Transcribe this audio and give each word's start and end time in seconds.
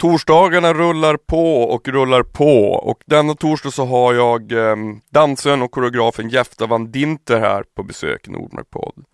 Torsdagarna 0.00 0.74
rullar 0.74 1.16
på 1.16 1.62
och 1.62 1.88
rullar 1.88 2.22
på 2.22 2.72
och 2.72 3.02
denna 3.06 3.34
torsdag 3.34 3.70
så 3.70 3.84
har 3.84 4.14
jag 4.14 4.52
eh, 4.52 4.76
dansaren 5.10 5.62
och 5.62 5.70
koreografen 5.70 6.28
Jefta 6.28 6.66
Van 6.66 6.90
Dinter 6.90 7.40
här 7.40 7.64
på 7.74 7.82
besök 7.82 8.28
i 8.28 8.30
Nordmark 8.30 8.70
podd. 8.70 9.04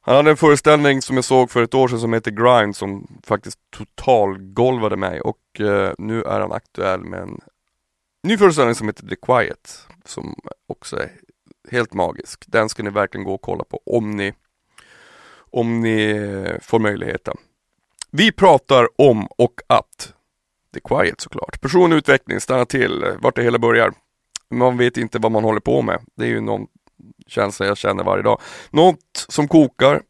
Han 0.00 0.16
hade 0.16 0.30
en 0.30 0.36
föreställning 0.36 1.02
som 1.02 1.16
jag 1.16 1.24
såg 1.24 1.50
för 1.50 1.62
ett 1.62 1.74
år 1.74 1.88
sedan 1.88 2.00
som 2.00 2.12
heter 2.12 2.30
Grind 2.30 2.76
som 2.76 3.20
faktiskt 3.26 3.58
totalgolvade 3.76 4.96
mig 4.96 5.20
och 5.20 5.60
eh, 5.60 5.92
nu 5.98 6.22
är 6.22 6.40
han 6.40 6.52
aktuell 6.52 7.04
med 7.04 7.20
en 7.20 7.40
ny 8.22 8.38
föreställning 8.38 8.74
som 8.74 8.88
heter 8.88 9.06
The 9.06 9.16
Quiet 9.16 9.86
som 10.04 10.34
också 10.66 10.96
är 10.96 11.10
helt 11.70 11.94
magisk. 11.94 12.44
Den 12.46 12.68
ska 12.68 12.82
ni 12.82 12.90
verkligen 12.90 13.24
gå 13.24 13.34
och 13.34 13.42
kolla 13.42 13.64
på 13.64 13.80
om 13.86 14.10
ni 14.10 14.34
om 15.50 15.80
ni 15.80 16.10
eh, 16.10 16.60
får 16.62 16.78
möjligheten. 16.78 17.36
Vi 18.16 18.32
pratar 18.32 18.88
om 18.98 19.26
och 19.26 19.54
att 19.66 20.12
The 20.74 20.80
Quiet 20.80 21.20
såklart. 21.20 21.60
Personlig 21.60 21.96
utveckling, 21.96 22.40
stanna 22.40 22.66
till, 22.66 23.04
vart 23.18 23.36
det 23.36 23.42
hela 23.42 23.58
börjar. 23.58 23.92
Man 24.50 24.76
vet 24.76 24.96
inte 24.96 25.18
vad 25.18 25.32
man 25.32 25.44
håller 25.44 25.60
på 25.60 25.82
med. 25.82 26.00
Det 26.16 26.24
är 26.24 26.28
ju 26.28 26.40
någon 26.40 26.66
känsla 27.26 27.66
jag 27.66 27.78
känner 27.78 28.04
varje 28.04 28.22
dag. 28.22 28.40
Något 28.70 29.26
som 29.28 29.48
kokar, 29.48 30.02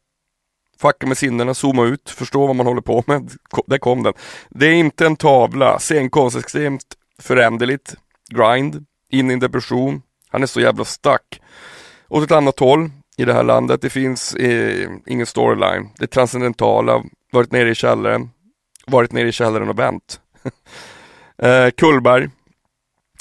facka 0.81 1.07
med 1.07 1.19
sinnena, 1.19 1.55
zooma 1.55 1.85
ut, 1.85 2.11
förstå 2.11 2.47
vad 2.47 2.57
man 2.57 2.67
håller 2.67 2.81
på 2.81 3.05
med. 3.07 3.31
Där 3.67 3.79
kom 3.79 4.03
den. 4.03 4.13
Det 4.51 4.67
är 4.67 4.75
inte 4.75 5.07
en 5.07 5.17
tavla, 5.17 5.79
scenkonst, 5.79 6.37
extremt 6.37 6.87
föränderligt, 7.19 7.95
grind, 8.29 8.87
in 9.11 9.31
i 9.31 9.35
en 9.35 9.41
depression. 9.41 10.03
Han 10.29 10.43
är 10.43 10.47
så 10.47 10.61
jävla 10.61 10.85
stack. 10.85 11.41
Åt 12.09 12.25
ett 12.25 12.33
annat 12.33 12.59
håll 12.59 12.91
i 13.17 13.25
det 13.25 13.33
här 13.33 13.45
landet. 13.45 13.81
Det 13.81 13.91
finns 13.91 14.35
eh, 14.35 14.91
ingen 15.07 15.27
storyline. 15.27 15.89
Det 15.99 16.07
transcendentala, 16.07 17.03
varit 17.35 17.53
nere 17.53 17.71
i 17.71 17.75
källaren, 17.75 18.31
varit 18.87 19.13
nere 19.13 19.29
i 19.29 19.33
källaren 19.33 19.69
och 19.69 19.79
vänt. 19.79 20.21
eh, 21.39 21.71
Kullberg, 21.71 22.29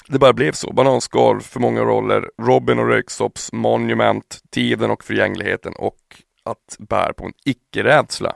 det 0.08 0.20
bara 0.20 0.34
blev 0.34 0.52
så. 0.52 0.74
Bananskal 0.74 1.42
för 1.42 1.60
många 1.60 1.82
roller, 1.82 2.30
Robin 2.42 2.80
och 2.80 2.88
Röksopps 2.88 3.52
Monument, 3.52 4.42
Tiden 4.52 4.92
och 4.92 5.04
förgängligheten 5.04 5.74
och 5.76 5.98
att 6.44 6.76
bära 6.80 7.14
på 7.14 7.26
en 7.26 7.34
icke-rädsla. 7.46 8.36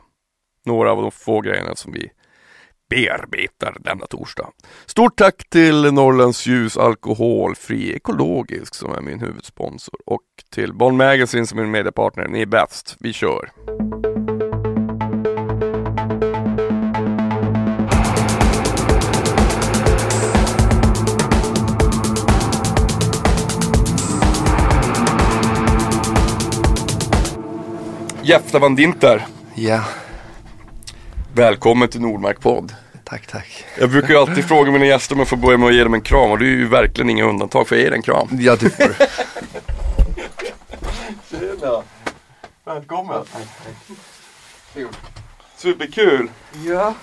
Några 0.65 0.91
av 0.91 1.01
de 1.01 1.11
få 1.11 1.41
grejerna 1.41 1.75
som 1.75 1.91
vi 1.91 2.09
bearbetar 2.89 3.77
denna 3.79 4.05
torsdag. 4.05 4.51
Stort 4.85 5.17
tack 5.17 5.49
till 5.49 5.93
Norrlands 5.93 6.47
Ljus 6.47 6.77
Alkoholfri 6.77 7.95
Ekologisk 7.95 8.75
som 8.75 8.91
är 8.91 9.01
min 9.01 9.19
huvudsponsor 9.19 9.99
och 10.05 10.23
till 10.51 10.73
Bonn 10.73 10.97
Magazine 10.97 11.47
som 11.47 11.59
är 11.59 11.63
min 11.63 11.71
mediepartner. 11.71 12.27
Ni 12.27 12.41
är 12.41 12.45
bäst, 12.45 12.95
vi 12.99 13.13
kör! 13.13 13.51
Jefta 28.27 28.59
Van 28.59 28.75
Dinter. 28.75 29.27
Ja. 29.55 29.83
Välkommen 31.33 31.87
till 31.89 32.01
Nordmark 32.01 32.39
podd. 32.41 32.75
Tack, 33.03 33.27
tack. 33.27 33.65
Jag 33.79 33.89
brukar 33.89 34.09
ju 34.09 34.17
alltid 34.19 34.45
fråga 34.47 34.71
mina 34.71 34.85
gäster 34.85 35.15
om 35.15 35.19
jag 35.19 35.27
får 35.27 35.37
börja 35.37 35.57
med 35.57 35.69
att 35.69 35.75
ge 35.75 35.83
dem 35.83 35.93
en 35.93 36.01
kram 36.01 36.31
och 36.31 36.39
du 36.39 36.45
är 36.45 36.57
ju 36.57 36.67
verkligen 36.67 37.09
inga 37.09 37.23
undantag. 37.25 37.67
Får 37.67 37.77
jag 37.77 37.83
ge 37.83 37.89
dig 37.89 37.97
en 37.97 38.03
kram? 38.03 38.27
Ja, 38.31 38.55
du 38.55 38.69
får. 38.69 38.95
Tjena! 41.29 41.83
Välkommen! 42.65 43.23
Superkul! 45.57 46.29
ja. 46.65 46.93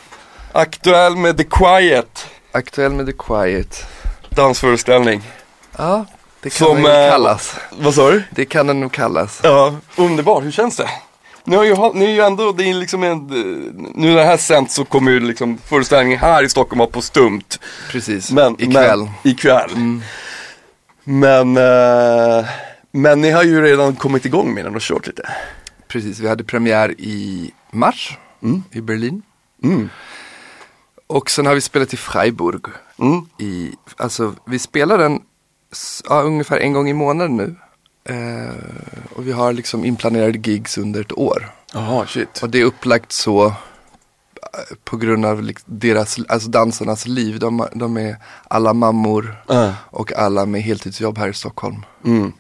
Aktuell 0.52 1.16
med 1.16 1.36
The 1.36 1.44
Quiet, 1.44 2.26
Aktuell 2.52 2.92
med 2.92 3.06
The 3.06 3.12
Quiet. 3.18 3.86
dansföreställning. 4.28 5.22
Ja, 5.76 6.06
det 6.40 6.50
kan 6.50 6.66
Som, 6.66 6.74
den 6.74 6.82
nog 6.82 6.92
eh, 6.92 7.10
kallas. 7.10 7.56
Vad 7.70 7.94
sa 7.94 8.10
du? 8.10 8.22
Det 8.30 8.44
kan 8.44 8.66
den 8.66 8.80
nog 8.80 8.92
kallas. 8.92 9.40
Ja, 9.42 9.76
underbart. 9.96 10.44
Hur 10.44 10.50
känns 10.50 10.76
det? 10.76 10.90
Ni 11.44 11.56
har 11.56 11.64
ju, 11.64 11.92
ni 11.94 12.04
är 12.04 12.10
ju 12.10 12.20
ändå, 12.20 12.52
det 12.52 12.70
är 12.70 12.74
liksom 12.74 13.02
en, 13.02 13.26
nu 13.94 14.08
när 14.08 14.16
det 14.16 14.24
här 14.24 14.36
sänds 14.36 14.74
så 14.74 14.84
kommer 14.84 15.12
ju 15.12 15.20
liksom 15.20 15.58
föreställningen 15.58 16.18
här 16.18 16.42
i 16.42 16.48
Stockholm 16.48 16.78
vara 16.78 16.90
på 16.90 17.02
stumt. 17.02 17.58
Precis, 17.90 18.30
Men, 18.30 18.60
ikväll. 18.60 18.98
Men, 18.98 19.32
ikväll. 19.32 19.70
Men, 21.04 21.56
eh, 21.56 22.46
men 22.92 23.20
ni 23.20 23.30
har 23.30 23.42
ju 23.42 23.62
redan 23.62 23.96
kommit 23.96 24.24
igång 24.24 24.54
med 24.54 24.64
den 24.64 24.74
och 24.74 24.80
kört 24.80 25.06
lite. 25.06 25.28
Precis, 25.88 26.20
vi 26.20 26.28
hade 26.28 26.44
premiär 26.44 26.94
i 27.00 27.50
mars 27.70 28.18
i 28.72 28.80
Berlin. 28.80 29.22
Mm. 29.62 29.88
Och 31.06 31.30
sen 31.30 31.46
har 31.46 31.54
vi 31.54 31.60
spelat 31.60 31.94
i 31.94 31.96
Freiburg. 31.96 32.64
Mm. 32.98 33.26
I, 33.38 33.72
alltså, 33.96 34.34
vi 34.46 34.58
spelar 34.58 34.98
den 34.98 35.20
ja, 36.08 36.22
ungefär 36.22 36.58
en 36.58 36.72
gång 36.72 36.88
i 36.88 36.92
månaden 36.92 37.36
nu. 37.36 37.56
Eh, 38.04 38.54
och 39.14 39.26
vi 39.26 39.32
har 39.32 39.52
liksom 39.52 39.84
inplanerade 39.84 40.50
gigs 40.50 40.78
under 40.78 41.00
ett 41.00 41.18
år. 41.18 41.50
Jaha, 41.72 42.06
shit. 42.06 42.42
Och 42.42 42.50
det 42.50 42.60
är 42.60 42.64
upplagt 42.64 43.12
så 43.12 43.46
eh, 43.46 43.54
på 44.84 44.96
grund 44.96 45.26
av 45.26 45.50
deras, 45.64 46.18
alltså 46.28 46.48
dansarnas 46.48 47.06
liv. 47.06 47.38
De, 47.38 47.68
de 47.74 47.96
är 47.96 48.16
alla 48.48 48.72
mammor 48.72 49.36
Uh. 49.50 49.72
och 49.90 50.12
alla 50.12 50.46
med 50.46 50.62
heltidsjobb 50.62 51.18
här 51.18 51.28
i 51.28 51.34
Stockholm. 51.34 51.84
Mm. 52.04 52.32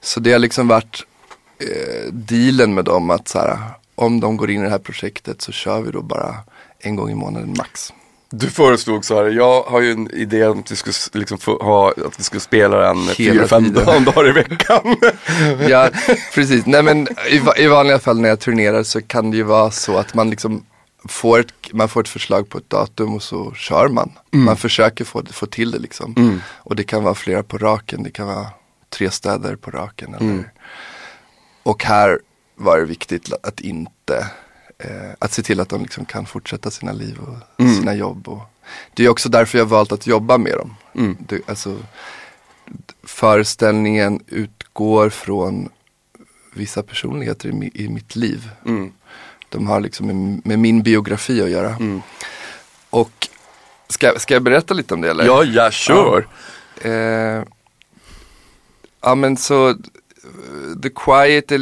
Så 0.00 0.20
det 0.20 0.32
har 0.32 0.38
liksom 0.38 0.68
varit 0.68 1.06
eh, 1.58 2.12
dealen 2.12 2.74
med 2.74 2.84
dem 2.84 3.10
att 3.10 3.28
så 3.28 3.38
här, 3.38 3.58
om 3.94 4.20
de 4.20 4.36
går 4.36 4.50
in 4.50 4.60
i 4.60 4.64
det 4.64 4.70
här 4.70 4.78
projektet 4.78 5.42
så 5.42 5.52
kör 5.52 5.80
vi 5.80 5.90
då 5.90 6.02
bara 6.02 6.34
en 6.78 6.96
gång 6.96 7.10
i 7.10 7.14
månaden 7.14 7.54
max. 7.58 7.92
Du 8.36 8.50
föreslog 8.50 9.04
så 9.04 9.16
här, 9.16 9.30
jag 9.30 9.62
har 9.62 9.80
ju 9.80 9.92
en 9.92 10.10
idé 10.10 10.46
om 10.46 10.58
att 10.60 10.70
vi 10.70 10.76
skulle 10.76 11.20
liksom 11.20 11.38
få 11.38 11.58
ha, 11.62 11.90
att 11.90 12.18
vi 12.18 12.22
skulle 12.22 12.40
spela 12.40 12.76
den 12.76 12.96
Hela 12.98 13.14
fyra, 13.14 13.46
fem 13.48 13.64
tiden. 13.64 14.04
dagar 14.04 14.28
i 14.28 14.32
veckan. 14.32 14.96
Ja, 15.68 15.90
precis. 16.34 16.66
Nej 16.66 16.82
men 16.82 17.08
i, 17.30 17.62
i 17.62 17.66
vanliga 17.66 17.98
fall 17.98 18.20
när 18.20 18.28
jag 18.28 18.40
turnerar 18.40 18.82
så 18.82 19.02
kan 19.02 19.30
det 19.30 19.36
ju 19.36 19.42
vara 19.42 19.70
så 19.70 19.96
att 19.96 20.14
man 20.14 20.30
liksom 20.30 20.64
får 21.08 21.40
ett, 21.40 21.52
man 21.72 21.88
får 21.88 22.00
ett 22.00 22.08
förslag 22.08 22.48
på 22.48 22.58
ett 22.58 22.70
datum 22.70 23.14
och 23.14 23.22
så 23.22 23.52
kör 23.54 23.88
man. 23.88 24.12
Man 24.30 24.56
försöker 24.56 25.04
få, 25.04 25.22
få 25.30 25.46
till 25.46 25.70
det 25.70 25.78
liksom. 25.78 26.40
Och 26.52 26.76
det 26.76 26.84
kan 26.84 27.02
vara 27.02 27.14
flera 27.14 27.42
på 27.42 27.58
raken, 27.58 28.02
det 28.02 28.10
kan 28.10 28.26
vara 28.26 28.46
tre 28.90 29.10
städer 29.10 29.56
på 29.56 29.70
raken. 29.70 30.14
Eller. 30.14 30.50
Och 31.62 31.84
här 31.84 32.18
var 32.56 32.78
det 32.78 32.84
viktigt 32.84 33.32
att 33.42 33.60
inte, 33.60 34.26
eh, 34.84 35.10
att 35.18 35.32
se 35.32 35.42
till 35.42 35.60
att 35.60 35.68
de 35.68 35.82
liksom 35.82 36.04
kan 36.04 36.26
fortsätta 36.26 36.70
sina 36.70 36.92
liv 36.92 37.18
och 37.18 37.66
sina 37.76 37.94
jobb. 37.94 38.28
Och, 38.28 38.42
det 38.94 39.04
är 39.04 39.08
också 39.08 39.28
därför 39.28 39.58
jag 39.58 39.66
valt 39.66 39.92
att 39.92 40.06
jobba 40.06 40.38
med 40.38 40.52
dem. 40.52 40.76
Det, 41.18 41.40
alltså, 41.48 41.76
föreställningen 43.02 44.20
utgår 44.26 45.10
från 45.10 45.68
vissa 46.54 46.82
personligheter 46.82 47.48
i, 47.48 47.70
i 47.74 47.88
mitt 47.88 48.16
liv. 48.16 48.50
Mm. 48.66 48.92
De 49.48 49.66
har 49.66 49.80
liksom 49.80 50.06
med, 50.06 50.46
med 50.46 50.58
min 50.58 50.82
biografi 50.82 51.42
att 51.42 51.50
göra. 51.50 51.76
Och 52.90 53.28
ska, 53.88 54.18
ska 54.18 54.34
jag 54.34 54.42
berätta 54.42 54.74
lite 54.74 54.94
om 54.94 55.00
det 55.00 55.10
eller? 55.10 55.24
ja, 55.24 55.44
jag 55.44 55.72
kör. 55.72 56.26
Eh, 56.80 57.42
ja 59.00 59.14
men 59.14 59.36
så 59.36 59.76
The 60.82 60.90
Quiet, 60.90 61.52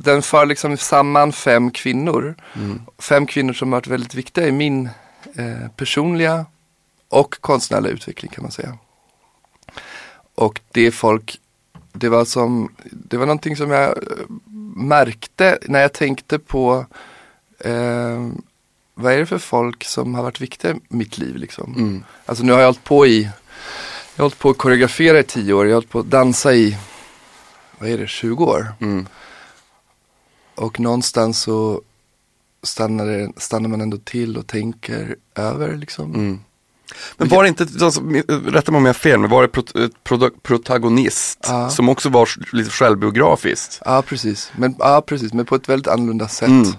den 0.00 0.22
för 0.22 0.46
liksom 0.46 0.76
samman 0.76 1.32
fem 1.32 1.70
kvinnor. 1.70 2.34
Fem 2.98 3.26
kvinnor 3.26 3.52
som 3.52 3.72
har 3.72 3.76
varit 3.76 3.86
väldigt 3.86 4.14
viktiga 4.14 4.46
i 4.46 4.52
min 4.52 4.88
eh, 5.34 5.68
personliga 5.76 6.46
och 7.08 7.40
konstnärliga 7.40 7.92
utveckling 7.92 8.30
kan 8.30 8.42
man 8.42 8.52
säga. 8.52 8.78
Och 10.34 10.60
det 10.72 10.86
är 10.86 10.90
folk, 10.90 11.40
det 11.92 12.08
var 12.08 12.24
som, 12.24 12.74
det 12.84 13.16
var 13.16 13.26
någonting 13.26 13.56
som 13.56 13.70
jag 13.70 13.88
eh, 13.88 13.94
märkte 14.76 15.58
när 15.62 15.80
jag 15.80 15.92
tänkte 15.92 16.38
på 16.38 16.86
eh, 17.58 18.28
vad 18.94 19.12
är 19.12 19.18
det 19.18 19.26
för 19.26 19.38
folk 19.38 19.84
som 19.84 20.14
har 20.14 20.22
varit 20.22 20.40
viktiga 20.40 20.70
i 20.72 20.80
mitt 20.88 21.18
liv 21.18 21.36
liksom. 21.36 22.04
Alltså 22.26 22.44
nu 22.44 22.52
har 22.52 22.58
jag 22.58 22.66
hållit 22.66 22.84
på 22.84 23.06
i 23.06 23.30
jag 24.14 24.22
har 24.22 24.24
hållit 24.24 24.38
på 24.38 24.50
att 24.50 24.58
koreografera 24.58 25.18
i 25.18 25.22
tio 25.22 25.54
år, 25.54 25.64
jag 25.66 25.70
har 25.70 25.74
hållit 25.74 25.90
på 25.90 25.98
att 25.98 26.10
dansa 26.10 26.54
i, 26.54 26.76
vad 27.82 27.90
är 27.90 27.98
det, 27.98 28.06
20 28.06 28.44
år. 28.44 28.74
Mm. 28.80 29.06
Och 30.54 30.80
någonstans 30.80 31.38
så 31.40 31.82
stannar, 32.62 33.06
det, 33.06 33.32
stannar 33.36 33.68
man 33.68 33.80
ändå 33.80 33.96
till 33.96 34.36
och 34.38 34.46
tänker 34.46 35.16
över 35.34 35.76
liksom. 35.76 36.14
Mm. 36.14 36.40
Men 37.16 37.28
var 37.28 37.42
det 37.42 37.48
inte, 37.48 37.66
alltså, 37.84 38.00
rätta 38.28 38.72
mig 38.72 38.78
om 38.78 38.84
jag 38.84 38.88
har 38.88 38.98
fel, 38.98 39.20
men 39.20 39.30
var 39.30 39.42
det 39.42 39.48
pro, 39.48 39.62
eh, 39.82 39.88
produ- 40.04 40.40
protagonist 40.42 41.38
Ja. 41.48 41.70
som 41.70 41.88
också 41.88 42.08
var 42.08 42.28
lite 42.56 42.70
självbiografiskt? 42.70 43.78
Ja 43.84 44.02
precis, 44.02 44.52
men, 44.56 44.74
ja, 44.78 45.02
precis. 45.06 45.32
men 45.32 45.46
på 45.46 45.54
ett 45.54 45.68
väldigt 45.68 45.88
annorlunda 45.88 46.28
sätt. 46.28 46.48
Mm. 46.48 46.72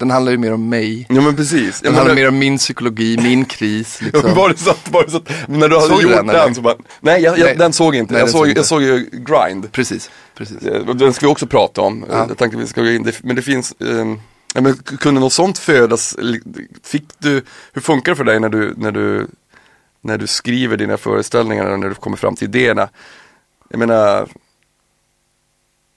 Den 0.00 0.10
handlar 0.10 0.32
ju 0.32 0.38
mer 0.38 0.52
om 0.52 0.68
mig. 0.68 1.06
Ja 1.08 1.20
men 1.20 1.36
precis. 1.36 1.80
Den 1.80 1.92
Ja, 1.92 1.98
handlar 1.98 2.14
men, 2.14 2.22
mer 2.22 2.28
om 2.28 2.38
min 2.38 2.58
psykologi, 2.58 3.18
min 3.22 3.44
kris 3.44 4.02
liksom. 4.02 4.22
men 4.24 4.34
var 4.34 4.48
det 4.48 4.58
så 4.58 4.70
att, 4.70 4.90
var 4.90 5.04
det 5.04 5.10
så 5.10 5.16
att 5.16 5.28
när 5.48 5.68
du 5.68 5.76
hade 5.76 5.88
Såg 5.88 6.02
gjort 6.02 6.12
den, 6.12 6.26
den, 6.26 6.54
så 6.54 6.60
bara, 6.60 6.74
nej, 7.00 7.22
jag, 7.22 7.38
jag, 7.38 7.44
Nej. 7.44 7.56
den 7.56 7.72
såg 7.72 7.94
inte. 7.94 8.12
Nej, 8.12 8.20
jag, 8.20 8.30
såg, 8.30 8.48
inte. 8.48 8.58
jag 8.58 8.66
såg 8.66 8.82
ju 8.82 9.08
Grind. 9.12 9.72
Precis, 9.72 10.10
precis. 10.34 10.62
Eh, 10.62 10.86
Den 10.86 11.12
ska 11.12 11.26
vi 11.26 11.32
också 11.32 11.46
prata 11.46 11.80
om. 11.80 12.04
Ja. 12.10 12.26
Jag 12.28 12.38
tänkte 12.38 12.58
vi 12.58 12.66
ska 12.66 12.82
gå 12.82 12.90
in, 12.90 13.02
det, 13.02 13.22
men 13.24 13.36
det 13.36 13.42
finns, 13.42 13.74
ehm, 13.80 14.18
Ja, 14.54 14.60
men 14.60 14.74
kunde 14.76 15.20
något 15.20 15.32
sånt 15.32 15.58
födas? 15.58 16.16
Fick 16.84 17.04
du, 17.18 17.42
hur 17.72 17.82
funkar 17.82 18.12
det 18.12 18.16
för 18.16 18.24
dig 18.24 18.40
när 18.40 18.48
du, 18.48 18.74
när 18.76 18.92
du, 18.92 19.26
när 20.02 20.18
du 20.18 20.26
skriver 20.26 20.76
dina 20.76 20.96
föreställningar 20.96 21.66
och 21.70 21.78
när 21.78 21.88
du 21.88 21.94
kommer 21.94 22.16
fram 22.16 22.36
till 22.36 22.48
idéerna? 22.48 22.88
Jag 23.68 23.78
menar, 23.78 24.28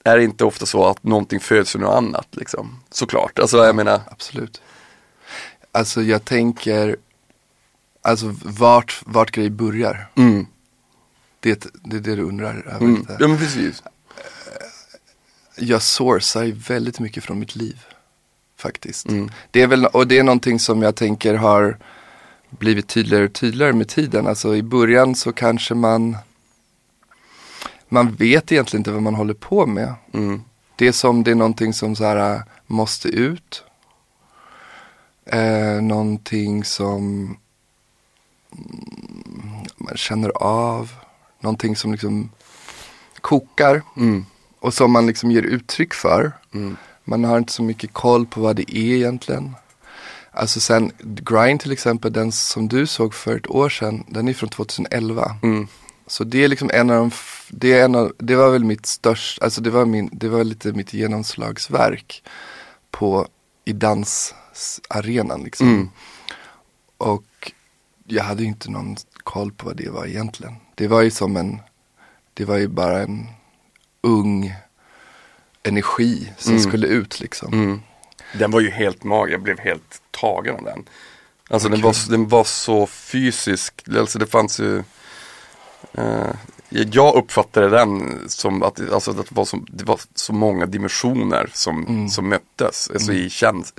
är 0.04 0.16
det 0.16 0.24
inte 0.24 0.44
ofta 0.44 0.66
så 0.66 0.86
att 0.86 1.02
någonting 1.04 1.40
föds 1.40 1.76
ur 1.76 1.80
något 1.80 1.94
annat 1.96 2.28
liksom? 2.30 2.80
Såklart, 2.90 3.38
alltså 3.38 3.56
jag 3.64 3.76
menar, 3.76 4.00
Absolut. 4.10 4.60
Alltså 5.72 6.02
jag 6.02 6.24
tänker, 6.24 6.96
alltså 8.02 8.34
vart, 8.42 9.02
vart 9.06 9.30
grejer 9.30 9.50
börjar. 9.50 10.08
mm, 10.14 10.46
Det, 11.40 11.66
det 11.84 11.96
är 11.96 12.00
det 12.00 12.16
du 12.16 12.22
undrar 12.22 12.66
över 12.66 12.86
mm, 12.86 13.06
ja 13.18 13.28
men 13.28 13.38
precis. 13.38 13.82
Jag 15.56 15.82
sourcar 15.82 16.68
väldigt 16.68 17.00
mycket 17.00 17.24
från 17.24 17.38
mitt 17.38 17.56
liv. 17.56 17.80
Faktiskt. 18.56 19.08
Mm. 19.08 19.30
Det 19.50 19.62
är 19.62 19.66
väl, 19.66 19.86
och 19.86 20.06
det 20.06 20.18
är 20.18 20.22
någonting 20.22 20.58
som 20.58 20.82
jag 20.82 20.96
tänker 20.96 21.34
har 21.34 21.78
blivit 22.50 22.88
tydligare 22.88 23.24
och 23.24 23.32
tydligare 23.32 23.72
med 23.72 23.88
tiden. 23.88 24.26
Alltså 24.26 24.56
i 24.56 24.62
början 24.62 25.14
så 25.14 25.32
kanske 25.32 25.74
man, 25.74 26.16
man 27.94 28.14
vet 28.14 28.52
egentligen 28.52 28.80
inte 28.80 28.90
vad 28.90 29.02
man 29.02 29.14
håller 29.14 29.34
på 29.34 29.66
med. 29.66 29.94
Mm, 30.12 30.42
Det 30.76 30.86
är 30.86 30.92
som 30.92 31.24
det 31.24 31.30
är 31.30 31.34
någonting 31.34 31.72
som 31.72 31.96
så 31.96 32.04
här 32.04 32.34
äh, 32.34 32.40
måste 32.66 33.08
ut. 33.08 33.64
Eh, 35.26 35.82
någonting 35.82 36.64
som 36.64 37.02
mm, 38.52 39.64
man 39.76 39.96
känner 39.96 40.28
av. 40.42 40.90
Någonting 41.40 41.76
som 41.76 41.92
liksom 41.92 42.30
kokar 43.20 43.82
mm, 43.96 44.26
och 44.60 44.74
som 44.74 44.92
man 44.92 45.06
liksom 45.06 45.30
ger 45.30 45.42
uttryck 45.42 45.94
för. 45.94 46.32
mm, 46.54 46.76
Man 47.04 47.24
har 47.24 47.38
inte 47.38 47.52
så 47.52 47.62
mycket 47.62 47.92
koll 47.92 48.26
på 48.26 48.40
vad 48.40 48.56
det 48.56 48.76
är 48.76 48.94
egentligen. 48.96 49.54
Alltså 50.30 50.60
sen, 50.60 50.92
Grind 51.00 51.60
till 51.60 51.72
exempel, 51.72 52.12
den 52.12 52.32
som 52.32 52.68
du 52.68 52.86
såg 52.86 53.14
för 53.14 53.36
ett 53.36 53.50
år 53.50 53.68
sedan, 53.68 54.04
den 54.08 54.28
är 54.28 54.34
från 54.34 54.48
2011. 54.50 55.36
mm, 55.42 55.68
Så 56.06 56.24
det 56.24 56.44
är 56.44 56.48
liksom 56.48 56.70
en 56.74 56.90
av 56.90 56.96
de, 56.96 57.10
det, 57.48 57.72
är 57.72 57.84
en 57.84 57.94
av, 57.94 58.12
det 58.18 58.36
var 58.36 58.50
väl 58.50 58.64
mitt 58.64 58.86
största, 58.86 59.44
alltså 59.44 59.60
det 59.60 59.70
var, 59.70 59.84
min, 59.84 60.10
det 60.12 60.28
var 60.28 60.44
lite 60.44 60.72
mitt 60.72 60.92
genomslagsverk 60.94 62.22
på, 62.90 63.28
i 63.64 63.72
dansarenan 63.72 65.42
liksom. 65.44 65.68
mm, 65.68 65.90
Och 66.98 67.52
jag 68.06 68.24
hade 68.24 68.44
inte 68.44 68.70
någon 68.70 68.96
koll 69.22 69.52
på 69.52 69.66
vad 69.66 69.76
det 69.76 69.88
var 69.90 70.06
egentligen. 70.06 70.56
Det 70.74 70.88
var 70.88 71.02
ju 71.02 71.10
som 71.10 71.36
en, 71.36 71.60
det 72.34 72.44
var 72.44 72.56
ju 72.56 72.68
bara 72.68 73.02
en 73.02 73.26
ung 74.00 74.54
energi 75.62 76.32
som 76.38 76.52
Mm. 76.52 76.62
skulle 76.64 76.86
ut 76.86 77.20
liksom. 77.20 77.52
mm. 77.52 77.80
Den 78.38 78.50
var 78.50 78.60
ju 78.60 78.70
helt 78.70 79.04
mag, 79.04 79.30
jag 79.30 79.42
blev 79.42 79.58
helt 79.58 80.02
tagen 80.10 80.54
av 80.56 80.62
den. 80.64 80.84
Alltså 81.50 81.68
den 81.68 81.78
Okej. 81.78 81.82
var, 81.84 82.10
den 82.10 82.28
var 82.28 82.44
så 82.44 82.86
fysisk, 82.86 83.84
alltså 83.98 84.18
det 84.18 84.26
fanns 84.26 84.60
ju 84.60 84.84
Jag 86.68 87.14
uppfattade 87.14 87.68
den 87.68 88.20
som 88.28 88.62
att, 88.62 88.90
alltså, 88.92 89.10
att 89.10 89.16
det, 89.16 89.34
var 89.34 89.44
så, 89.44 89.56
det 89.68 89.84
var 89.84 90.00
så 90.14 90.32
många 90.32 90.66
dimensioner 90.66 91.50
som, 91.52 91.86
Mm. 91.86 92.08
som 92.08 92.28
möttes. 92.28 92.90
Alltså 92.94 93.12
i 93.12 93.30
käns 93.30 93.72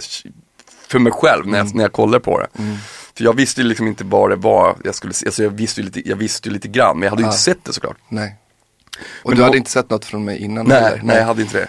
för 0.87 0.99
mig 0.99 1.11
själv 1.11 1.47
när 1.47 1.57
jag, 1.57 1.65
Mm. 1.65 1.77
när 1.77 1.83
jag 1.83 1.91
kollade 1.93 2.19
på 2.23 2.39
det. 2.39 2.47
Mm. 2.59 2.75
För 3.17 3.23
jag 3.23 3.33
visste 3.33 3.61
ju 3.61 3.67
liksom 3.67 3.87
inte 3.87 4.03
vad 4.03 4.29
det 4.29 4.35
var 4.35 4.75
jag 4.83 4.95
skulle 4.95 5.13
se, 5.13 5.25
alltså 5.25 5.43
jag 5.43 5.49
visste 5.49 5.81
ju 5.81 5.85
lite, 5.85 6.09
jag 6.09 6.15
visste 6.15 6.49
ju 6.49 6.53
lite 6.53 6.67
grann 6.67 6.99
men 6.99 7.03
jag 7.03 7.09
hade 7.09 7.21
ju 7.21 7.27
Ah. 7.27 7.31
inte 7.31 7.41
sett 7.41 7.63
det 7.63 7.73
såklart. 7.73 7.97
Nej. 8.09 8.35
Och 9.23 9.29
Men 9.29 9.37
du 9.37 9.43
hade 9.43 9.51
var- 9.51 9.57
inte 9.57 9.71
sett 9.71 9.89
något 9.89 10.05
från 10.05 10.25
mig 10.25 10.37
innan 10.43 10.65
Nej, 10.65 10.81
heller? 10.81 11.01
nej 11.03 11.17
jag 11.17 11.25
hade 11.25 11.41
inte 11.41 11.57
det. 11.57 11.67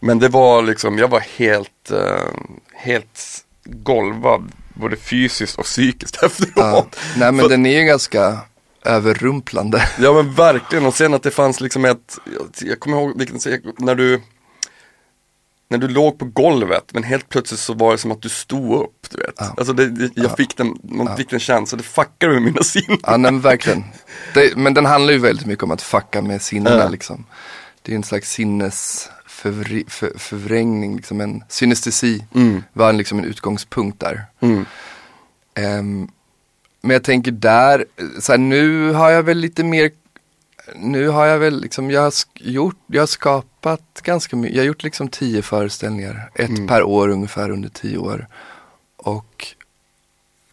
Men 0.00 0.18
det 0.18 0.28
var 0.28 0.62
liksom, 0.62 0.98
jag 0.98 1.08
var 1.08 1.20
helt, 1.20 1.90
eh, 1.90 2.26
helt 2.74 3.44
golvad 3.64 4.52
både 4.74 4.96
fysiskt 4.96 5.58
och 5.58 5.64
psykiskt 5.64 6.16
efteråt. 6.22 6.52
Ja. 6.56 6.86
Nej 7.16 7.32
men 7.32 7.40
För- 7.40 7.48
den 7.48 7.66
är 7.66 7.78
ju 7.80 7.84
ganska 7.84 8.38
överrumplande. 8.88 9.88
Ja 9.98 10.12
men 10.12 10.34
verkligen 10.34 10.86
och 10.86 10.94
sen 10.94 11.14
att 11.14 11.22
det 11.22 11.30
fanns 11.30 11.60
liksom 11.60 11.84
ett, 11.84 12.18
jag, 12.24 12.48
jag 12.68 12.80
kommer 12.80 12.96
ihåg 12.96 13.18
vilken, 13.18 13.38
när 13.78 13.94
du 13.94 14.20
när 15.70 15.78
du 15.78 15.88
låg 15.88 16.18
på 16.18 16.24
golvet 16.24 16.84
men 16.92 17.02
helt 17.02 17.28
plötsligt 17.28 17.60
så 17.60 17.74
var 17.74 17.92
det 17.92 17.98
som 17.98 18.12
att 18.12 18.22
du 18.22 18.28
stod 18.28 18.82
upp, 18.82 19.06
du 19.10 19.18
vet. 19.18 19.34
Ja. 19.38 19.54
Alltså 19.56 19.72
det, 19.72 20.10
jag 20.14 20.24
Ja. 20.30 20.36
fick 20.36 20.56
den, 20.56 20.78
man 20.82 21.06
Ja. 21.06 21.16
fick 21.16 21.30
den 21.30 21.40
känslan, 21.40 21.78
det 21.78 21.84
fuckade 21.84 22.32
med 22.32 22.42
mina 22.42 22.62
sinnen. 22.74 22.98
Ja 23.02 23.16
nej, 23.16 23.32
men 23.32 23.40
verkligen. 23.40 23.84
Det, 24.34 24.56
men 24.56 24.74
den 24.74 24.86
handlar 24.86 25.12
ju 25.12 25.18
väldigt 25.18 25.46
mycket 25.46 25.62
om 25.64 25.70
att 25.70 25.82
fucka 25.82 26.22
med 26.22 26.42
sinnena 26.42 26.76
Ja. 26.78 26.88
liksom. 26.88 27.24
Det 27.82 27.92
är 27.92 27.96
en 27.96 28.02
slags 28.02 28.30
sinnesförvrängning, 28.30 30.96
liksom 30.96 31.20
en 31.20 31.44
synestesi 31.48 32.24
Mm, 32.34 32.62
var 32.72 32.88
en, 32.90 32.96
liksom 32.96 33.18
en 33.18 33.24
utgångspunkt 33.24 34.00
där. 34.00 34.22
mm, 34.40 34.64
Ehm, 35.54 36.08
men 36.88 36.94
jag 36.94 37.04
tänker 37.04 37.30
där, 37.32 37.84
så 38.20 38.32
här, 38.32 38.38
nu 38.38 38.92
har 38.92 39.10
jag 39.10 39.22
väl 39.22 39.38
lite 39.38 39.64
mer, 39.64 39.90
nu 40.76 41.08
har 41.08 41.26
jag 41.26 41.38
väl 41.38 41.60
liksom, 41.60 41.90
jag 41.90 42.00
har 42.00 42.12
gjort, 42.34 42.76
jag 42.86 43.02
har 43.02 43.06
skapat 43.06 44.00
ganska 44.02 44.36
mycket, 44.36 44.56
jag 44.56 44.62
har 44.62 44.66
gjort 44.66 44.82
liksom 44.82 45.08
tio 45.08 45.42
föreställningar, 45.42 46.30
ett 46.34 46.48
Mm. 46.48 46.66
per 46.66 46.82
år 46.82 47.08
ungefär 47.08 47.50
under 47.50 47.68
tio 47.68 47.98
år. 47.98 48.26
Och 48.96 49.46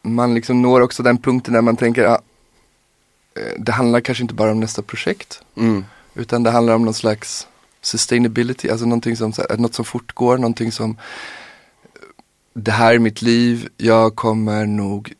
man 0.01 0.33
liksom 0.35 0.61
når 0.61 0.81
också 0.81 1.03
den 1.03 1.17
punkten 1.17 1.53
där 1.53 1.61
man 1.61 1.75
tänker, 1.77 2.05
ah, 2.05 2.21
eh, 3.35 3.53
det 3.57 3.71
handlar 3.71 4.01
kanske 4.01 4.21
inte 4.21 4.33
bara 4.33 4.51
om 4.51 4.59
nästa 4.59 4.81
projekt, 4.81 5.41
mm, 5.57 5.85
utan 6.15 6.43
det 6.43 6.51
handlar 6.51 6.75
om 6.75 6.85
någon 6.85 6.93
slags 6.93 7.47
sustainability, 7.81 8.69
alltså 8.69 8.85
någonting 8.85 9.17
som, 9.17 9.33
något 9.57 9.73
som 9.73 9.85
fortgår, 9.85 10.37
någonting 10.37 10.71
som 10.71 10.97
det 12.53 12.71
här 12.71 12.93
är 12.93 12.99
mitt 12.99 13.21
liv, 13.21 13.69
jag 13.77 14.15
kommer 14.15 14.65
nog 14.65 15.13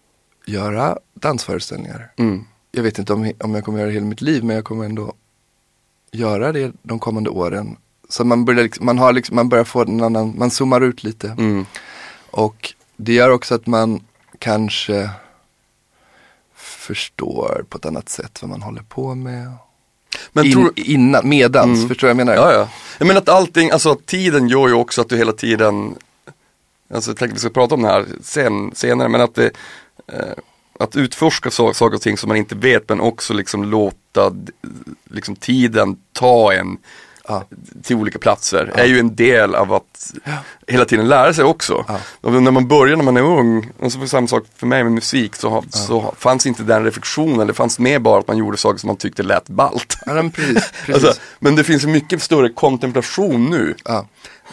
göra 0.46 0.98
dansföreställningar. 1.14 2.12
mm, 2.18 2.46
Jag 2.72 2.84
vet 2.84 3.00
inte 3.00 3.14
om, 3.14 3.32
om 3.40 3.56
jag 3.56 3.66
kommer 3.66 3.80
göra 3.80 3.88
det 3.88 3.94
hela 3.94 4.06
mitt 4.06 4.22
liv, 4.22 4.44
men 4.44 4.56
jag 4.56 4.66
kommer 4.66 4.86
ändå 4.86 5.14
göra 6.12 6.52
det 6.52 6.72
de 6.84 7.00
kommande 7.00 7.30
åren. 7.30 7.78
Så 8.10 8.24
man 8.26 8.46
börjar, 8.46 8.64
liksom, 8.64 8.86
man 8.86 8.98
har 8.98 9.14
liksom, 9.14 9.36
man 9.36 9.50
börjar 9.50 9.64
få 9.64 9.82
en 9.82 10.02
annan, 10.02 10.34
man 10.38 10.52
zoomar 10.52 10.82
ut 10.82 11.04
lite. 11.04 11.28
mm, 11.30 11.66
Och 12.32 12.74
det 12.98 13.14
gör 13.14 13.30
också 13.30 13.56
att 13.56 13.68
man 13.68 14.02
kanske 14.40 15.10
förstår 16.56 17.66
på 17.70 17.78
ett 17.78 17.86
annat 17.86 18.10
sätt 18.10 18.42
vad 18.42 18.50
man 18.50 18.62
håller 18.62 18.82
på 18.82 19.16
med. 19.16 19.52
Men 20.34 20.46
In, 20.46 20.52
tror, 20.52 20.72
innan, 20.76 21.30
medans, 21.30 21.78
Mm. 21.78 21.88
förstår 21.88 22.08
du 22.08 22.14
vad 22.14 22.20
jag 22.20 22.28
menar? 22.28 22.42
Ja, 22.42 22.54
ja. 22.54 22.70
Jag 22.98 23.08
menar 23.08 23.22
att 23.22 23.30
allting, 23.30 23.72
alltså 23.72 23.96
tiden 24.06 24.48
gör 24.50 24.68
ju 24.68 24.74
också 24.74 25.02
att 25.02 25.10
du 25.10 25.18
hela 25.18 25.32
tiden, 25.34 25.96
alltså 26.94 27.10
jag 27.12 27.18
tänkte 27.18 27.34
vi 27.34 27.40
ska 27.40 27.50
prata 27.50 27.76
om 27.76 27.82
det 27.82 27.88
här 27.88 28.06
sen, 28.22 28.72
senare, 28.76 29.10
men 29.10 29.22
att 29.22 29.36
det, 29.36 29.52
eh, 30.14 30.20
att 30.80 30.96
utforska 30.96 31.52
saker 31.52 31.94
och 31.94 32.02
ting 32.02 32.18
som 32.18 32.28
man 32.28 32.38
inte 32.38 32.56
vet 32.56 32.90
men 32.90 33.02
också 33.02 33.34
liksom 33.34 33.64
låta 33.64 34.32
liksom 35.10 35.36
tiden 35.36 35.96
ta 36.14 36.54
en 36.54 36.78
Ja. 37.28 37.44
till 37.84 37.96
olika 37.96 38.20
platser 38.20 38.72
Ja. 38.76 38.84
är 38.84 38.88
ju 38.88 39.00
en 39.00 39.16
del 39.16 39.56
av 39.56 39.74
att 39.74 40.14
Ja. 40.24 40.32
hela 40.68 40.86
tiden 40.86 41.08
lära 41.08 41.34
sig 41.34 41.44
också. 41.44 41.86
Och 42.22 42.34
när 42.44 42.52
man 42.52 42.68
börjar 42.68 42.96
när 42.96 43.04
man 43.04 43.18
är 43.18 43.22
ung, 43.22 43.72
och 43.80 43.92
så 43.92 44.08
samma 44.08 44.28
sak 44.28 44.44
för 44.56 44.68
mig 44.68 44.84
med 44.84 44.92
musik, 44.94 45.36
så, 45.36 45.64
så 45.70 46.14
fanns 46.20 46.46
inte 46.46 46.64
den 46.64 46.84
reflektionen, 46.84 47.48
det 47.48 47.54
fanns 47.54 47.80
mer 47.80 48.00
bara 48.00 48.20
att 48.20 48.28
man 48.28 48.38
gjorde 48.38 48.58
saker 48.58 48.80
som 48.80 48.88
man 48.88 48.98
tyckte 48.98 49.24
lät 49.24 49.50
ballt. 49.50 49.98
Ja, 50.06 50.14
men 50.14 50.32
precis. 50.32 50.72
precis. 50.86 51.06
Alltså, 51.06 51.22
men 51.40 51.56
det 51.56 51.64
finns 51.64 51.84
en 51.84 51.92
mycket 51.92 52.22
större 52.24 52.50
kontemplation 52.50 53.46
nu. 53.50 53.76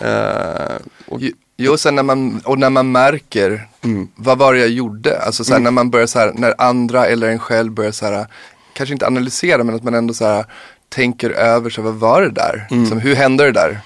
Eh, 0.01 0.77
och, 1.07 1.21
Jo, 1.57 1.77
sen 1.77 1.95
när 1.95 2.03
man, 2.03 2.41
och 2.45 2.59
när 2.59 2.71
man 2.71 2.93
märker, 2.93 3.69
Mm. 3.85 4.09
vad 4.17 4.39
var 4.39 4.55
det 4.55 4.61
jag 4.61 4.69
gjorde? 4.69 5.21
Alltså 5.23 5.45
sen 5.45 5.63
när 5.63 5.71
man 5.71 5.91
börjar 5.91 6.07
så 6.07 6.19
här, 6.19 6.33
när 6.35 6.55
andra 6.59 7.07
eller 7.07 7.29
en 7.29 7.39
själv 7.39 7.73
börjar 7.73 7.93
så 7.93 8.07
här, 8.07 8.27
kanske 8.73 8.93
inte 8.93 9.07
analysera 9.07 9.65
men 9.65 9.75
att 9.75 9.83
man 9.83 9.95
ändå 9.95 10.15
så 10.15 10.25
här 10.27 10.45
tänker 10.89 11.31
över, 11.31 11.71
så 11.71 11.83
här, 11.83 11.91
vad 11.91 11.99
var 12.01 12.23
det 12.23 12.31
där? 12.31 12.67
Som, 12.89 13.01
hur 13.01 13.15
hände 13.15 13.45
det 13.45 13.53
där? 13.53 13.81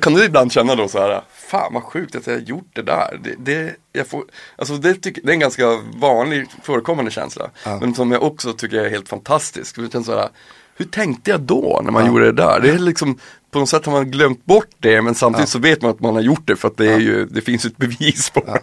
kan 0.00 0.14
du 0.14 0.24
ibland 0.24 0.52
känna 0.52 0.74
då 0.74 0.88
så 0.88 0.98
här, 0.98 1.22
fan 1.50 1.74
vad 1.74 1.82
sjukt 1.82 2.16
att 2.16 2.26
jag 2.26 2.34
har 2.34 2.40
gjort 2.40 2.70
det 2.72 2.82
där. 2.82 3.20
Det, 3.24 3.34
det, 3.38 3.74
jag 3.92 4.06
får, 4.06 4.24
alltså 4.56 4.74
det, 4.76 4.94
tycker, 4.94 5.22
det 5.22 5.28
är 5.28 5.34
en 5.34 5.40
ganska 5.40 5.78
vanlig 6.00 6.46
förekommande 6.62 7.10
känsla. 7.10 7.50
Ja. 7.64 7.78
Men 7.80 7.94
som 7.94 8.12
jag 8.12 8.22
också 8.22 8.52
tycker 8.52 8.76
är 8.76 8.90
helt 8.90 9.08
fantastisk. 9.08 9.76
Det 9.76 9.92
känns 9.92 10.06
så 10.06 10.18
här, 10.18 10.28
hur 10.76 10.86
tänkte 10.86 11.30
jag 11.30 11.40
då 11.40 11.80
när 11.84 11.90
man 11.92 12.02
Ja. 12.04 12.08
gjorde 12.08 12.24
det 12.24 12.32
där? 12.42 12.60
Det 12.60 12.70
är 12.70 12.78
liksom, 12.78 13.18
på 13.50 13.58
något 13.58 13.68
sätt 13.68 13.86
har 13.86 13.92
man 13.92 14.10
glömt 14.10 14.44
bort 14.44 14.68
det 14.78 15.02
men 15.02 15.14
samtidigt 15.14 15.48
Ja. 15.48 15.52
så 15.52 15.58
vet 15.58 15.82
man 15.82 15.90
att 15.90 16.00
man 16.00 16.14
har 16.14 16.22
gjort 16.22 16.46
det 16.46 16.56
för 16.56 16.68
att 16.68 16.76
det, 16.76 16.92
är 16.92 16.98
ju, 16.98 17.26
det 17.26 17.40
finns 17.40 17.64
ett 17.64 17.76
bevis 17.76 18.30
på 18.30 18.40
det. 18.40 18.60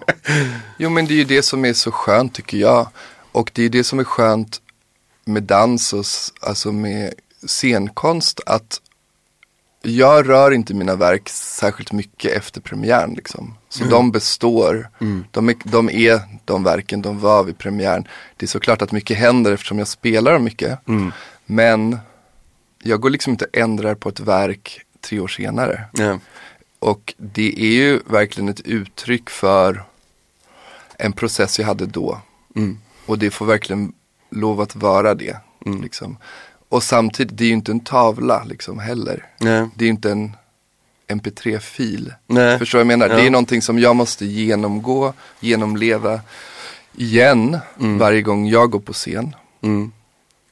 Jo 0.77 0.89
men 0.89 1.05
det 1.05 1.13
är 1.13 1.17
ju 1.17 1.23
det 1.23 1.41
som 1.43 1.65
är 1.65 1.73
så 1.73 1.91
skönt 1.91 2.33
tycker 2.33 2.57
jag. 2.57 2.87
Och 3.31 3.51
det 3.53 3.63
är 3.63 3.69
det 3.69 3.83
som 3.83 3.99
är 3.99 4.03
skönt 4.03 4.61
med 5.25 5.43
dans 5.43 5.93
och 5.93 6.05
alltså 6.49 6.71
med 6.71 7.13
scenkonst 7.47 8.41
att 8.45 8.81
jag 9.81 10.29
rör 10.29 10.51
inte 10.51 10.73
mina 10.73 10.95
verk 10.95 11.29
särskilt 11.29 11.91
mycket 11.91 12.31
efter 12.31 12.61
premiären 12.61 13.13
liksom. 13.13 13.57
Så 13.69 13.83
de 13.83 14.11
består. 14.11 14.89
De, 15.31 15.49
är, 15.49 15.55
de 15.63 15.89
är 15.89 16.21
de 16.45 16.63
verken 16.63 17.01
de 17.01 17.19
var 17.19 17.43
vid 17.43 17.57
premiären. 17.57 18.07
Det 18.37 18.45
är 18.45 18.47
såklart 18.47 18.81
att 18.81 18.91
mycket 18.91 19.17
händer 19.17 19.51
eftersom 19.51 19.79
jag 19.79 19.87
spelar 19.87 20.33
dem 20.33 20.43
mycket. 20.43 20.79
Men 21.45 21.99
jag 22.87 22.99
går 23.01 23.09
liksom 23.09 23.31
inte 23.31 23.45
och 23.45 23.57
ändrar 23.57 23.95
på 23.95 24.09
ett 24.09 24.19
verk 24.19 24.81
tre 25.01 25.19
år 25.19 25.27
senare. 25.27 25.85
Ja. 25.91 26.19
Och 26.79 27.13
det 27.17 27.59
är 27.59 27.71
ju 27.71 27.99
verkligen 28.05 28.49
ett 28.49 28.61
uttryck 28.61 29.29
för 29.29 29.83
en 30.97 31.13
process 31.13 31.59
jag 31.59 31.65
hade 31.65 31.85
då. 31.85 32.21
Mm. 32.55 32.79
Och 33.05 33.19
det 33.19 33.31
får 33.31 33.45
verkligen 33.45 33.93
lov 34.29 34.61
att 34.61 34.75
vara 34.75 35.15
det. 35.15 35.37
Mm. 35.65 35.81
Liksom. 35.81 36.17
Och 36.69 36.83
samtidigt, 36.83 37.37
det 37.37 37.43
är 37.43 37.47
ju 37.47 37.53
inte 37.53 37.71
en 37.71 37.79
tavla 37.79 38.43
liksom 38.43 38.79
heller. 38.79 39.25
Nej. 39.39 39.69
Det 39.75 39.83
är 39.83 39.87
ju 39.87 39.91
inte 39.91 40.11
en 40.11 40.35
mp3-fil. 41.07 42.13
Nej. 42.27 42.59
Förstår 42.59 42.77
vad 42.77 42.81
jag 42.81 42.87
menar? 42.87 43.09
Ja. 43.09 43.15
Det 43.15 43.27
är 43.27 43.31
någonting 43.31 43.61
som 43.61 43.79
jag 43.79 43.95
måste 43.95 44.25
genomgå, 44.25 45.13
genomleva 45.39 46.21
igen 46.93 47.57
varje 47.77 48.21
gång 48.21 48.47
jag 48.47 48.71
går 48.71 48.79
på 48.79 48.93
scen. 48.93 49.35
Mm. 49.61 49.91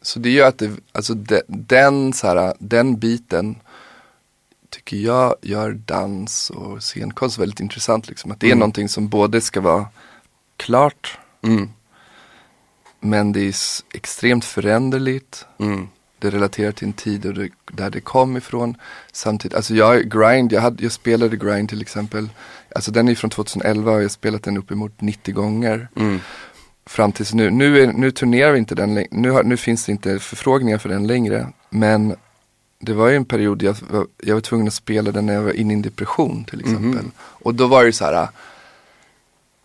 Så 0.06 0.20
det 0.20 0.30
gör 0.30 0.48
att 0.48 0.58
det, 0.58 0.72
alltså 0.92 1.14
de, 1.14 1.42
den, 1.48 2.14
så 2.14 2.28
här, 2.28 2.54
den 2.60 2.98
biten 3.00 3.56
tycker 4.70 4.98
jag 4.98 5.36
gör 5.42 5.72
dans 5.72 6.50
och 6.50 6.84
scenkonst 6.84 7.38
väldigt 7.40 7.60
intressant. 7.60 8.08
Liksom. 8.10 8.32
Att 8.32 8.40
det 8.40 8.48
är 8.48 8.52
Mm. 8.52 8.60
någonting 8.60 8.90
som 8.90 9.08
både 9.10 9.42
ska 9.42 9.62
vara 9.62 9.86
klart 10.58 11.18
Mm. 11.42 11.70
men 13.00 13.32
det 13.32 13.40
är 13.40 13.56
extremt 13.94 14.46
föränderligt. 14.46 15.46
Mm. 15.60 15.88
Det 16.20 16.30
relaterar 16.30 16.72
till 16.72 16.88
en 16.88 16.94
tid 16.94 17.26
och 17.26 17.34
det, 17.34 17.50
där 17.72 17.90
det 17.90 18.02
kom 18.02 18.38
ifrån. 18.38 18.78
Samtidigt, 19.12 19.56
alltså 19.56 19.74
jag, 19.76 20.10
grind, 20.12 20.52
jag, 20.54 20.62
hade, 20.62 20.84
jag 20.84 20.92
spelade 20.92 21.38
grind 21.38 21.70
till 21.70 21.82
exempel. 21.82 22.30
Alltså 22.76 22.92
den 22.92 23.08
är 23.10 23.16
från 23.16 23.30
2011 23.30 23.92
och 23.92 23.98
jag 23.98 24.04
har 24.04 24.10
spelat 24.10 24.44
den 24.44 24.58
uppemot 24.58 25.02
90 25.02 25.34
gånger. 25.34 25.88
Mm. 26.86 26.90
Fram 26.90 27.12
tills 27.12 27.34
nu. 27.34 27.50
Nu, 27.50 27.84
är, 27.84 27.88
nu 27.88 28.12
turnerar 28.12 28.52
vi 28.52 28.60
inte 28.60 28.76
den. 28.76 29.06
Nu, 29.12 29.32
har, 29.32 29.44
nu 29.44 29.58
finns 29.58 29.86
det 29.86 29.92
inte 29.92 30.20
förfrågningar 30.20 30.78
för 30.78 30.90
den 30.90 31.08
längre. 31.08 31.48
Men 31.70 32.16
det 32.80 32.94
var 32.94 33.10
ju 33.10 33.16
en 33.16 33.26
period 33.26 33.64
jag, 33.64 33.76
jag 34.24 34.34
var 34.34 34.42
tvungen 34.42 34.68
att 34.68 34.74
spela 34.74 35.12
den 35.12 35.26
när 35.26 35.34
jag 35.34 35.42
var 35.42 35.54
inne 35.54 35.74
i 35.74 35.76
en 35.76 35.82
depression 35.82 36.46
till 36.46 36.60
exempel. 36.60 37.06
Och 37.18 37.56
då 37.56 37.68
var 37.68 37.86
det 37.86 37.94
så 37.94 38.06
här, 38.06 38.28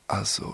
alltså, 0.06 0.44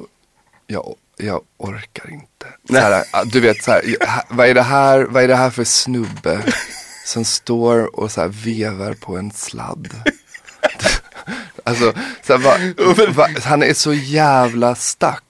jag, 0.67 0.95
jag 1.17 1.41
orkar 1.57 2.11
inte. 2.11 2.47
Här, 2.81 3.05
du 3.25 3.41
vet, 3.41 3.65
så 3.65 3.71
här, 3.71 3.83
vad, 4.29 4.49
är 4.49 4.55
det 4.55 4.63
här, 4.63 5.03
vad 5.05 5.25
är 5.25 5.29
det 5.29 5.37
här 5.37 5.51
för 5.51 5.65
snubbe 5.65 6.55
som 7.05 7.25
står 7.25 8.01
och 8.01 8.13
så 8.13 8.21
här 8.21 8.29
vevar 8.29 8.95
på 8.95 9.17
en 9.17 9.31
sladd? 9.31 9.89
Alltså, 11.67 11.93
så 12.23 12.33
här, 12.33 12.41
va, 12.41 13.13
va, 13.13 13.29
han 13.45 13.63
är 13.63 13.75
så 13.75 13.93
jävla 13.93 14.75
stack. 14.75 15.24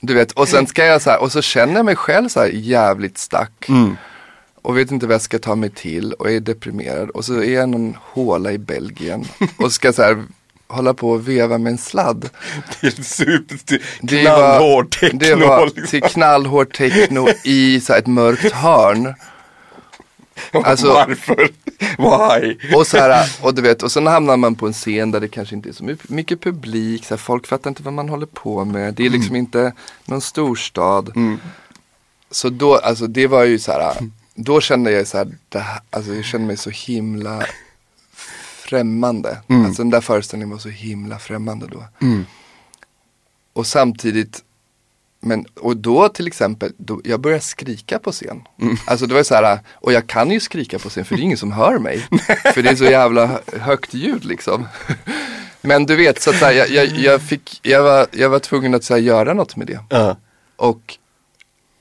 Du 0.00 0.14
vet, 0.14 0.32
och 0.32 0.48
sen 0.48 0.66
ska 0.66 0.84
jag 0.84 1.02
så 1.02 1.10
här, 1.10 1.20
och 1.20 1.32
så 1.32 1.42
känner 1.42 1.74
jag 1.74 1.84
mig 1.84 1.96
själv 1.96 2.28
så 2.28 2.40
här 2.40 2.50
jävligt 2.52 3.18
stack. 3.18 3.68
Mm. 3.68 3.96
Och 4.62 4.78
vet 4.78 4.90
inte 4.90 5.06
vad 5.06 5.14
jag 5.14 5.22
ska 5.22 5.38
ta 5.38 5.54
mig 5.54 5.70
till 5.70 6.12
och 6.12 6.30
är 6.30 6.40
deprimerad. 6.40 7.10
Och 7.10 7.24
så 7.24 7.42
är 7.42 7.54
jag 7.54 7.68
någon 7.68 7.96
håla 8.00 8.52
i 8.52 8.58
Belgien. 8.58 9.24
Och 9.58 9.72
ska 9.72 9.92
så 9.92 10.02
här 10.02 10.24
hålla 10.68 10.94
på 10.94 11.10
och 11.10 11.28
veva 11.28 11.58
med 11.58 11.70
en 11.70 11.78
sladd. 11.78 12.28
Det 12.80 12.86
är 12.86 13.02
super 13.02 13.58
Det 14.00 14.22
knallhård 14.22 14.90
techno. 14.90 15.18
Det 15.18 15.34
var 15.34 15.66
liksom. 15.66 15.86
till 15.86 16.02
knallhård 16.02 16.74
techno 16.74 17.28
i 17.44 17.80
så 17.80 17.92
här 17.92 18.00
ett 18.00 18.06
mörkt 18.06 18.52
hörn. 18.52 19.14
alltså- 20.64 20.92
Varför? 20.92 21.48
Why? 21.98 22.74
Och 22.76 22.86
så 22.86 22.96
här, 22.98 23.36
och 23.42 23.54
du 23.54 23.62
vet, 23.62 23.82
och 23.82 23.92
sen 23.92 24.06
hamnar 24.06 24.36
man 24.36 24.54
på 24.54 24.66
en 24.66 24.72
scen 24.72 25.10
där 25.10 25.20
det 25.20 25.28
kanske 25.28 25.54
inte 25.54 25.68
är 25.68 25.72
så 25.72 25.84
my- 25.84 25.96
mycket 26.08 26.40
publik, 26.40 27.04
så 27.04 27.14
här, 27.14 27.18
folk 27.18 27.46
fattar 27.46 27.70
inte 27.70 27.82
vad 27.82 27.92
man 27.94 28.08
håller 28.08 28.26
på 28.26 28.64
med. 28.64 28.94
Det 28.94 29.06
är 29.06 29.10
liksom 29.10 29.36
inte 29.36 29.72
någon 30.04 30.20
storstad. 30.20 31.12
Mm. 31.16 31.38
Så 32.30 32.48
då, 32.50 32.76
alltså 32.76 33.06
det 33.06 33.26
var 33.26 33.44
ju 33.44 33.58
så 33.58 33.72
här, 33.72 33.96
då 34.34 34.60
kände 34.60 34.90
jag 34.90 35.06
så 35.06 35.18
här, 35.18 35.28
det 35.48 35.58
här 35.58 35.80
alltså 35.90 36.14
jag 36.14 36.24
kände 36.24 36.46
mig 36.46 36.56
så 36.56 36.70
himla 36.70 37.46
främmande. 38.56 39.38
Mm. 39.48 39.66
Alltså 39.66 39.82
den 39.82 39.90
där 39.90 40.00
föreställningen 40.00 40.50
var 40.50 40.58
så 40.58 40.68
himla 40.68 41.18
främmande 41.18 41.66
då. 41.66 41.84
Mm. 42.00 42.26
Och 43.52 43.66
samtidigt, 43.66 44.42
men, 45.26 45.44
och 45.60 45.76
då 45.76 46.08
till 46.08 46.26
exempel, 46.26 46.72
då, 46.76 47.00
jag 47.04 47.20
började 47.20 47.42
skrika 47.42 47.98
på 47.98 48.12
scen. 48.12 48.42
Mm. 48.60 48.76
Alltså 48.86 49.06
det 49.06 49.14
var 49.14 49.22
så 49.22 49.34
här, 49.34 49.58
och 49.74 49.92
jag 49.92 50.06
kan 50.06 50.30
ju 50.30 50.40
skrika 50.40 50.78
på 50.78 50.88
scen 50.88 51.04
för 51.04 51.14
det 51.16 51.20
är 51.20 51.24
ingen 51.24 51.38
som 51.38 51.52
hör 51.52 51.78
mig. 51.78 51.98
för 52.54 52.62
det 52.62 52.70
är 52.70 52.76
så 52.76 52.84
jävla 52.84 53.26
hö- 53.26 53.40
högt 53.60 53.94
ljud 53.94 54.24
liksom. 54.24 54.68
men 55.60 55.86
du 55.86 55.96
vet, 55.96 56.22
så 56.22 56.30
att 56.30 56.36
så 56.38 56.44
här, 56.44 56.52
jag, 56.52 56.68
jag, 56.70 56.86
jag, 56.86 57.22
fick, 57.22 57.60
jag, 57.62 57.82
var, 57.82 58.06
jag 58.12 58.28
var 58.28 58.38
tvungen 58.38 58.74
att 58.74 58.84
så 58.84 58.94
här, 58.94 59.00
göra 59.00 59.34
något 59.34 59.56
med 59.56 59.66
det. 59.66 59.80
Ja. 59.88 60.16
Och 60.56 60.98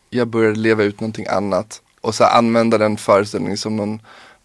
jag 0.10 0.28
började 0.28 0.60
leva 0.60 0.84
ut 0.84 1.00
någonting 1.00 1.26
annat. 1.28 1.82
Och 2.02 2.16
så 2.16 2.24
här, 2.24 2.38
använda 2.38 2.78
den 2.78 2.98
föreställningen 2.98 3.58
som 3.58 3.76
någon 3.76 4.00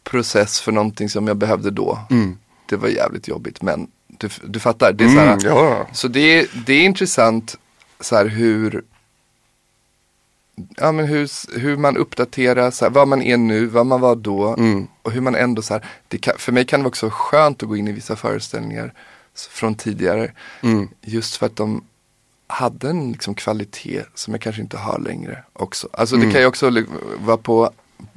process 0.04 0.61
för 0.61 0.73
någonting 0.73 1.09
som 1.09 1.26
jag 1.28 1.37
behövde 1.37 1.71
då. 1.71 1.99
Mm. 2.11 2.38
Det 2.66 2.76
var 2.76 2.88
jävligt 2.88 3.28
jobbigt 3.28 3.62
men 3.62 3.87
du, 4.07 4.28
du 4.45 4.61
fattar. 4.61 4.92
Det 4.92 5.04
är 5.04 5.09
så, 5.09 5.19
här, 5.19 5.26
Mm, 5.33 5.40
ja. 5.47 5.87
så 5.92 6.09
det, 6.09 6.21
är- 6.38 6.47
det 6.66 6.73
är 6.73 6.83
intressant 6.85 7.57
så 8.00 8.16
här, 8.16 8.26
hur 8.26 8.83
Ja 10.76 10.92
men 10.92 11.07
hur, 11.07 11.30
hur 11.61 11.76
man 11.76 11.97
uppdaterar, 11.97 12.71
så 12.71 12.85
här, 12.85 12.90
vad 12.92 13.09
man 13.09 13.23
är 13.23 13.37
nu, 13.37 13.66
vad 13.66 13.87
man 13.87 14.00
var 14.00 14.16
då 14.16 14.54
Mm. 14.59 14.87
och 15.02 15.12
hur 15.12 15.21
man 15.21 15.35
ändå 15.35 15.62
så 15.62 15.75
här, 15.75 15.85
det 16.09 16.19
kan, 16.19 16.35
för 16.38 16.52
mig 16.52 16.64
kan 16.66 16.80
det 16.80 16.85
vara 16.85 16.88
också 16.88 17.09
skönt 17.12 17.62
att 17.62 17.69
gå 17.69 17.76
in 17.76 17.88
i 17.88 17.92
vissa 17.92 18.16
föreställningar 18.16 18.92
från 19.50 19.75
tidigare. 19.75 20.33
Mm. 20.62 20.88
Just 21.02 21.37
för 21.37 21.47
att 21.47 21.57
de 21.57 21.85
hade 22.47 22.88
en 22.90 23.12
liksom, 23.12 23.35
kvalitet 23.35 24.02
som 24.14 24.35
jag 24.35 24.40
kanske 24.40 24.62
inte 24.62 24.76
har 24.76 24.99
längre 24.99 25.45
också. 25.52 25.88
Alltså 25.92 26.14
Mm. 26.14 26.26
det 26.28 26.33
kan 26.33 26.40
ju 26.40 26.47
också 26.47 26.71
vara 27.19 27.37
på, 27.37 27.71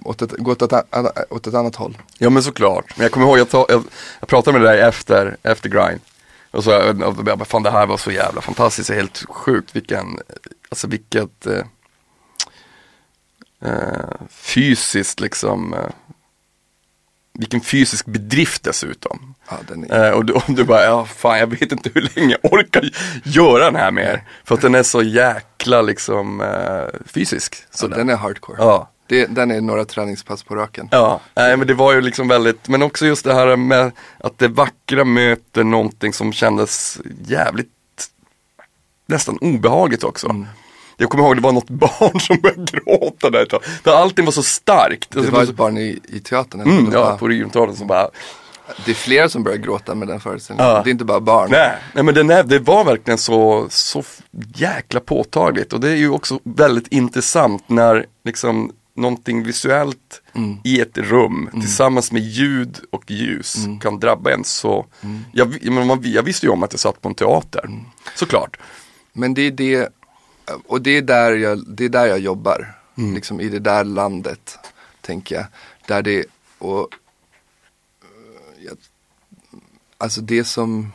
åt 0.03 0.21
ett, 0.21 0.31
gå 0.37 0.51
åt 0.51 0.61
ett, 0.61 0.73
åt 1.29 1.47
ett 1.47 1.53
annat 1.53 1.75
håll. 1.75 1.97
Ja 2.17 2.29
men 2.29 2.43
såklart. 2.43 2.97
Men 2.97 3.03
jag 3.03 3.11
kommer 3.11 3.25
ihåg, 3.27 3.37
jag, 3.39 3.49
ta, 3.49 3.65
jag, 3.69 3.83
jag 4.19 4.29
pratade 4.29 4.59
med 4.59 4.67
dig 4.67 4.81
efter, 4.81 5.37
efter 5.43 5.69
grind. 5.69 5.99
Och 6.51 6.63
så 6.63 6.69
jag, 6.71 6.99
jag 7.01 7.15
bara, 7.37 7.45
fan 7.45 7.63
det 7.63 7.71
här 7.71 7.85
var 7.87 7.97
så 7.97 8.11
jävla 8.11 8.41
fantastiskt, 8.41 8.89
helt 8.89 9.25
sjukt 9.29 9.75
vilken, 9.75 10.19
alltså 10.69 10.87
vilket 10.87 11.45
eh, 11.45 11.61
eh, 13.65 14.27
fysiskt 14.29 15.19
liksom, 15.19 15.73
eh, 15.73 15.79
vilken 17.39 17.61
fysisk 17.61 18.05
bedrift 18.05 18.63
dessutom. 18.63 19.35
Ja, 19.49 19.57
är, 19.89 20.05
Eh, 20.05 20.11
och, 20.11 20.25
du, 20.25 20.33
och 20.33 20.43
du 20.47 20.63
bara, 20.63 20.83
ja 20.83 21.05
fan 21.05 21.39
jag 21.39 21.47
vet 21.47 21.71
inte 21.71 21.89
hur 21.93 22.09
länge 22.15 22.37
jag 22.41 22.53
orkar 22.53 22.89
göra 23.23 23.65
den 23.65 23.75
här 23.75 23.91
mer. 23.91 24.23
För 24.43 24.55
att 24.55 24.61
den 24.61 24.75
är 24.75 24.83
så 24.83 25.01
jäkla 25.01 25.81
liksom 25.81 26.41
eh, 26.41 26.99
fysisk. 27.05 27.55
ja, 27.71 27.77
Sådär. 27.77 27.97
den 27.97 28.09
är 28.09 28.15
hardcore. 28.15 28.57
ja. 28.59 28.89
Det, 29.07 29.25
den 29.25 29.51
är 29.51 29.61
några 29.61 29.85
träningspass 29.85 30.43
på 30.43 30.55
raken. 30.55 30.87
Ja, 30.91 31.19
nej 31.35 31.57
men 31.57 31.67
det 31.67 31.73
var 31.73 31.93
ju 31.93 32.01
liksom 32.01 32.27
väldigt, 32.27 32.67
men 32.67 32.81
också 32.81 33.05
just 33.05 33.23
det 33.25 33.33
här 33.33 33.55
med 33.55 33.91
att 34.17 34.37
det 34.37 34.47
vackra 34.47 35.03
möter 35.05 35.63
någonting 35.63 36.13
som 36.13 36.33
kändes 36.33 36.99
jävligt 37.25 37.69
nästan 39.05 39.37
obehagligt 39.37 40.03
också. 40.03 40.29
Mm. 40.29 40.47
Jag 40.97 41.09
kommer 41.09 41.23
ihåg 41.23 41.35
det 41.35 41.41
var 41.41 41.51
något 41.51 41.69
barn 41.69 42.19
som 42.19 42.37
började 42.41 42.63
gråta 42.71 43.29
där 43.29 43.43
ett 43.43 43.49
tag. 43.49 43.61
Allting 43.83 44.25
var 44.25 44.31
så 44.31 44.43
starkt. 44.43 45.11
Det 45.11 45.17
Alltså, 45.19 45.33
var 45.35 45.43
ett 45.43 45.55
barn 45.55 45.77
i, 45.77 45.99
i 46.09 46.19
teatern. 46.19 46.61
eller? 46.61 46.71
mm, 46.71 46.91
ja, 46.93 47.17
på 47.19 47.27
Rymdteatern 47.27 47.75
som 47.75 47.87
bara, 47.87 48.09
Det 48.85 48.91
är 48.91 48.95
flera 48.95 49.29
som 49.29 49.43
börjar 49.43 49.57
gråta 49.57 49.95
med 49.95 50.07
den 50.07 50.19
föreställningen. 50.19 50.71
Ja. 50.71 50.81
Det 50.83 50.89
är 50.89 50.91
inte 50.91 51.05
bara 51.05 51.19
barn. 51.19 51.51
nej, 51.51 51.71
nej 51.93 52.03
men 52.03 52.13
den 52.15 52.29
är, 52.29 52.43
det 52.43 52.59
var 52.59 52.83
verkligen 52.85 53.17
så, 53.17 53.67
så 53.69 54.03
jäkla 54.55 54.99
påtagligt. 54.99 55.73
Och 55.73 55.79
det 55.79 55.89
är 55.89 55.95
ju 55.95 56.09
också 56.09 56.39
väldigt 56.43 56.87
intressant 56.87 57.63
när 57.67 58.05
liksom 58.25 58.71
någonting 58.95 59.43
visuellt 59.43 59.97
Mm. 60.35 60.57
i 60.63 60.79
ett 60.81 60.97
rum 60.97 61.49
tillsammans 61.53 62.11
med 62.11 62.21
ljud 62.21 62.77
och 62.91 63.11
ljus 63.11 63.57
kan 63.81 63.99
drabba 63.99 64.31
en 64.31 64.43
så. 64.43 64.85
Jag, 65.31 65.45
vi- 65.45 65.69
men 65.69 65.87
man, 65.87 66.01
jag 66.03 66.23
visste 66.23 66.45
ju 66.45 66.51
om 66.51 66.63
att 66.63 66.73
jag 66.73 66.79
satt 66.79 67.01
på 67.01 67.09
en 67.09 67.15
teater, 67.15 67.69
såklart. 68.15 68.57
Men 69.13 69.33
det 69.33 69.41
är 69.41 69.51
det, 69.51 69.89
och 70.67 70.81
det 70.81 70.97
är 70.97 71.01
där 71.01 71.31
jag, 71.31 71.67
det 71.67 71.85
är 71.85 71.89
där 71.89 72.05
jag 72.05 72.19
jobbar. 72.19 72.73
Liksom 73.13 73.41
i 73.41 73.49
det 73.49 73.59
där 73.59 73.83
landet, 73.83 74.59
tänker 75.01 75.35
jag. 75.35 75.45
Där 75.87 76.01
det, 76.01 76.25
och 76.57 76.87
eh, 78.01 78.65
jag, 78.65 78.77
Alltså 79.97 80.21
det 80.21 80.43
som 80.43 80.91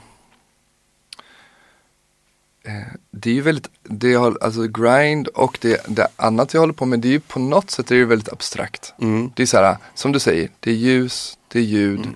eh, 2.63 2.73
Det 3.11 3.31
är 3.31 3.35
ju 3.35 3.41
väldigt, 3.41 3.71
det 3.83 4.11
jag, 4.11 4.43
alltså 4.43 4.67
grind 4.67 5.29
och 5.29 5.59
det, 5.61 5.87
det 5.89 6.09
annat 6.17 6.55
jag 6.55 6.61
håller 6.61 6.73
på 6.73 6.87
med, 6.87 7.01
det 7.01 7.09
är 7.09 7.13
ju 7.13 7.21
på 7.21 7.39
något 7.39 7.71
sätt 7.71 7.91
är 7.91 7.97
det 7.97 8.05
väldigt 8.05 8.33
abstrakt. 8.33 8.95
Mm. 9.01 9.33
Det 9.35 9.43
är 9.43 9.47
så 9.47 9.57
här, 9.57 9.77
som 9.95 10.13
du 10.13 10.19
säger, 10.19 10.51
det 10.61 10.71
är 10.71 10.75
ljus, 10.75 11.39
det 11.49 11.59
är 11.59 11.63
ljud, 11.63 12.09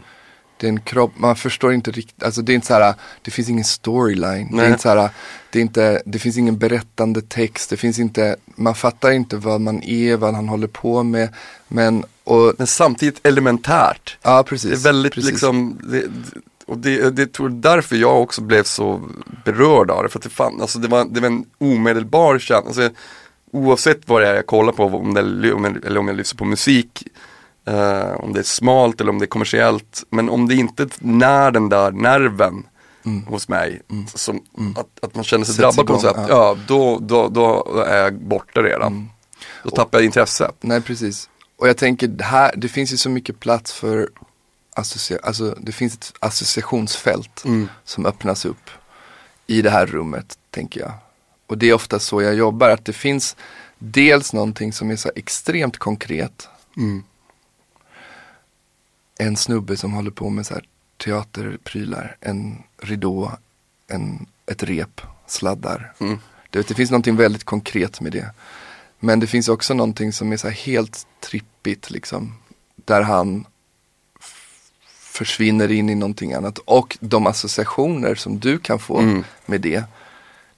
det 0.63 0.67
är 0.67 0.73
en 0.73 0.81
kropp, 0.81 1.13
man 1.17 1.37
förstår 1.37 1.73
inte 1.73 1.91
riktigt, 1.91 2.23
alltså 2.23 2.43
det 2.43 2.53
är 2.53 2.55
inte 2.55 2.67
så 2.67 2.75
här, 2.75 2.95
det 3.23 3.31
finns 3.31 3.49
ingen 3.49 3.65
storyline. 3.65 4.57
Det, 4.57 4.63
är 4.63 4.69
inte 4.69 4.83
så 4.83 4.89
här, 4.89 5.11
det, 5.51 5.59
är 5.59 5.63
inte, 5.63 6.03
det 6.07 6.19
finns 6.19 6.39
ingen 6.39 6.59
berättande 6.59 7.23
text, 7.23 7.71
det 7.71 7.77
finns 7.77 7.99
inte, 7.99 8.37
man 8.45 8.75
fattar 8.75 9.11
inte 9.11 9.37
vad 9.37 9.61
man 9.61 9.83
är, 9.83 10.17
vad 10.17 10.35
han 10.35 10.49
håller 10.49 10.67
på 10.67 11.03
med. 11.03 11.29
Men, 11.69 12.05
och, 12.25 12.55
Men 12.59 12.67
samtidigt 12.67 13.27
elementärt. 13.27 14.19
ja 14.23 14.43
precis. 14.43 14.71
Det 14.71 14.77
är 14.77 14.93
väldigt 14.93 15.13
precis. 15.13 15.31
liksom, 15.31 15.79
det, 15.83 16.05
och 16.67 16.79
det, 16.79 17.11
det 17.11 17.33
tror 17.33 17.51
jag 17.51 17.59
därför 17.59 17.97
jag 17.97 18.23
också 18.23 18.41
blev 18.41 18.63
så 18.63 19.01
berörd 19.45 19.91
av 19.91 20.03
det. 20.03 20.09
För 20.09 20.19
att 20.19 20.23
det, 20.23 20.31
fan, 20.31 20.61
alltså 20.61 20.79
det, 20.79 20.89
var, 20.89 21.05
det 21.05 21.21
var 21.21 21.27
en 21.27 21.45
omedelbar 21.59 22.39
känsla. 22.39 22.67
Alltså, 22.67 22.91
oavsett 23.53 24.09
vad 24.09 24.23
det 24.23 24.29
är 24.29 24.35
jag 24.35 24.47
kollar 24.47 24.73
på, 24.73 24.85
om 24.85 25.15
det, 25.15 25.21
eller 25.21 25.99
om 25.99 26.09
jag 26.09 26.17
lyssnar 26.17 26.39
på 26.39 26.45
musik. 26.45 27.05
Eh, 27.65 28.13
om 28.21 28.33
det 28.33 28.39
är 28.41 28.45
smalt 28.45 29.01
eller 29.01 29.11
om 29.11 29.19
det 29.19 29.25
är 29.25 29.27
kommersiellt. 29.27 30.05
Men 30.11 30.29
om 30.29 30.49
det 30.49 30.55
inte 30.55 30.89
när 30.99 31.51
den 31.51 31.69
där 31.69 31.91
nerven 31.91 32.67
hos 33.27 33.49
mig, 33.49 33.83
som, 34.15 34.43
Att, 34.77 35.05
att 35.05 35.15
man 35.15 35.25
känner 35.25 35.45
sig 35.45 35.55
Mm. 35.55 35.73
Sätts 35.73 35.77
drabbad 35.77 35.87
på 35.87 35.93
något 35.93 36.03
sätt, 36.03 36.15
ja. 36.17 36.27
ja, 36.29 36.57
då, 36.67 36.99
då, 36.99 37.29
då 37.29 37.67
är 37.87 38.03
jag 38.05 38.15
borta 38.21 38.63
redan. 38.63 38.93
Mm. 38.93 39.09
Då 39.65 39.71
tappar 39.71 39.99
jag 39.99 40.05
intresse. 40.05 40.51
Nej, 40.61 40.81
precis. 40.81 41.29
Och 41.59 41.69
jag 41.69 41.77
tänker, 41.77 42.23
här, 42.23 42.55
det 42.57 42.69
finns 42.69 42.93
ju 42.93 42.97
så 42.97 43.11
mycket 43.11 43.41
plats 43.41 43.73
för 43.73 44.09
associa- 44.77 45.21
alltså 45.23 45.57
det 45.61 45.73
finns 45.73 45.95
ett 45.95 46.13
associationsfält 46.21 47.45
Mm. 47.45 47.69
som 47.85 48.07
öppnas 48.07 48.45
upp 48.45 48.71
i 49.47 49.63
det 49.63 49.71
här 49.71 49.87
rummet, 49.87 50.39
tänker 50.51 50.81
jag. 50.81 50.93
Och 51.47 51.59
det 51.59 51.67
är 51.67 51.75
ofta 51.75 51.99
så 51.99 52.23
jag 52.23 52.35
jobbar, 52.35 52.69
att 52.71 52.85
det 52.85 52.93
finns 52.93 53.37
dels 53.79 54.33
någonting 54.33 54.73
som 54.73 54.91
är 54.91 54.97
så 54.97 55.11
extremt 55.17 55.79
konkret. 55.79 56.49
Mm. 59.23 59.33
En 59.33 59.37
snubbe 59.37 59.77
som 59.77 59.93
håller 59.93 60.11
på 60.11 60.31
med 60.31 60.47
så 60.47 60.55
här 60.55 60.65
teaterprylar, 61.05 62.17
en 62.21 62.63
ridå, 62.83 63.33
en, 63.89 64.27
ett 64.47 64.63
rep, 64.63 65.01
sladdar. 65.27 65.93
Mm. 65.99 66.19
Du 66.51 66.59
vet, 66.59 66.69
det 66.69 66.75
finns 66.75 66.91
någonting 66.91 67.17
väldigt 67.17 67.45
konkret 67.45 68.01
med 68.01 68.13
det. 68.13 68.31
Men 69.01 69.21
det 69.21 69.27
finns 69.27 69.49
också 69.49 69.75
någonting 69.75 70.13
som 70.13 70.33
är 70.33 70.37
så 70.37 70.49
helt 70.49 71.07
trippigt 71.21 71.91
liksom. 71.91 72.35
Där 72.85 73.03
han 73.03 73.47
försvinner 75.13 75.71
in 75.71 75.91
i 75.91 75.95
någonting 75.95 76.33
annat. 76.33 76.59
Och 76.59 76.99
de 77.01 77.27
associationer 77.27 78.15
som 78.15 78.39
du 78.39 78.59
kan 78.59 78.79
få 78.79 78.99
Mm. 78.99 79.25
med 79.47 79.61
det. 79.61 79.85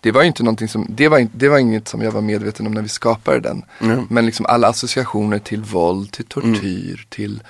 Det 0.01 0.13
var 0.13 0.21
ju 0.23 0.27
inte 0.27 0.43
någonting 0.43 0.69
som, 0.69 0.87
det 0.89 1.09
var, 1.09 1.29
det 1.35 1.49
var 1.49 1.59
inget 1.59 1.89
som 1.89 2.03
jag 2.03 2.13
var 2.13 2.21
medveten 2.21 2.67
om 2.67 2.75
när 2.75 2.83
vi 2.83 2.89
skapade 2.89 3.41
den. 3.41 3.65
Mm. 3.81 4.07
Men 4.11 4.27
liksom 4.27 4.47
alla 4.47 4.69
associationer 4.69 5.39
till 5.39 5.63
våld, 5.63 6.13
till 6.13 6.25
tortyr, 6.25 7.07
till 7.09 7.43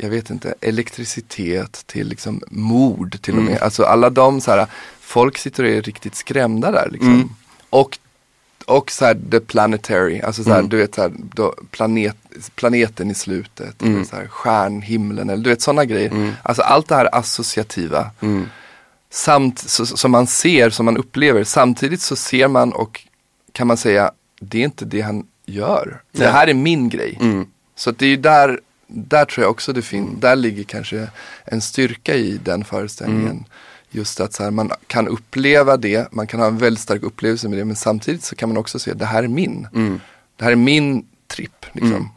jag 0.00 0.10
vet 0.10 0.30
inte, 0.30 0.54
elektricitet, 0.60 1.82
till 1.86 2.08
liksom 2.08 2.42
mord 2.50 3.22
till 3.22 3.36
och 3.36 3.42
med. 3.42 3.62
Alltså 3.62 3.84
alla 3.84 4.10
de 4.10 4.40
så 4.40 4.50
här, 4.50 4.66
folk 5.00 5.38
sitter 5.38 5.64
och 5.64 5.70
är 5.70 5.82
riktigt 5.82 6.14
skrämda 6.14 6.70
där 6.70 6.88
liksom. 6.92 7.14
Mm. 7.14 7.28
Och, 7.70 7.98
och 8.66 8.90
så 8.90 9.04
här 9.04 9.16
the 9.30 9.40
planetary, 9.40 10.20
alltså 10.20 10.44
så 10.44 10.50
här, 10.50 10.58
Mm. 10.58 10.68
du 10.68 10.76
vet 10.76 10.94
så 10.94 11.00
här, 11.02 11.12
då, 11.34 11.54
planet, 11.70 12.16
planeten 12.54 13.10
i 13.10 13.14
slutet, 13.14 13.82
eller 13.82 14.04
så 14.04 14.16
här, 14.16 14.26
stjärnhimlen, 14.26 15.30
eller 15.30 15.44
du 15.44 15.50
vet 15.50 15.62
sådana 15.62 15.84
grejer. 15.84 16.32
Alltså 16.42 16.62
allt 16.62 16.88
det 16.88 16.94
här 16.94 17.14
associativa. 17.14 18.10
Mm. 18.20 18.48
Samt, 19.10 19.58
så, 19.58 19.86
som 19.86 20.10
man 20.10 20.26
ser, 20.26 20.70
som 20.70 20.84
man 20.84 20.96
upplever, 20.96 21.44
samtidigt 21.44 22.00
så 22.00 22.16
ser 22.16 22.48
man 22.48 22.72
och 22.72 23.06
kan 23.52 23.66
man 23.66 23.76
säga, 23.76 24.12
det 24.40 24.58
är 24.58 24.64
inte 24.64 24.84
det 24.84 25.00
han 25.00 25.26
gör. 25.46 26.02
Det 26.12 26.26
här 26.26 26.46
är 26.46 26.54
min 26.54 26.88
grej. 26.88 27.18
Mm. 27.20 27.46
Så 27.76 27.90
det 27.90 28.04
är 28.04 28.10
ju 28.10 28.16
där, 28.16 28.60
där 28.88 29.24
tror 29.24 29.44
jag 29.44 29.50
också 29.50 29.72
det 29.72 29.82
finns, 29.82 30.20
där 30.20 30.36
ligger 30.36 30.64
kanske 30.64 31.08
en 31.44 31.60
styrka 31.60 32.14
i 32.14 32.40
den 32.44 32.64
föreställningen. 32.64 33.30
Mm. 33.30 33.44
Just 33.90 34.20
att 34.20 34.32
så 34.32 34.42
här, 34.42 34.50
man 34.50 34.70
kan 34.86 35.08
uppleva 35.08 35.76
det, 35.76 36.12
man 36.12 36.26
kan 36.26 36.40
ha 36.40 36.46
en 36.46 36.58
väldigt 36.58 36.82
stark 36.82 37.02
upplevelse 37.02 37.48
med 37.48 37.58
det, 37.58 37.64
men 37.64 37.76
samtidigt 37.76 38.24
så 38.24 38.36
kan 38.36 38.48
man 38.48 38.58
också 38.58 38.78
se, 38.78 38.94
det 38.94 39.04
här 39.04 39.22
är 39.22 39.28
min. 39.28 39.68
Mm. 39.74 40.00
Det 40.36 40.44
här 40.44 40.52
är 40.52 40.56
min 40.56 41.06
tripp. 41.26 41.66
Liksom. 41.72 42.12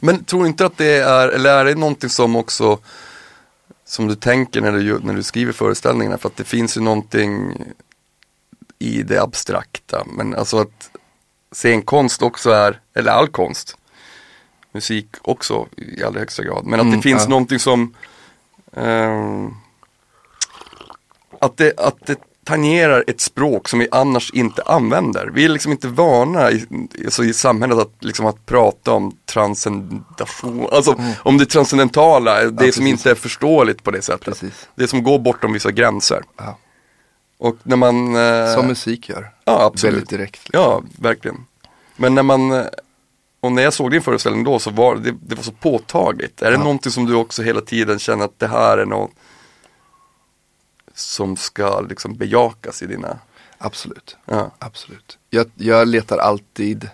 Men 0.00 0.24
tror 0.24 0.46
inte 0.46 0.66
att 0.66 0.78
det 0.78 0.96
är, 0.96 1.28
eller 1.28 1.50
är 1.50 1.64
det 1.64 1.74
någonting 1.74 2.10
som 2.10 2.36
också 2.36 2.78
som 3.84 4.08
du 4.08 4.14
tänker 4.14 4.60
när 4.60 4.72
du, 4.72 4.98
när 4.98 5.14
du 5.14 5.22
skriver 5.22 5.52
föreställningarna? 5.52 6.18
För 6.18 6.28
att 6.28 6.36
det 6.36 6.44
finns 6.44 6.76
ju 6.76 6.80
någonting 6.80 7.62
i 8.78 9.02
det 9.02 9.22
abstrakta. 9.22 10.04
Men 10.06 10.34
alltså 10.34 10.58
att 10.58 10.90
scenkonst 11.52 12.22
också 12.22 12.50
är, 12.50 12.80
eller 12.94 13.10
all 13.10 13.28
konst, 13.28 13.76
musik 14.72 15.06
också 15.22 15.66
i 15.76 16.04
allra 16.04 16.18
högsta 16.20 16.42
grad. 16.42 16.64
Men 16.66 16.80
att 16.80 16.86
Mm, 16.86 16.96
det 16.96 17.02
finns 17.02 17.22
ja. 17.22 17.28
någonting 17.28 17.58
som 17.58 17.94
ehm, 18.76 19.50
att, 21.40 21.56
det, 21.56 21.80
att 21.80 22.06
det 22.06 22.18
tangerar 22.44 23.04
ett 23.06 23.20
språk 23.20 23.68
som 23.68 23.78
vi 23.78 23.88
annars 23.90 24.30
inte 24.34 24.62
använder. 24.62 25.30
Vi 25.34 25.44
är 25.44 25.48
liksom 25.48 25.72
inte 25.72 25.88
vana 25.88 26.50
i, 26.50 26.66
alltså 27.04 27.24
i 27.24 27.32
samhället 27.34 27.78
att, 27.78 27.92
liksom 28.00 28.26
att 28.26 28.46
prata 28.46 28.92
om 28.92 29.16
transcendation, 29.26 30.66
alltså 30.72 30.96
om 31.22 31.38
det 31.38 31.46
transcendentala, 31.46 32.34
det 32.34 32.42
som 32.42 32.48
Mm. 32.50 32.58
precis. 32.58 32.80
inte 32.86 33.10
är 33.10 33.14
förståeligt 33.14 33.82
på 33.82 33.90
det 33.90 34.02
sättet. 34.02 34.24
Precis. 34.24 34.68
Det 34.74 34.88
som 34.88 35.02
går 35.02 35.18
bortom 35.18 35.52
vissa 35.52 35.70
gränser. 35.70 36.22
Ja. 36.36 36.58
Och 37.38 37.56
när 37.62 37.76
man... 37.76 38.16
eh, 38.16 38.54
Som 38.54 38.66
musik 38.66 39.08
gör. 39.08 39.30
Ja, 39.44 39.62
absolut. 39.64 39.94
Väldigt 39.94 40.10
direkt. 40.10 40.44
liksom. 40.48 40.60
Ja, 40.62 40.82
verkligen. 40.98 41.46
Men 41.96 42.14
när 42.14 42.22
man, 42.22 42.52
eh, 42.52 42.64
och 43.42 43.52
när 43.52 43.62
jag 43.62 43.72
såg 43.72 43.90
din 43.90 44.02
föreställning 44.02 44.44
då 44.44 44.58
så 44.58 44.70
var 44.70 44.96
det, 44.96 45.14
det 45.22 45.34
var 45.34 45.42
så 45.42 45.52
påtagligt. 45.52 46.42
Är 46.42 46.50
det 46.50 46.56
Ja. 46.56 46.62
någonting 46.62 46.92
som 46.92 47.06
du 47.06 47.14
också 47.14 47.42
hela 47.42 47.60
tiden 47.60 47.98
känner 47.98 48.24
att 48.24 48.38
det 48.38 48.46
här 48.48 48.78
är 48.78 48.86
något 48.86 49.10
som 50.94 51.36
ska 51.36 51.80
liksom 51.80 52.14
bejakas 52.16 52.82
i 52.82 52.86
dina, 52.86 53.18
Absolut. 53.58 54.16
ja. 54.24 54.50
Absolut. 54.58 55.18
Jag, 55.30 55.50
jag 55.54 55.88
letar 55.88 56.18
alltid, 56.18 56.88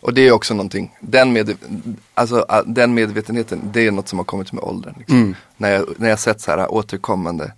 och 0.00 0.14
det 0.14 0.28
är 0.28 0.32
också 0.32 0.54
någonting, 0.54 0.96
den, 1.00 1.32
med, 1.32 1.56
alltså, 2.14 2.62
den 2.66 2.94
medvetenheten, 2.94 3.60
det 3.72 3.86
är 3.86 3.90
något 3.90 4.08
som 4.08 4.18
har 4.18 4.24
kommit 4.24 4.52
med 4.52 4.64
åldern. 4.64 4.94
Liksom. 4.98 5.16
Mm. 5.18 5.34
När, 5.56 5.70
jag, 5.70 5.86
när 5.96 6.08
jag 6.08 6.18
sett 6.18 6.40
så 6.40 6.50
här 6.50 6.72
återkommande, 6.72 7.52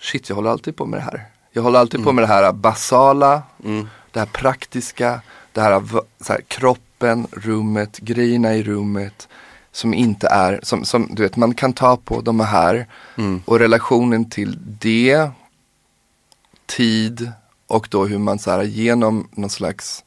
shit 0.00 0.28
jag 0.28 0.36
håller 0.36 0.50
alltid 0.50 0.76
på 0.76 0.86
med 0.86 0.98
det 1.00 1.04
här. 1.04 1.24
Jag 1.52 1.62
håller 1.62 1.78
alltid 1.78 2.04
på 2.04 2.12
med 2.12 2.24
det 2.24 2.28
här 2.28 2.52
basala, 2.52 3.42
Mm. 3.64 3.88
det 4.10 4.18
här 4.18 4.26
praktiska, 4.26 5.20
det 5.52 5.60
här, 5.60 5.82
så 6.20 6.32
här 6.32 6.40
kroppen, 6.98 7.26
rummet, 7.32 7.98
grejerna 7.98 8.54
i 8.54 8.62
rummet. 8.62 9.28
Som 9.72 9.94
inte 9.94 10.28
är, 10.28 10.60
som, 10.62 10.84
som 10.84 11.08
du 11.10 11.22
vet 11.22 11.36
man 11.36 11.54
kan 11.54 11.72
ta 11.72 11.96
på, 11.96 12.20
de 12.20 12.40
är 12.40 12.44
här. 12.44 12.86
Mm. 13.18 13.42
Och 13.44 13.58
relationen 13.58 14.30
till 14.30 14.58
det, 14.80 15.30
tid 16.66 17.32
och 17.66 17.88
då 17.90 18.06
hur 18.06 18.18
man 18.18 18.38
så 18.38 18.50
här 18.50 18.62
genom 18.62 19.28
någon 19.32 19.50
slags 19.50 20.04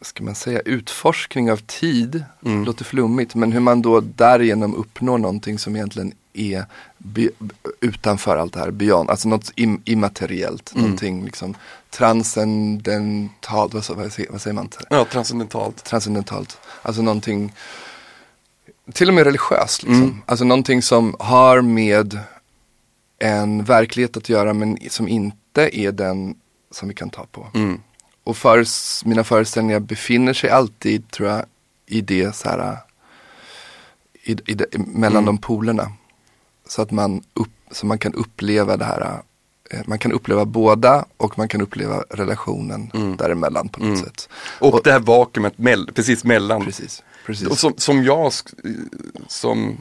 ska 0.00 0.24
man 0.24 0.34
säga, 0.34 0.60
utforskning 0.60 1.52
av 1.52 1.56
tid, 1.56 2.24
Mm. 2.44 2.64
låter 2.64 2.84
flummigt, 2.84 3.34
men 3.34 3.52
hur 3.52 3.60
man 3.60 3.82
då 3.82 4.00
därigenom 4.00 4.74
uppnår 4.74 5.18
någonting 5.18 5.58
som 5.58 5.76
egentligen 5.76 6.12
är 6.40 6.64
be, 6.98 7.28
utanför 7.80 8.36
allt 8.36 8.52
det 8.52 8.60
här, 8.60 8.70
beyond, 8.70 9.10
alltså 9.10 9.28
något 9.28 9.52
im, 9.56 9.82
immateriellt, 9.84 10.72
Mm. 10.72 10.82
någonting 10.84 11.24
liksom 11.24 11.54
transcendentalt, 11.90 13.74
vad, 13.74 13.84
vad, 13.96 14.12
säger, 14.12 14.30
vad 14.32 14.40
säger 14.40 14.54
man? 14.54 14.68
ja, 14.90 15.04
transcendentalt. 15.04 15.84
Transcendentalt, 15.84 16.58
alltså 16.82 17.02
någonting 17.02 17.52
till 18.92 19.08
och 19.08 19.14
med 19.14 19.24
religiöst 19.24 19.82
liksom. 19.82 20.02
Mm. 20.02 20.22
Alltså 20.26 20.44
någonting 20.44 20.82
som 20.82 21.16
har 21.18 21.60
med 21.60 22.18
en 23.18 23.64
verklighet 23.64 24.16
att 24.16 24.28
göra 24.28 24.52
men 24.54 24.78
som 24.90 25.08
inte 25.08 25.78
är 25.78 25.92
den 25.92 26.34
som 26.70 26.88
vi 26.88 26.94
kan 26.94 27.10
ta 27.10 27.26
på. 27.26 27.46
Mm. 27.54 27.80
Och 28.24 28.36
för, 28.36 28.64
mina 29.06 29.24
föreställningar 29.24 29.80
befinner 29.80 30.32
sig 30.32 30.50
alltid, 30.50 31.10
tror 31.10 31.28
jag, 31.28 31.44
i 31.86 32.00
det 32.00 32.36
så 32.36 32.48
här, 32.48 32.76
i, 34.22 34.32
i 34.46 34.54
det, 34.54 34.66
mellan 34.78 35.22
Mm. 35.22 35.24
de 35.24 35.38
polerna. 35.38 35.92
Så 36.68 36.82
att 36.82 36.90
man, 36.90 37.22
upp, 37.34 37.48
så 37.70 37.86
man 37.86 37.98
kan 37.98 38.14
uppleva 38.14 38.76
det 38.76 38.84
här, 38.84 39.20
eh, 39.70 39.80
man 39.86 39.98
kan 39.98 40.12
uppleva 40.12 40.44
båda 40.44 41.04
och 41.16 41.38
man 41.38 41.48
kan 41.48 41.60
uppleva 41.60 42.04
relationen 42.10 42.90
Mm. 42.94 43.16
däremellan 43.16 43.68
på 43.68 43.80
något 43.80 43.86
Mm. 43.88 44.00
sätt. 44.04 44.28
Och, 44.60 44.74
Och- 44.74 44.80
det 44.84 44.92
här 44.92 45.00
vakuumet 45.00 45.58
mell, 45.58 45.90
precis 45.94 46.24
mellan. 46.24 46.64
Precis, 46.64 47.02
precis. 47.26 47.48
Och 47.48 47.58
som, 47.58 47.74
som 47.76 48.04
jag, 48.04 48.32
som 49.28 49.76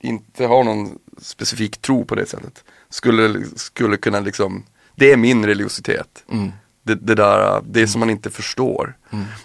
inte 0.00 0.46
har 0.46 0.64
någon 0.64 0.98
specifik 1.22 1.76
tro 1.80 2.04
på 2.04 2.14
det 2.14 2.26
sättet, 2.26 2.64
skulle, 2.88 3.44
skulle 3.56 3.96
kunna 3.96 4.20
liksom, 4.20 4.62
det 4.94 5.12
är 5.12 5.16
min 5.16 5.46
religiositet. 5.46 6.24
Mm. 6.32 6.52
Det, 6.82 6.94
det 6.94 7.14
där, 7.14 7.62
det 7.66 7.88
som 7.88 7.98
man 8.00 8.10
inte 8.10 8.30
förstår. 8.30 8.96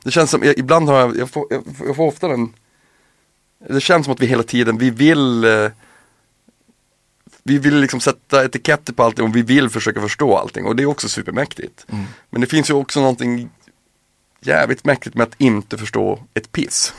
Det 0.04 0.12
känns 0.12 0.32
som, 0.32 0.44
jag, 0.44 0.58
ibland 0.58 0.90
har 0.90 1.00
jag, 1.00 1.18
jag 1.18 1.30
får, 1.30 1.48
jag, 1.50 1.64
jag 1.88 1.96
får 1.96 2.08
ofta 2.08 2.28
den, 2.28 2.54
det 3.70 3.82
känns 3.82 4.06
som 4.06 4.14
att 4.14 4.22
vi 4.22 4.26
hela 4.26 4.44
tiden, 4.44 4.78
vi 4.78 4.90
vill 4.90 5.44
eh, 5.44 5.68
vi 7.48 7.58
vill 7.58 7.80
liksom 7.80 8.00
sätta 8.00 8.46
etiketter 8.46 8.94
på 8.94 9.04
allting 9.04 9.26
och 9.26 9.36
vi 9.36 9.42
vill 9.42 9.70
försöka 9.70 10.02
förstå 10.02 10.38
allting 10.38 10.66
och 10.66 10.76
det 10.76 10.84
är 10.84 10.88
också 10.88 11.10
supermäktigt. 11.10 11.86
Mm. 11.90 12.06
Men 12.30 12.42
det 12.42 12.48
finns 12.48 12.70
ju 12.70 12.74
också 12.74 13.00
någonting 13.00 13.50
jävligt 14.42 14.86
mäktigt 14.86 15.16
med 15.16 15.28
att 15.28 15.36
inte 15.42 15.78
förstå 15.78 16.24
ett 16.34 16.52
piss. 16.52 16.94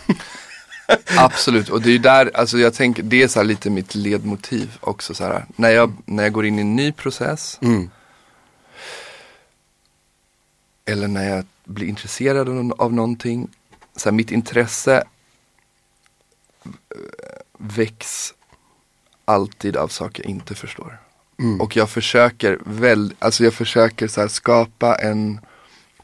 Absolut, 1.17 1.69
och 1.69 1.83
det 1.83 1.89
är 1.89 1.93
ju 1.93 1.99
där, 1.99 2.31
alltså 2.35 2.59
jag 2.59 2.75
tänker, 2.75 3.03
det 3.03 3.23
är 3.23 3.29
så 3.29 3.39
här 3.39 3.45
lite 3.45 3.71
mitt 3.71 3.95
ledmotiv 3.95 4.79
också 4.81 5.15
så 5.15 5.25
här. 5.25 5.45
När 5.57 5.71
jag, 5.71 5.93
när 6.05 6.23
jag 6.23 6.33
går 6.33 6.47
in 6.47 6.59
i 6.59 6.61
en 6.61 6.77
ny 6.77 6.93
process, 6.93 7.59
Mm. 7.63 7.91
eller 10.85 11.09
när 11.09 11.37
jag 11.37 11.45
blir 11.65 11.87
intresserad 11.87 12.73
av 12.79 12.93
någonting, 12.93 13.49
så 13.97 14.09
här, 14.09 14.15
mitt 14.15 14.31
intresse 14.33 15.05
eh, 16.65 16.71
väcks 17.59 18.35
alltid 19.27 19.77
av 19.77 19.89
saker 19.89 20.23
jag 20.23 20.31
inte 20.31 20.55
förstår. 20.55 20.99
Mm. 21.39 21.61
Och 21.61 21.77
jag 21.77 21.91
försöker 21.91 22.59
väl, 22.65 23.15
alltså 23.19 23.45
jag 23.45 23.55
försöker 23.55 24.09
så 24.09 24.29
skapa 24.29 24.95
en 24.95 25.41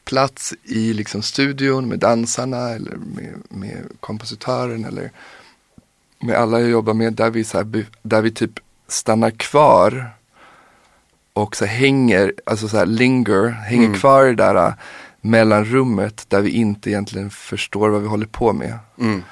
plats 0.04 0.54
i 0.64 0.92
liksom 0.92 1.22
studion 1.22 1.88
med 1.88 1.98
dansarna 1.98 2.70
eller 2.70 2.96
med, 2.96 3.42
med 3.48 3.88
kompositören 4.00 4.84
eller 4.84 5.10
med 6.18 6.36
alla 6.36 6.60
jag 6.60 6.70
jobbar 6.70 6.94
med 6.94 7.12
där 7.12 7.30
vi, 7.30 7.44
så 7.44 7.56
här, 7.56 7.86
där 8.02 8.22
vi 8.22 8.30
typ 8.30 8.60
stannar 8.88 9.30
kvar 9.30 10.10
och 11.32 11.56
så 11.56 11.64
hänger, 11.64 12.34
alltså 12.46 12.68
så 12.68 12.76
här 12.76 12.86
linger, 12.86 13.48
hänger 13.48 13.86
Mm. 13.86 13.98
kvar 13.98 14.26
i 14.26 14.28
det 14.28 14.34
där 14.34 14.66
äh, 14.66 14.74
mellanrummet 15.20 16.24
där 16.28 16.40
vi 16.40 16.50
inte 16.50 16.90
egentligen 16.90 17.30
förstår 17.30 17.88
vad 17.88 18.02
vi 18.02 18.08
håller 18.08 18.26
på 18.26 18.52
med. 18.52 18.78
Mm. 18.98 19.22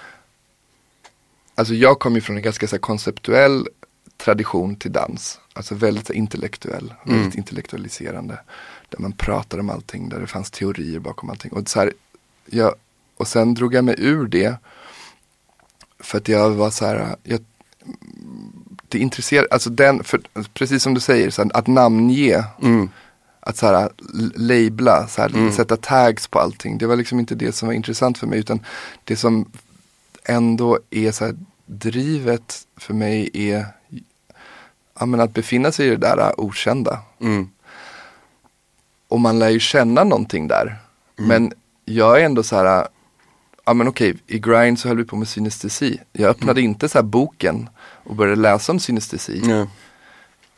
Alltså 1.55 1.74
jag 1.74 1.98
kommer 1.98 2.16
ju 2.16 2.20
från 2.20 2.37
en 2.37 2.42
ganska 2.42 2.68
så 2.68 2.79
konceptuell 2.79 3.68
tradition 4.24 4.76
till 4.76 4.92
dans. 4.92 5.40
Alltså 5.52 5.74
väldigt 5.74 6.11
intellektuell, 6.11 6.94
väldigt 7.04 7.24
Mm. 7.26 7.33
intellektualiserande. 7.38 8.38
Där 8.88 8.98
man 8.98 9.12
pratar 9.12 9.59
om 9.59 9.70
allting, 9.70 10.09
där 10.09 10.20
det 10.20 10.26
fanns 10.26 10.50
teorier 10.50 10.98
bakom 10.98 11.30
allting. 11.30 11.52
Och, 11.52 11.68
så 11.68 11.80
här, 11.80 11.92
jag, 12.46 12.74
och 13.16 13.28
sen 13.28 13.54
drog 13.54 13.74
jag 13.74 13.85
mig 13.85 13.94
ur 13.98 14.26
det. 14.28 14.56
För 16.00 16.18
att 16.18 16.28
jag 16.28 16.50
var 16.50 16.70
så 16.70 16.87
här, 16.87 17.16
jag, 17.22 17.40
det 18.88 18.98
intresserar, 18.98 19.46
alltså 19.50 19.70
den, 19.70 20.04
för, 20.04 20.20
precis 20.54 20.83
som 20.83 20.94
du 20.94 21.00
säger, 21.00 21.30
så 21.30 21.42
här, 21.42 21.56
att 21.56 21.66
namnge, 21.66 22.44
Mm. 22.62 22.88
att 23.40 23.56
så 23.56 23.66
här, 23.66 23.90
labla, 24.35 25.06
så 25.09 25.22
här, 25.22 25.28
Mm. 25.28 25.52
sätta 25.52 25.76
tags 25.76 26.26
på 26.28 26.38
allting. 26.38 26.78
Det 26.78 26.87
var 26.87 26.96
liksom 26.96 27.18
inte 27.20 27.35
det 27.35 27.52
som 27.52 27.66
var 27.68 27.74
intressant 27.74 28.18
för 28.18 28.26
mig, 28.26 28.38
utan 28.38 28.61
det 29.04 29.16
som 29.16 29.50
ändå 30.24 30.78
är 30.90 31.12
så 31.12 31.24
här, 31.24 31.37
drivet 31.66 32.66
för 32.76 32.94
mig 32.94 33.30
är 33.33 33.66
ja, 35.00 35.06
men 35.06 35.20
att 35.20 35.34
befinna 35.34 35.72
sig 35.72 35.86
i 35.86 35.90
det 35.90 35.96
där 35.96 36.40
okända. 36.40 36.98
Mm. 37.20 37.48
Och 39.08 39.20
man 39.20 39.38
lär 39.38 39.48
ju 39.48 39.60
känna 39.60 40.04
någonting 40.04 40.48
där. 40.48 40.76
Mm. 41.18 41.28
Men 41.28 41.52
jag 41.84 42.20
är 42.20 42.24
ändå 42.24 42.42
så 42.42 42.56
här, 42.56 42.88
ja 43.64 43.74
men 43.74 43.88
okej, 43.88 44.16
i 44.26 44.38
grind 44.38 44.78
så 44.78 44.88
höll 44.88 44.96
vi 44.96 45.04
på 45.04 45.16
med 45.16 45.28
synestesi. 45.28 46.00
Jag 46.12 46.30
öppnade 46.30 46.60
inte 46.60 46.88
så 46.88 46.98
här 46.98 47.02
boken 47.02 47.68
och 47.80 48.14
började 48.16 48.40
läsa 48.40 48.72
om 48.72 48.80
synestesi. 48.80 49.42
Ja. 49.44 49.66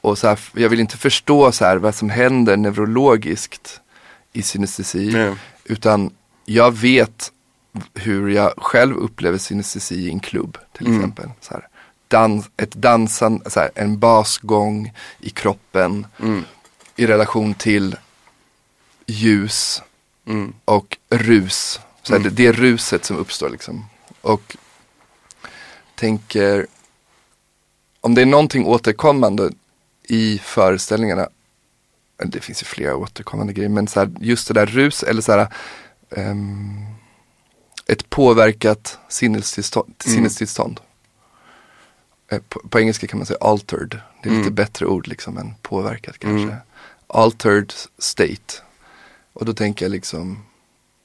Och 0.00 0.18
så 0.18 0.28
här, 0.28 0.38
jag 0.54 0.68
vill 0.68 0.80
inte 0.80 0.96
förstå 0.96 1.52
så 1.52 1.64
här 1.64 1.76
vad 1.76 1.94
som 1.94 2.10
händer 2.10 2.56
neurologiskt 2.56 3.80
i 4.32 4.42
synestesi. 4.42 5.10
Utan 5.64 6.10
jag 6.44 6.70
vet 6.76 7.32
hur 7.94 8.28
jag 8.28 8.52
själv 8.56 8.96
upplever 8.96 9.38
synestesi 9.38 9.94
i 9.94 10.10
en 10.10 10.20
klubb 10.20 10.58
till 10.72 10.86
Mm. 10.86 10.98
exempel. 10.98 11.30
Så 11.40 11.54
här, 11.54 11.68
dans, 12.12 12.50
ett 12.56 12.72
dansan, 12.72 13.42
här, 13.56 13.70
en 13.74 13.98
basgång 13.98 14.92
i 15.20 15.30
kroppen 15.30 16.06
Mm. 16.20 16.44
i 16.96 17.06
relation 17.06 17.54
till 17.54 17.96
ljus 19.06 19.82
Mm. 20.26 20.54
och 20.64 20.98
rus. 21.10 21.80
Så 22.02 22.12
här, 22.12 22.20
Mm. 22.20 22.28
det, 22.34 22.42
det 22.42 22.46
är 22.48 22.52
ruset 22.52 23.04
som 23.04 23.16
uppstår 23.16 23.50
liksom. 23.50 23.84
Och 24.20 24.56
tänker, 25.94 26.66
om 28.00 28.14
det 28.14 28.22
är 28.22 28.26
någonting 28.26 28.66
återkommande 28.66 29.50
i 30.08 30.38
föreställningarna, 30.38 31.28
det 32.24 32.40
finns 32.40 32.62
ju 32.62 32.64
flera 32.66 32.96
återkommande 32.96 33.52
grejer, 33.52 33.68
men 33.68 33.88
så 33.88 34.00
här, 34.00 34.10
just 34.20 34.48
det 34.48 34.54
där 34.54 34.66
rus 34.66 35.02
eller 35.02 35.22
så 35.22 35.32
här, 35.32 35.46
ehm, 36.16 36.84
ett 37.86 38.10
påverkat 38.10 38.98
sinnestillstånd. 39.08 39.94
Mm. 40.04 40.14
sinnestillstånd. 40.16 40.80
Eh, 40.80 40.86
På, 42.40 42.60
på 42.68 42.80
engelska 42.80 43.06
kan 43.06 43.18
man 43.18 43.26
säga 43.26 43.38
altered, 43.40 44.00
det 44.22 44.28
är 44.28 44.32
lite 44.32 44.42
Mm. 44.42 44.54
bättre 44.54 44.86
ord 44.86 45.06
liksom 45.08 45.38
än 45.38 45.54
påverkat 45.62 46.18
kanske. 46.18 46.42
Mm. 46.42 46.56
Altered 47.06 47.72
state. 47.98 48.54
Och 49.32 49.44
då 49.44 49.52
tänker 49.54 49.84
jag 49.84 49.90
liksom, 49.92 50.42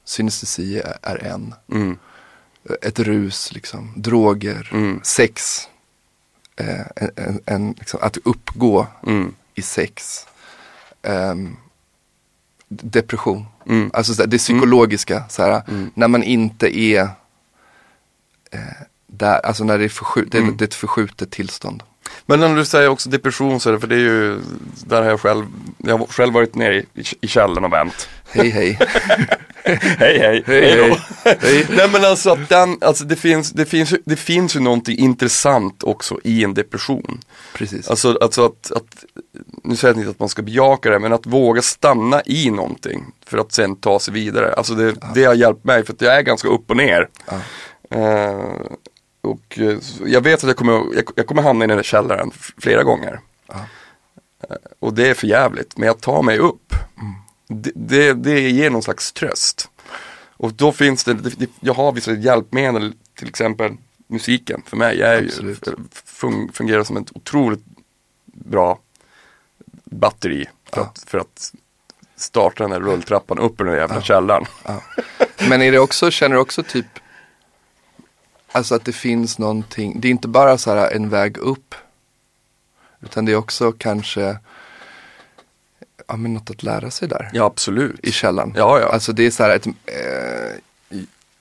synestesi 0.06 0.78
är, 0.80 0.98
är 1.02 1.24
en. 1.24 1.54
Mm. 1.72 1.98
Ett 2.82 3.00
rus, 3.00 3.52
liksom, 3.54 3.94
droger, 3.96 4.70
Mm. 4.74 5.00
sex. 5.04 5.68
Eh, 6.56 6.80
en, 6.96 7.10
en, 7.16 7.42
en, 7.46 7.72
liksom, 7.80 8.00
att 8.04 8.18
uppgå 8.18 8.88
Mm. 9.08 9.36
i 9.56 9.62
sex. 9.62 10.28
Ehm, 11.02 11.58
depression. 12.70 13.46
Mm. 13.66 13.92
Alltså 13.94 14.26
det 14.26 14.38
psykologiska, 14.38 15.24
så 15.30 15.44
här, 15.44 15.62
Mm. 15.68 15.92
när 15.96 16.08
man 16.08 16.24
inte 16.24 16.80
är 16.80 17.10
eh, 18.52 18.60
där, 19.19 19.45
alltså 19.45 19.63
när 19.63 19.77
det 19.77 19.84
är, 19.84 19.89
förskjut, 19.89 20.32
det, 20.32 20.38
Mm. 20.38 20.58
det 20.58 20.63
är 20.63 20.67
ett 20.67 20.73
förskjutet 20.73 21.32
tillstånd. 21.32 21.84
Men 22.25 22.39
när 22.39 22.56
du 22.56 22.65
säger 22.65 22.89
också 22.89 23.10
depression 23.10 23.60
så 23.60 23.69
är 23.69 23.73
det, 23.73 23.80
för 23.80 23.88
det 23.88 23.95
är 23.95 23.99
ju, 23.99 24.39
där 24.86 25.01
har 25.01 25.10
jag 25.10 25.19
själv, 25.21 25.45
jag 25.77 25.97
har 25.97 26.06
själv 26.06 26.34
varit 26.34 26.56
nere 26.56 26.75
i, 26.75 26.86
i 27.21 27.27
källaren 27.27 27.65
och 27.65 27.73
vänt. 27.73 28.10
Hej 28.30 28.49
hej. 28.49 28.80
Hej 29.99 30.19
hej, 30.19 30.43
Hej, 30.45 30.97
hej. 31.23 31.65
Nej 31.69 31.89
men 31.91 32.06
alltså 32.06 32.30
att 32.30 32.49
den, 32.49 32.77
alltså 32.82 33.03
det 33.06 33.15
finns, 33.15 33.51
det 33.51 33.65
finns, 33.65 33.93
det 34.06 34.15
finns 34.15 34.56
ju 34.56 34.60
någonting 34.60 34.97
intressant 34.97 35.84
också 35.84 36.19
i 36.23 36.43
en 36.43 36.53
depression. 36.53 37.19
Precis. 37.53 37.89
Alltså, 37.89 38.17
alltså 38.21 38.45
att, 38.45 38.71
att, 38.71 39.06
nu 39.63 39.75
säger 39.75 39.93
jag 39.93 40.01
inte 40.01 40.12
att 40.12 40.19
man 40.19 40.30
ska 40.30 40.41
bejaka 40.41 40.89
det, 40.89 40.99
men 40.99 41.13
att 41.13 41.25
våga 41.25 41.62
stanna 41.62 42.21
i 42.25 42.49
någonting 42.51 43.06
för 43.25 43.38
att 43.38 43.51
sen 43.51 43.75
ta 43.75 43.99
sig 43.99 44.13
vidare. 44.13 44.53
Alltså 44.53 44.73
det, 44.73 44.95
det 45.13 45.23
har 45.23 45.34
hjälpt 45.34 45.63
mig 45.65 45.86
för 45.86 45.93
att 45.93 46.01
jag 46.01 46.15
är 46.15 46.21
ganska 46.21 46.47
upp 46.47 46.69
och 46.69 46.77
ner. 46.77 47.08
Ja. 47.25 47.39
Eh, 47.97 48.41
och 49.28 49.60
eh, 49.60 49.78
jag 50.06 50.22
vet 50.22 50.44
att 50.44 50.48
jag 50.48 50.58
kommer, 50.58 50.84
jag, 51.16 51.28
kommer 51.28 51.42
hamna 51.42 51.66
i 51.66 51.68
den 51.68 51.78
där 51.78 51.84
källaren 51.84 52.32
flera 52.58 52.84
gånger. 52.84 53.20
Ja. 53.48 53.56
Eh, 54.50 54.56
och 54.80 54.94
det 54.94 55.08
är 55.10 55.13
för 55.13 55.28
jävligt, 55.28 55.78
men 55.78 55.88
jag 55.88 56.02
tar 56.02 56.22
mig 56.24 56.38
upp. 56.38 56.74
Mm. 56.98 57.13
Det, 57.63 57.72
det, 57.76 58.13
det 58.13 58.40
ger 58.50 58.70
någon 58.70 58.84
slags 58.84 59.13
tröst. 59.13 59.70
Och 60.40 60.54
då 60.54 60.72
finns 60.72 61.04
det, 61.04 61.13
det, 61.13 61.50
jag 61.60 61.74
har 61.74 61.92
vissa 61.92 62.13
hjälpmedel, 62.13 62.94
till 63.20 63.28
exempel 63.28 63.72
musiken 64.08 64.62
för 64.66 64.78
mig. 64.78 64.98
Jag 65.00 65.22
ju- 65.24 65.56
fun, 66.06 66.50
fungerar 66.54 66.84
som 66.84 66.98
ett 66.98 67.12
otroligt 67.16 67.63
bra 68.26 68.80
batteri 69.86 70.46
för, 70.74 70.82
Ja. 70.82 70.88
att, 70.88 71.04
för 71.08 71.18
att 71.18 71.54
starta 72.16 72.63
den 72.63 72.72
här 72.72 72.80
rulltrappan 72.80 73.40
upp 73.40 73.62
i 73.62 73.63
den 73.63 73.74
jävla 73.74 73.96
Ja. 73.96 74.02
källaren. 74.02 74.46
Men 75.50 75.62
är 75.62 75.72
det 75.72 75.80
också, 75.80 76.12
känner 76.12 76.36
du 76.36 76.42
också 76.42 76.63
typ, 76.63 76.86
alltså 78.58 78.76
att 78.76 78.86
det 78.86 78.91
finns 78.93 79.38
någonting, 79.39 80.00
det 80.02 80.08
är 80.08 80.12
inte 80.12 80.28
bara 80.28 80.58
så 80.58 80.74
här 80.76 80.91
en 80.96 81.10
väg 81.10 81.38
upp, 81.38 81.76
utan 83.02 83.26
det 83.26 83.32
är 83.32 83.36
också 83.36 83.72
kanske, 83.72 84.38
ja 86.08 86.15
men 86.17 86.34
något 86.34 86.50
att 86.50 86.63
lära 86.63 86.91
sig 86.91 87.08
där, 87.08 87.30
Ja 87.34 87.43
absolut. 87.46 88.00
i 88.04 88.12
källan. 88.12 88.54
Ja, 88.58 88.80
ja. 88.80 88.88
Alltså 88.93 89.13
det 89.13 89.26
är 89.26 89.32
så 89.32 89.43
här 89.43 89.56
ett, 89.56 89.67
eh, 89.67 90.98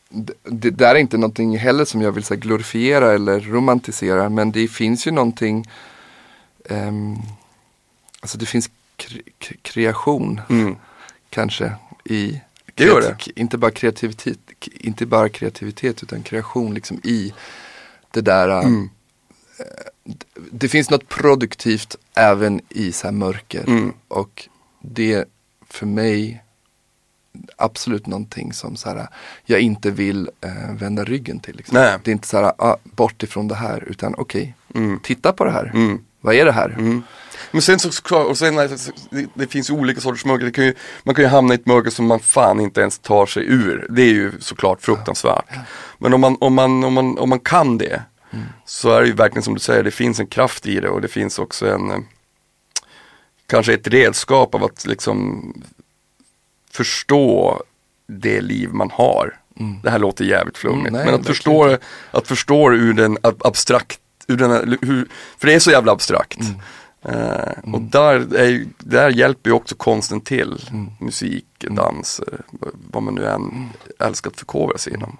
det, 0.08 0.32
det 0.42 0.70
där 0.70 0.94
är 0.94 0.98
inte 0.98 1.16
någonting 1.18 1.58
heller 1.58 1.84
som 1.84 2.02
jag 2.02 2.12
vill 2.12 2.24
så 2.24 2.34
glorifiera 2.36 3.12
eller 3.14 3.40
romantisera, 3.40 4.28
men 4.28 4.52
det 4.52 4.68
finns 4.68 5.06
ju 5.06 5.10
någonting, 5.10 5.66
ehm, 6.70 7.16
alltså 8.20 8.38
det 8.38 8.46
finns 8.46 8.70
kre, 8.96 9.20
kre- 9.40 9.56
kreation 9.62 10.40
Mm. 10.50 10.76
kanske 11.30 11.72
i 12.04 12.40
Det 12.74 12.84
Inte 13.36 13.58
bara 13.58 13.70
kreativitet, 13.70 14.38
inte 14.72 15.06
bara 15.06 15.28
kreativitet 15.28 16.02
utan 16.02 16.22
kreation 16.22 16.74
liksom 16.74 17.00
i 17.04 17.34
det 18.10 18.20
där. 18.20 18.48
äh, 18.48 18.58
Mm. 18.64 18.90
Det 20.50 20.68
finns 20.68 20.90
något 20.90 21.08
produktivt 21.08 21.96
även 22.14 22.60
i 22.68 22.92
så 22.92 23.06
här 23.06 23.12
mörker. 23.12 23.64
Mm. 23.68 23.92
Och 24.08 24.48
det 24.80 25.24
för 25.68 25.86
mig 25.86 26.42
absolut 27.56 28.06
någonting 28.06 28.52
som 28.52 28.76
så 28.76 28.88
här, 28.88 29.06
jag 29.44 29.60
inte 29.60 29.90
vill 29.90 30.30
eh, 30.40 30.74
vända 30.74 31.04
ryggen 31.04 31.40
till. 31.40 31.56
Liksom. 31.56 31.74
Det 32.04 32.10
är 32.10 32.12
inte 32.12 32.28
så 32.28 32.36
här, 32.36 32.52
ah, 32.58 32.76
bort 32.84 33.22
ifrån 33.22 33.48
det 33.48 33.54
här 33.54 33.84
utan 33.86 34.14
okej, 34.18 34.54
Mm. 34.74 35.00
titta 35.02 35.32
på 35.32 35.44
det 35.44 35.50
här. 35.50 35.70
Mm. 35.74 36.04
Vad 36.20 36.34
är 36.34 36.44
det 36.44 36.52
här? 36.52 37.02
Mm. 37.46 37.50
Men 37.52 37.62
sen 37.62 37.78
så, 37.78 38.16
och 38.16 38.38
sen, 38.38 38.56
det, 38.56 39.26
det 39.34 39.46
finns 39.46 39.70
ju 39.70 39.74
olika 39.74 40.00
sorters 40.00 40.24
mörker. 40.24 40.50
Kan 40.50 40.64
ju, 40.64 40.74
man 41.02 41.14
kan 41.14 41.24
ju 41.24 41.28
hamna 41.28 41.54
i 41.54 41.56
ett 41.56 41.66
mörker 41.66 41.90
som 41.90 42.06
man 42.06 42.20
fan 42.20 42.60
inte 42.60 42.80
ens 42.80 42.98
tar 42.98 43.26
sig 43.26 43.44
ur. 43.46 43.86
Det 43.90 44.02
är 44.02 44.12
ju 44.12 44.32
såklart 44.40 44.82
fruktansvärt. 44.82 45.44
Men 45.98 46.14
om 46.14 46.20
man, 46.20 46.36
om 46.40 46.54
man, 46.54 46.84
om 46.84 46.94
man, 46.94 47.18
om 47.18 47.28
man 47.28 47.40
kan 47.40 47.78
det 47.78 48.02
så 48.64 48.90
är 48.90 49.00
det 49.00 49.06
ju 49.06 49.12
verkligen 49.12 49.42
som 49.42 49.54
du 49.54 49.60
säger, 49.60 49.82
det 49.82 49.90
finns 49.90 50.20
en 50.20 50.26
kraft 50.26 50.66
i 50.66 50.80
det 50.80 50.88
och 50.88 51.00
det 51.00 51.08
finns 51.08 51.38
också 51.38 51.70
en 51.70 51.90
eh, 51.90 51.98
kanske 53.46 53.74
ett 53.74 53.88
redskap 53.88 54.54
av 54.54 54.64
att 54.64 54.86
liksom 54.86 55.42
förstå 56.70 57.62
det 58.08 58.40
liv 58.40 58.68
man 58.72 58.90
har. 58.90 59.38
Det 59.82 59.90
här 59.90 59.98
låter 59.98 60.24
jävligt 60.24 60.58
flummigt, 60.58 60.88
Mm, 60.88 61.04
men 61.06 61.14
att 61.14 61.26
förstå, 61.26 61.70
inte. 61.70 61.84
att 62.10 62.28
förstå 62.28 62.72
ur 62.72 62.92
den 62.92 63.18
ab- 63.22 63.40
abstrakt, 63.46 64.00
ur 64.26 64.36
den, 64.36 64.78
hur, 64.82 65.08
för 65.38 65.46
det 65.46 65.54
är 65.54 65.58
så 65.58 65.70
jävla 65.70 65.92
abstrakt. 65.92 66.40
Mm. 66.40 66.54
Eh, 67.08 67.72
och 67.72 67.80
där, 67.80 68.34
är, 68.36 68.66
där 68.78 69.10
hjälper 69.10 69.50
ju 69.50 69.54
också 69.54 69.74
konsten 69.74 70.20
till. 70.20 70.68
Mm. 70.70 70.90
Musik, 71.00 71.46
dans, 71.58 72.20
eh, 72.20 72.38
vad 72.90 73.02
man 73.02 73.14
nu 73.14 73.26
än 73.26 73.70
älskar 73.98 74.30
att 74.30 74.36
förkovra 74.36 74.78
sig 74.78 74.94
inom. 74.94 75.18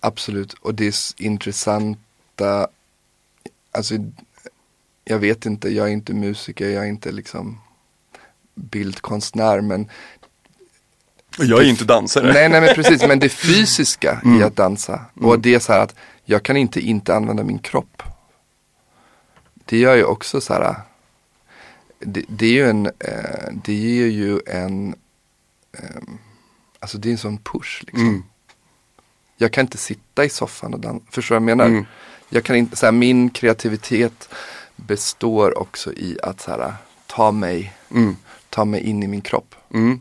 Absolut, 0.00 0.52
och 0.52 0.74
det 0.74 0.86
är 0.86 0.94
intressanta, 1.22 2.68
alltså 3.72 3.94
jag 5.04 5.18
vet 5.18 5.46
inte, 5.46 5.68
jag 5.68 5.88
är 5.88 5.92
inte 5.92 6.14
musiker, 6.14 6.68
jag 6.68 6.84
är 6.84 6.88
inte 6.88 7.12
liksom 7.12 7.60
bildkonstnär 8.54 9.60
men 9.60 9.88
Jag 11.38 11.60
är 11.60 11.64
ju 11.64 11.70
inte 11.70 11.84
dansare. 11.84 12.32
Nej, 12.32 12.48
nej 12.48 12.60
men 12.60 12.74
precis, 12.74 13.02
men 13.06 13.18
det 13.18 13.28
fysiska 13.48 14.20
Mm. 14.24 14.40
i 14.40 14.42
att 14.42 14.56
dansa. 14.56 15.00
Och 15.20 15.40
det 15.40 15.54
är 15.54 15.58
så 15.58 15.72
här 15.72 15.80
att 15.80 15.94
jag 16.24 16.42
kan 16.42 16.56
inte 16.56 16.80
inte 16.80 17.14
använda 17.14 17.44
min 17.44 17.58
kropp. 17.58 18.02
Det 19.72 19.78
gör 19.78 19.96
ju 19.96 20.04
också 20.04 20.40
så 20.40 20.54
här. 20.54 20.74
Det, 21.98 22.24
det 22.28 22.46
är 22.46 22.52
ju 22.52 22.68
en, 22.70 22.86
eh, 22.86 23.52
det 23.64 23.74
ger 23.74 24.06
ju 24.06 24.40
en, 24.46 24.94
eh, 25.78 26.02
alltså 26.78 26.98
det 26.98 27.08
är 27.08 27.12
en 27.12 27.18
sån 27.18 27.38
push 27.38 27.82
liksom. 27.86 28.08
Mm. 28.08 28.24
Jag 29.36 29.52
kan 29.52 29.64
inte 29.64 29.78
sitta 29.78 30.24
i 30.24 30.28
soffan 30.28 30.74
och 30.74 30.80
dansa, 30.80 31.06
förstår 31.10 31.34
du 31.34 31.40
vad 31.40 31.50
jag 31.50 31.56
menar? 31.56 31.70
Mm. 31.70 31.84
Jag 32.28 32.44
kan 32.44 32.56
inte, 32.56 32.76
så 32.76 32.86
här, 32.86 32.92
min 32.92 33.30
kreativitet 33.30 34.28
består 34.76 35.58
också 35.58 35.92
i 35.92 36.18
att 36.22 36.40
så 36.40 36.50
här, 36.50 36.74
ta 37.06 37.32
mig, 37.32 37.74
Mm. 37.90 38.16
ta 38.48 38.64
mig 38.64 38.80
in 38.80 39.02
i 39.02 39.06
min 39.06 39.20
kropp. 39.20 39.54
Mm. 39.74 40.00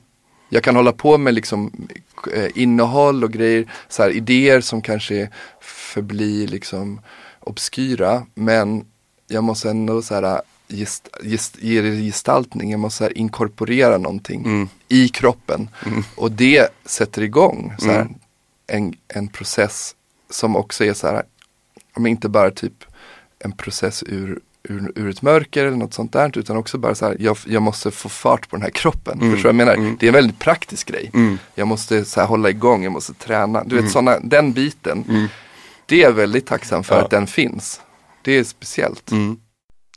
Jag 0.50 0.64
kan 0.64 0.76
hålla 0.76 0.92
på 0.92 1.18
med 1.18 1.34
liksom 1.34 1.88
eh, 2.34 2.50
innehåll 2.56 3.24
och 3.24 3.32
grejer, 3.32 3.72
så 3.90 4.04
här, 4.04 4.10
idéer 4.10 4.62
som 4.62 4.82
kanske 4.82 5.30
förblir 5.62 6.48
liksom 6.48 7.02
obskyra. 7.40 8.26
Men 8.34 8.86
jag 9.32 9.44
måste 9.44 9.70
ändå 9.70 10.02
så 10.02 10.16
här, 10.16 10.42
gest, 10.70 11.08
gest, 11.24 11.58
ge 11.60 11.82
det 11.82 12.02
gestaltning, 12.02 12.72
jag 12.72 12.80
måste 12.80 13.04
här, 13.04 13.18
inkorporera 13.18 13.98
någonting 13.98 14.46
Mm. 14.46 14.70
i 14.88 15.08
kroppen. 15.10 15.70
Och 16.16 16.32
det 16.32 16.68
sätter 16.86 17.22
igång 17.22 17.74
så 17.80 17.86
här, 17.92 18.02
Mm. 18.02 18.14
en, 18.68 18.94
en 19.08 19.28
process 19.28 19.96
som 20.30 20.56
också 20.56 20.86
är 20.86 20.94
så 20.94 21.08
här, 21.08 21.24
men 21.96 22.08
inte 22.08 22.30
bara 22.30 22.52
typ 22.52 22.84
en 23.40 23.52
process 23.52 24.04
ur, 24.08 24.40
ur, 24.64 24.92
ur 24.96 25.10
ett 25.10 25.22
mörker 25.22 25.66
eller 25.66 25.78
något 25.78 25.94
sånt 25.94 26.14
där. 26.14 26.38
Utan 26.38 26.58
också 26.58 26.78
bara 26.78 26.96
så 26.96 27.06
här, 27.06 27.18
jag, 27.20 27.38
jag 27.46 27.62
måste 27.62 27.92
få 27.92 28.10
fart 28.10 28.50
på 28.50 28.56
den 28.56 28.64
här 28.64 28.70
kroppen. 28.70 29.20
Mm. 29.22 29.34
Förstår 29.34 29.50
jag 29.50 29.56
menar? 29.56 29.74
Mm. 29.74 29.98
Det 30.00 30.06
är 30.06 30.08
en 30.08 30.14
väldigt 30.14 30.40
praktisk 30.40 30.88
grej. 30.88 31.12
Mm. 31.14 31.38
Jag 31.56 31.68
måste 31.68 32.06
så 32.06 32.20
här, 32.20 32.28
hålla 32.28 32.50
igång, 32.50 32.84
jag 32.84 32.92
måste 32.94 33.14
träna. 33.14 33.64
Du 33.64 33.82
vet 33.82 33.92
såna, 33.92 34.20
den 34.20 34.54
biten. 34.54 35.04
Mm. 35.10 35.28
Det 35.86 35.96
är 35.96 36.00
jag 36.04 36.12
väldigt 36.12 36.46
tacksam 36.48 36.84
för 36.84 36.96
Ja. 36.96 37.02
att 37.04 37.10
den 37.12 37.28
finns. 37.28 37.82
Det 38.24 38.32
är 38.32 38.44
speciellt. 38.44 39.12
Mm. 39.12 39.40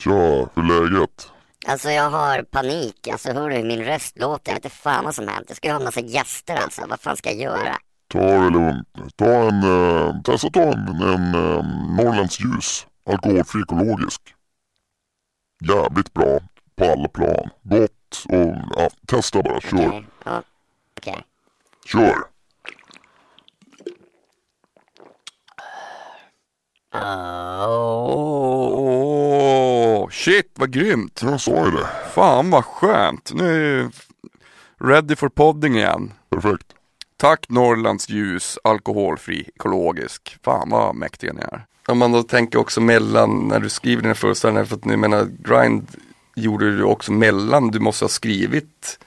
Tja, 0.01 0.49
hur 0.55 0.63
är 0.63 0.91
läget? 0.91 1.31
Alltså 1.67 1.91
jag 1.91 2.11
har 2.11 2.43
panik, 2.43 3.09
alltså 3.09 3.33
hör 3.33 3.51
du 3.51 3.57
hur 3.57 3.65
min 3.65 3.85
röst 3.85 4.19
låter? 4.19 4.51
Jag 4.53 4.57
vet 4.57 4.65
inte 4.65 4.77
fan 4.77 5.05
vad 5.05 5.15
som 5.15 5.29
hänt. 5.29 5.45
Jag 5.49 5.57
ska 5.57 5.69
ju 5.69 5.73
ha 5.73 5.79
en 5.79 5.85
massa 5.85 6.01
gäster 6.01 6.57
alltså, 6.57 6.83
vad 6.89 7.01
fan 7.01 7.17
ska 7.17 7.31
jag 7.31 7.41
göra? 7.41 7.77
Ta 8.09 8.19
det 8.19 8.51
lugnt. 8.51 8.89
Ta 9.17 9.25
en, 9.25 9.63
eh, 9.63 10.23
testa 10.23 10.51
ta 10.51 10.61
en, 10.61 10.89
en 10.89 11.35
eh, 11.35 11.65
Norrlands 11.97 12.41
ljus. 12.41 12.87
Alkoholfri 13.07 13.61
ekologisk. 13.61 14.21
Jävligt 15.69 16.13
bra 16.13 16.41
på 16.77 16.85
alla 16.85 17.09
plan. 17.09 17.51
Gott 17.63 18.25
och 18.29 18.57
ja, 18.77 18.91
testa 19.07 19.43
bara. 19.43 19.61
Kör. 19.61 19.89
Okej, 19.89 20.07
ja, 20.25 20.43
okej. 20.97 21.25
Kör. 21.87 22.34
Åh, 27.67 28.89
shit 30.11 30.53
vad 30.55 30.73
grymt. 30.73 31.21
Jag 31.23 31.41
sa 31.41 31.65
ju 31.65 31.71
det. 31.71 31.89
Fan 32.15 32.51
vad 32.51 32.65
skönt. 32.65 33.33
Nu 33.35 33.47
är 33.47 33.79
jag 33.79 33.93
ready 34.91 35.17
for 35.17 35.29
podding 35.29 35.77
igen. 35.77 36.13
Perfekt. 36.31 36.67
Tack 37.17 37.49
Norrlands 37.49 38.09
ljus, 38.09 38.59
alkoholfri, 38.65 39.49
ekologisk. 39.55 40.37
Fan 40.43 40.71
vad 40.71 40.95
mäktiga 40.95 41.33
ni 41.33 41.41
är. 41.41 41.67
Om 41.89 41.99
man 41.99 42.13
då 42.13 42.23
tänker 42.23 42.59
också 42.59 42.81
mellan, 42.81 43.49
när 43.49 43.61
du 43.61 43.69
skriver 43.69 44.03
dina 44.03 44.15
föreställningar, 44.15 44.65
för 44.65 44.77
att 44.77 44.85
ni 44.85 44.97
menar 44.97 45.29
Grind 45.39 45.89
gjorde 46.35 46.77
du 46.77 46.83
också 46.83 47.13
mellan, 47.13 47.71
du 47.71 47.81
måste 47.81 48.05
ha 48.05 48.09
skrivit 48.09 48.99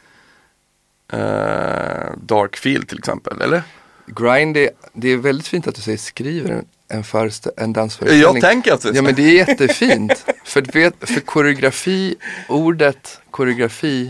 eh, 1.11 2.11
Darkfield 2.17 2.89
till 2.89 2.97
exempel, 2.97 3.41
eller? 3.41 3.63
Grind, 4.05 4.57
är, 4.57 4.69
det 4.93 5.09
är 5.09 5.17
väldigt 5.17 5.47
fint 5.47 5.67
att 5.67 5.75
du 5.75 5.81
säger 5.81 5.97
skriver 5.97 6.63
en, 6.89 6.97
en, 6.97 7.03
förest- 7.03 7.49
en 7.57 7.73
dansföreställning. 7.73 8.41
Jag 8.41 8.41
tänker 8.41 8.73
att 8.73 8.81
det 8.81 8.91
Ja 8.95 9.01
men 9.01 9.15
det 9.15 9.21
är 9.23 9.47
jättefint. 9.47 10.25
för, 10.43 11.05
för 11.05 11.19
koreografi, 11.19 12.15
ordet 12.49 13.19
koreografi 13.31 14.09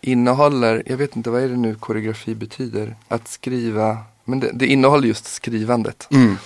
innehåller, 0.00 0.82
jag 0.86 0.96
vet 0.96 1.16
inte 1.16 1.30
vad 1.30 1.42
är 1.42 1.48
det 1.48 1.56
nu 1.56 1.74
koreografi 1.74 2.34
betyder? 2.34 2.96
Att 3.08 3.28
skriva, 3.28 3.98
men 4.24 4.40
det, 4.40 4.50
det 4.54 4.66
innehåller 4.66 5.08
just 5.08 5.26
skrivandet. 5.34 6.08
Mm. 6.10 6.36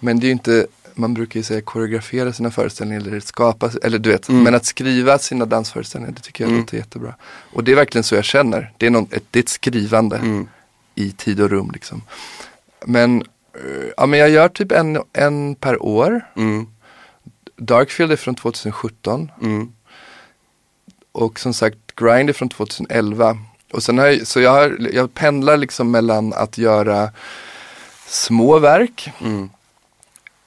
Men 0.00 0.20
det 0.20 0.24
är 0.24 0.28
ju 0.28 0.32
inte, 0.32 0.66
man 0.94 1.14
brukar 1.14 1.40
ju 1.40 1.44
säga 1.44 1.60
koreografera 1.60 2.32
sina 2.32 2.50
föreställningar 2.50 3.00
eller 3.00 3.20
skapa, 3.20 3.70
eller 3.82 3.98
du 3.98 4.10
vet, 4.10 4.28
Mm. 4.28 4.42
men 4.42 4.54
att 4.54 4.64
skriva 4.64 5.18
sina 5.18 5.44
dansföreställningar, 5.44 6.14
det 6.14 6.20
tycker 6.22 6.44
jag 6.44 6.52
låter 6.52 6.76
jättebra. 6.76 7.14
Och 7.52 7.64
det 7.64 7.72
är 7.72 7.76
verkligen 7.76 8.04
så 8.04 8.14
jag 8.14 8.24
känner, 8.24 8.72
det 8.76 8.86
är, 8.86 8.90
någon, 8.90 9.08
ett, 9.10 9.24
det 9.30 9.38
är 9.38 9.42
ett 9.42 9.48
skrivande 9.48 10.16
Mm. 10.16 10.48
i 10.94 11.10
tid 11.12 11.40
och 11.40 11.50
rum 11.50 11.70
liksom. 11.72 12.02
Men, 12.86 13.22
ja 13.96 14.06
men 14.06 14.18
jag 14.18 14.30
gör 14.30 14.48
typ 14.48 14.72
en, 14.72 14.98
en 15.12 15.54
per 15.54 15.82
år. 15.82 16.20
Mm. 16.36 16.66
Darkfield 17.56 18.12
är 18.12 18.16
från 18.16 18.34
2017 18.34 19.30
Mm. 19.42 19.72
och 21.12 21.40
som 21.40 21.54
sagt 21.54 21.78
Grind 21.96 22.28
är 22.28 22.32
från 22.32 22.48
2011. 22.48 23.38
Och 23.72 23.82
sen 23.82 23.98
har 23.98 24.06
jag, 24.06 24.26
så 24.26 24.40
jag, 24.40 24.50
har, 24.50 24.88
jag 24.92 25.14
pendlar 25.14 25.56
liksom 25.56 25.90
mellan 25.90 26.32
att 26.32 26.58
göra 26.58 27.10
små 28.06 28.58
verk. 28.58 29.10
Mm. 29.20 29.50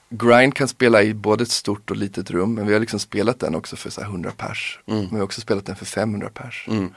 Grind 0.10 0.56
kan 0.56 0.68
spela 0.68 1.04
i 1.04 1.14
både 1.14 1.44
ett 1.44 1.52
stort 1.52 1.92
och 1.92 1.98
litet 1.98 2.32
rum, 2.32 2.54
men 2.54 2.68
vi 2.68 2.74
har 2.74 2.80
liksom 2.80 3.00
spelat 3.00 3.40
den 3.40 3.56
också 3.56 3.76
för 3.76 3.90
så 3.90 4.02
här 4.02 4.08
100 4.08 4.32
pers. 4.38 4.80
Mm. 4.88 5.00
Men 5.02 5.10
vi 5.10 5.16
har 5.18 5.24
också 5.24 5.42
spelat 5.42 5.66
den 5.66 5.76
för 5.76 5.86
500 5.86 6.30
pers. 6.34 6.66
Mm. 6.68 6.94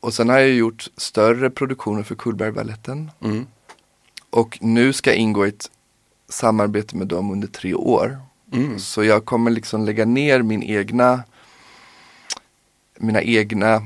Och 0.00 0.14
sen 0.14 0.28
har 0.28 0.38
jag 0.38 0.50
gjort 0.50 0.88
större 0.96 1.50
produktioner 1.50 2.02
för 2.02 2.14
Cullbergbaletten. 2.14 3.10
Mm. 3.20 3.46
Och 4.30 4.58
nu 4.60 4.92
ska 4.92 5.10
jag 5.10 5.16
ingå 5.16 5.46
i 5.46 5.48
ett 5.48 5.70
samarbete 6.28 6.96
med 6.96 7.06
dem 7.06 7.30
under 7.30 7.48
tre 7.48 7.74
år. 7.74 8.18
Mm. 8.52 8.78
Så 8.78 9.04
jag 9.04 9.24
kommer 9.24 9.50
liksom 9.50 9.84
lägga 9.84 10.04
ner 10.04 10.42
min 10.42 10.62
egna, 10.62 11.22
mina 12.98 13.22
egna, 13.22 13.82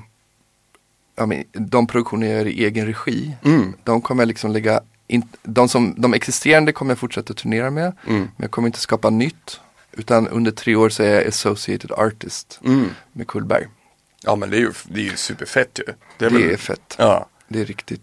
ja, 1.16 1.26
men, 1.26 1.44
de 1.52 1.86
produktioner 1.86 2.26
jag 2.26 2.36
gör 2.36 2.46
i 2.46 2.64
egen 2.64 2.86
regi. 2.86 3.36
Mm. 3.44 3.72
De 3.84 4.00
kommer 4.02 4.22
jag 4.22 4.28
liksom 4.28 4.52
lägga, 4.52 4.80
in, 5.06 5.28
de, 5.42 5.68
som, 5.68 5.94
de 5.98 6.14
existerande 6.14 6.72
kommer 6.72 6.90
jag 6.90 6.98
fortsätta 6.98 7.34
turnera 7.34 7.70
med. 7.70 7.92
Mm. 8.08 8.20
Men 8.20 8.30
jag 8.36 8.50
kommer 8.50 8.68
inte 8.68 8.80
skapa 8.80 9.10
nytt. 9.10 9.60
Utan 9.92 10.28
under 10.28 10.50
tre 10.50 10.76
år 10.76 10.88
så 10.88 11.02
är 11.02 11.14
jag 11.14 11.26
associated 11.26 11.92
artist 11.92 12.60
Mm. 12.64 12.88
med 13.12 13.26
Kullberg. 13.26 13.66
Ja 14.22 14.36
men 14.36 14.50
det 14.50 14.56
är 14.56 14.60
ju, 14.60 14.72
det 14.84 15.00
är 15.00 15.04
ju 15.04 15.16
superfett 15.16 15.78
ju. 15.78 15.84
Det 16.18 16.24
är, 16.26 16.30
Det 16.30 16.38
väl, 16.38 16.50
är 16.50 16.56
fett. 16.56 16.94
Ja. 16.98 17.26
Det 17.48 17.60
är 17.60 17.64
riktigt, 17.64 18.02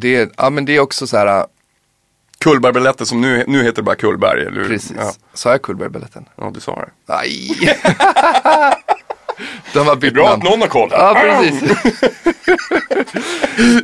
det 0.00 0.32
ja 0.36 0.50
men 0.50 0.64
det 0.64 0.76
är 0.76 0.80
också 0.80 1.06
så 1.06 1.16
här, 1.16 1.46
Kullbergbaletten 2.38 3.06
som 3.06 3.20
nu, 3.20 3.44
nu 3.46 3.58
heter 3.62 3.76
det 3.76 3.82
bara 3.82 3.96
Kullberg, 3.96 4.40
eller 4.46 4.60
hur? 4.60 4.68
precis. 4.68 4.92
Ja, 4.96 5.12
Sa 5.34 5.50
jag 5.50 5.62
Kullbergbaletten? 5.62 6.24
ja 6.36 6.50
du 6.54 6.60
sa 6.60 6.74
det. 6.76 6.90
Nej! 7.14 7.78
De 9.72 9.86
har 9.86 9.96
bytt 9.96 10.14
Bra 10.14 10.28
namn. 10.30 10.42
att 10.42 10.50
någon 10.50 10.60
har 10.60 10.68
koll. 10.68 10.88
Ja, 10.92 11.14
precis. 11.20 11.62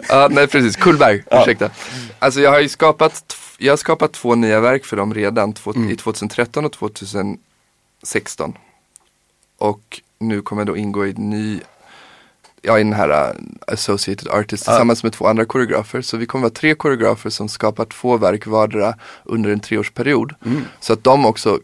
ja, 0.09 0.29
nej, 0.31 0.47
precis. 0.47 0.77
Kullberg, 0.77 1.23
ursäkta. 1.31 1.71
Alltså 2.19 2.41
jag 2.41 2.51
har 2.51 2.61
ju 2.61 2.69
skapat, 2.69 3.37
jag 3.59 3.73
har 3.73 3.77
skapat 3.77 4.13
två 4.13 4.35
nya 4.35 4.61
verk 4.61 4.85
för 4.85 4.97
dem 4.97 5.15
redan, 5.15 5.53
två, 5.53 5.75
i 5.91 5.97
2013 5.97 6.65
och 6.65 6.73
2016. 6.73 8.55
Och 9.59 10.01
nu 10.19 10.43
kommer 10.43 10.61
jag 10.63 10.67
då 10.67 10.77
ingå 10.77 11.07
i 11.07 11.11
en 11.11 11.31
ny, 11.31 11.61
ja 12.65 12.79
i 12.79 12.83
den 12.83 12.93
här 12.93 13.31
uh, 13.31 13.37
Associated 13.67 14.29
Artist 14.29 14.65
tillsammans 14.65 15.03
med 15.03 15.13
två 15.13 15.27
andra 15.27 15.45
koreografer. 15.45 16.03
Så 16.03 16.17
vi 16.17 16.27
kommer 16.27 16.43
vara 16.43 16.55
tre 16.55 16.75
koreografer 16.75 17.31
som 17.31 17.49
skapar 17.49 17.85
två 17.85 18.17
verk 18.17 18.47
vardera 18.47 18.95
under 19.25 19.51
en 19.51 19.61
treårsperiod. 19.61 20.35
Så 20.81 20.93
att 20.93 21.05
de 21.05 21.27
också 21.27 21.61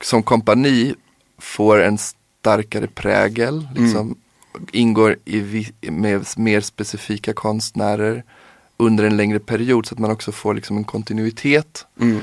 som 0.00 0.22
kompani 0.22 0.94
får 1.38 1.82
en 1.82 1.98
starkare 1.98 2.86
prägel, 2.86 3.68
liksom, 3.74 4.16
ingår 4.72 5.16
i 5.24 5.66
med 5.80 6.26
mer 6.36 6.60
specifika 6.60 7.32
konstnärer 7.32 8.24
under 8.76 9.04
en 9.04 9.16
längre 9.16 9.38
period 9.38 9.86
så 9.86 9.94
att 9.94 9.98
man 9.98 10.10
också 10.10 10.32
får 10.32 10.54
liksom 10.54 10.76
en 10.76 10.84
kontinuitet. 10.84 11.86
Mm. 12.00 12.20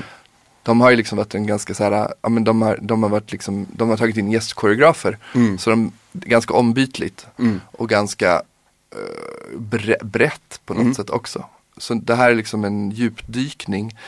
De 0.62 0.80
har 0.80 0.90
ju 0.90 0.96
liksom 0.96 1.18
varit 1.18 1.34
en 1.34 1.46
ganska 1.46 1.74
så 1.74 1.84
här, 1.84 2.14
ja 2.22 2.28
men 2.28 2.44
de 2.44 2.62
har, 2.62 2.78
de 2.82 3.02
har 3.02 3.10
varit 3.10 3.32
liksom, 3.32 3.66
de 3.72 3.88
har 3.88 3.96
tagit 3.96 4.16
in 4.16 4.32
gästkoreografer. 4.32 5.18
Mm. 5.34 5.58
Så 5.58 5.70
de, 5.70 5.92
ganska 6.12 6.54
ombytligt 6.54 7.26
Mm. 7.38 7.60
och 7.72 7.88
ganska 7.88 8.42
eh, 8.90 9.58
bre, 9.58 9.96
brett 10.02 10.60
på 10.64 10.74
något 10.74 10.82
Mm. 10.82 10.94
sätt 10.94 11.10
också. 11.10 11.44
Så 11.76 11.94
det 11.94 12.14
här 12.14 12.30
är 12.30 12.34
liksom 12.34 12.64
en 12.64 12.90
djupdykning. 12.90 13.98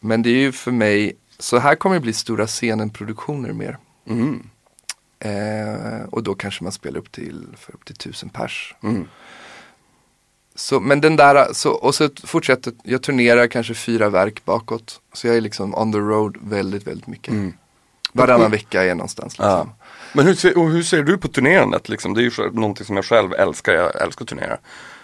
Men 0.00 0.22
det 0.22 0.30
är 0.30 0.40
ju 0.40 0.52
för 0.52 0.70
mig, 0.72 1.12
så 1.38 1.58
här 1.58 1.74
kommer 1.74 1.94
det 1.96 2.00
bli 2.00 2.12
stora 2.12 2.46
scenen-produktioner 2.46 3.52
mer. 3.52 3.78
Mm. 4.06 4.42
Eh, 5.18 6.02
och 6.10 6.22
då 6.22 6.34
kanske 6.34 6.62
man 6.64 6.72
spelar 6.72 6.98
upp 6.98 7.12
till, 7.12 7.46
för 7.58 7.74
upp 7.74 7.84
till 7.84 7.94
tusen 7.96 8.28
pers. 8.28 8.74
Mm. 8.82 9.08
Så, 10.54 10.80
men 10.80 11.00
den 11.00 11.16
där, 11.16 11.52
så, 11.52 11.70
och 11.70 11.94
så 11.94 12.08
fortsätter, 12.24 12.72
jag 12.82 13.02
turnerar 13.02 13.46
kanske 13.46 13.74
fyra 13.74 14.08
verk 14.08 14.44
bakåt. 14.44 15.00
Så 15.12 15.26
jag 15.26 15.36
är 15.36 15.40
liksom 15.40 15.74
on 15.74 15.92
the 15.92 15.98
road 15.98 16.36
väldigt, 16.40 16.86
väldigt 16.86 17.06
mycket. 17.06 17.32
Mm. 17.32 17.52
Varannan 18.12 18.50
vecka 18.50 18.82
är 18.82 18.86
jag 18.86 18.96
någonstans. 18.96 19.32
Liksom. 19.38 19.68
Ja. 19.78 19.79
Men 20.12 20.26
hur 20.26 20.34
ser, 20.34 20.68
hur 20.68 20.82
ser 20.82 21.02
du 21.02 21.18
på 21.18 21.28
turnerandet 21.28 21.88
liksom? 21.88 22.14
Det 22.14 22.20
är 22.20 22.22
ju 22.22 22.50
någonting 22.52 22.86
som 22.86 22.96
jag 22.96 23.04
själv 23.04 23.32
älskar, 23.34 23.72
jag 23.72 24.02
älskar 24.02 24.24
att 24.24 24.28
turnera. 24.28 24.58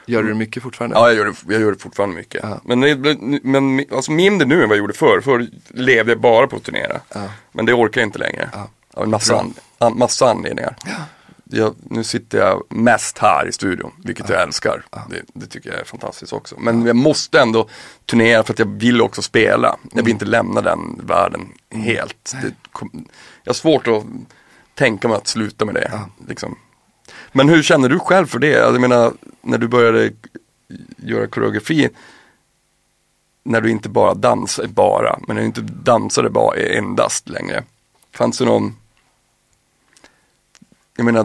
Gör 0.06 0.22
du 0.22 0.28
det 0.28 0.34
mycket 0.34 0.62
fortfarande? 0.62 0.96
Ja, 0.96 1.06
jag 1.08 1.16
gör 1.16 1.24
det, 1.24 1.34
jag 1.54 1.60
gör 1.60 1.72
det 1.72 1.78
fortfarande 1.78 2.16
mycket. 2.16 2.40
Ja. 2.44 2.60
Men, 2.64 2.80
det, 2.80 3.18
men 3.42 3.84
alltså 3.92 4.12
mindre 4.12 4.48
nu 4.48 4.54
än 4.62 4.68
vad 4.68 4.76
jag 4.76 4.82
gjorde 4.82 4.92
förr. 4.94 5.20
Förr 5.20 5.46
levde 5.68 6.12
jag 6.12 6.20
bara 6.20 6.46
på 6.46 6.56
att 6.56 6.62
turnera. 6.64 7.00
Ja. 7.14 7.22
Men 7.52 7.66
det 7.66 7.72
orkar 7.72 8.00
jag 8.00 8.08
inte 8.08 8.18
längre. 8.18 8.50
Ja. 8.52 8.68
Av 8.94 9.02
en 9.04 9.10
massa, 9.10 9.38
an, 9.40 9.54
an, 9.78 9.98
massa 9.98 10.30
anledningar. 10.30 10.76
Jag, 11.50 11.74
nu 11.90 12.04
sitter 12.04 12.38
jag 12.38 12.62
mest 12.68 13.18
här 13.18 13.48
i 13.48 13.52
studion, 13.52 13.92
vilket 14.04 14.28
jag 14.28 14.42
älskar. 14.42 14.84
Det, 15.10 15.22
det 15.34 15.46
tycker 15.46 15.70
jag 15.70 15.78
är 15.80 15.84
fantastiskt 15.84 16.32
också. 16.32 16.54
Men 16.58 16.86
jag 16.86 16.96
måste 16.96 17.40
ändå 17.40 17.68
turnera 18.06 18.42
för 18.42 18.52
att 18.52 18.58
jag 18.58 18.78
vill 18.80 19.00
också 19.02 19.22
spela. 19.22 19.76
Jag 19.82 19.92
Mm. 19.92 20.04
vill 20.04 20.12
inte 20.12 20.24
lämna 20.24 20.60
den 20.60 21.00
världen 21.06 21.48
helt. 21.70 22.34
Det, 22.42 22.54
jag 23.44 23.50
har 23.50 23.54
svårt 23.54 23.86
att 23.86 24.04
tänka 24.76 25.08
mig 25.08 25.16
att 25.16 25.26
sluta 25.26 25.64
med 25.64 25.74
det. 25.74 26.00
Liksom. 26.28 26.58
Men 27.32 27.48
hur 27.48 27.62
känner 27.62 27.88
du 27.88 27.98
själv 27.98 28.26
för 28.26 28.38
det? 28.38 28.50
Jag 28.50 28.80
menar, 28.80 29.12
när 29.42 29.58
du 29.58 29.68
började 29.68 30.10
göra 30.96 31.26
koreografi 31.26 31.88
när 33.42 33.60
du 33.60 33.70
inte 33.70 33.88
bara 33.88 34.14
dansar, 34.14 34.66
bara, 34.66 35.18
men 35.26 35.36
när 35.36 35.42
du 35.42 35.46
inte 35.46 35.60
dansade 35.60 36.30
bara 36.30 36.56
endast 36.56 37.28
längre. 37.28 37.64
Fanns 38.12 38.38
det 38.38 38.44
någon 38.44 38.76
jag 40.96 41.04
menar, 41.04 41.24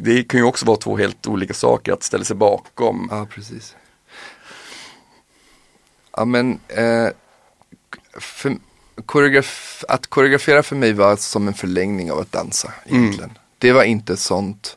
det 0.00 0.24
kan 0.24 0.40
ju 0.40 0.46
också 0.46 0.66
vara 0.66 0.76
två 0.76 0.96
helt 0.96 1.26
olika 1.26 1.54
saker 1.54 1.92
att 1.92 2.02
ställa 2.02 2.24
sig 2.24 2.36
bakom. 2.36 3.08
Ja, 3.10 3.26
precis. 3.30 3.76
Ja, 6.16 6.24
men 6.24 6.60
eh, 6.68 7.08
för, 8.20 8.56
koreograf, 9.06 9.84
att 9.88 10.06
koreografera 10.06 10.62
för 10.62 10.76
mig 10.76 10.92
var 10.92 11.16
som 11.16 11.48
en 11.48 11.54
förlängning 11.54 12.12
av 12.12 12.18
att 12.18 12.32
dansa 12.32 12.72
egentligen. 12.86 13.30
Det 13.58 13.72
var 13.72 13.82
inte 13.82 14.16
sånt. 14.16 14.76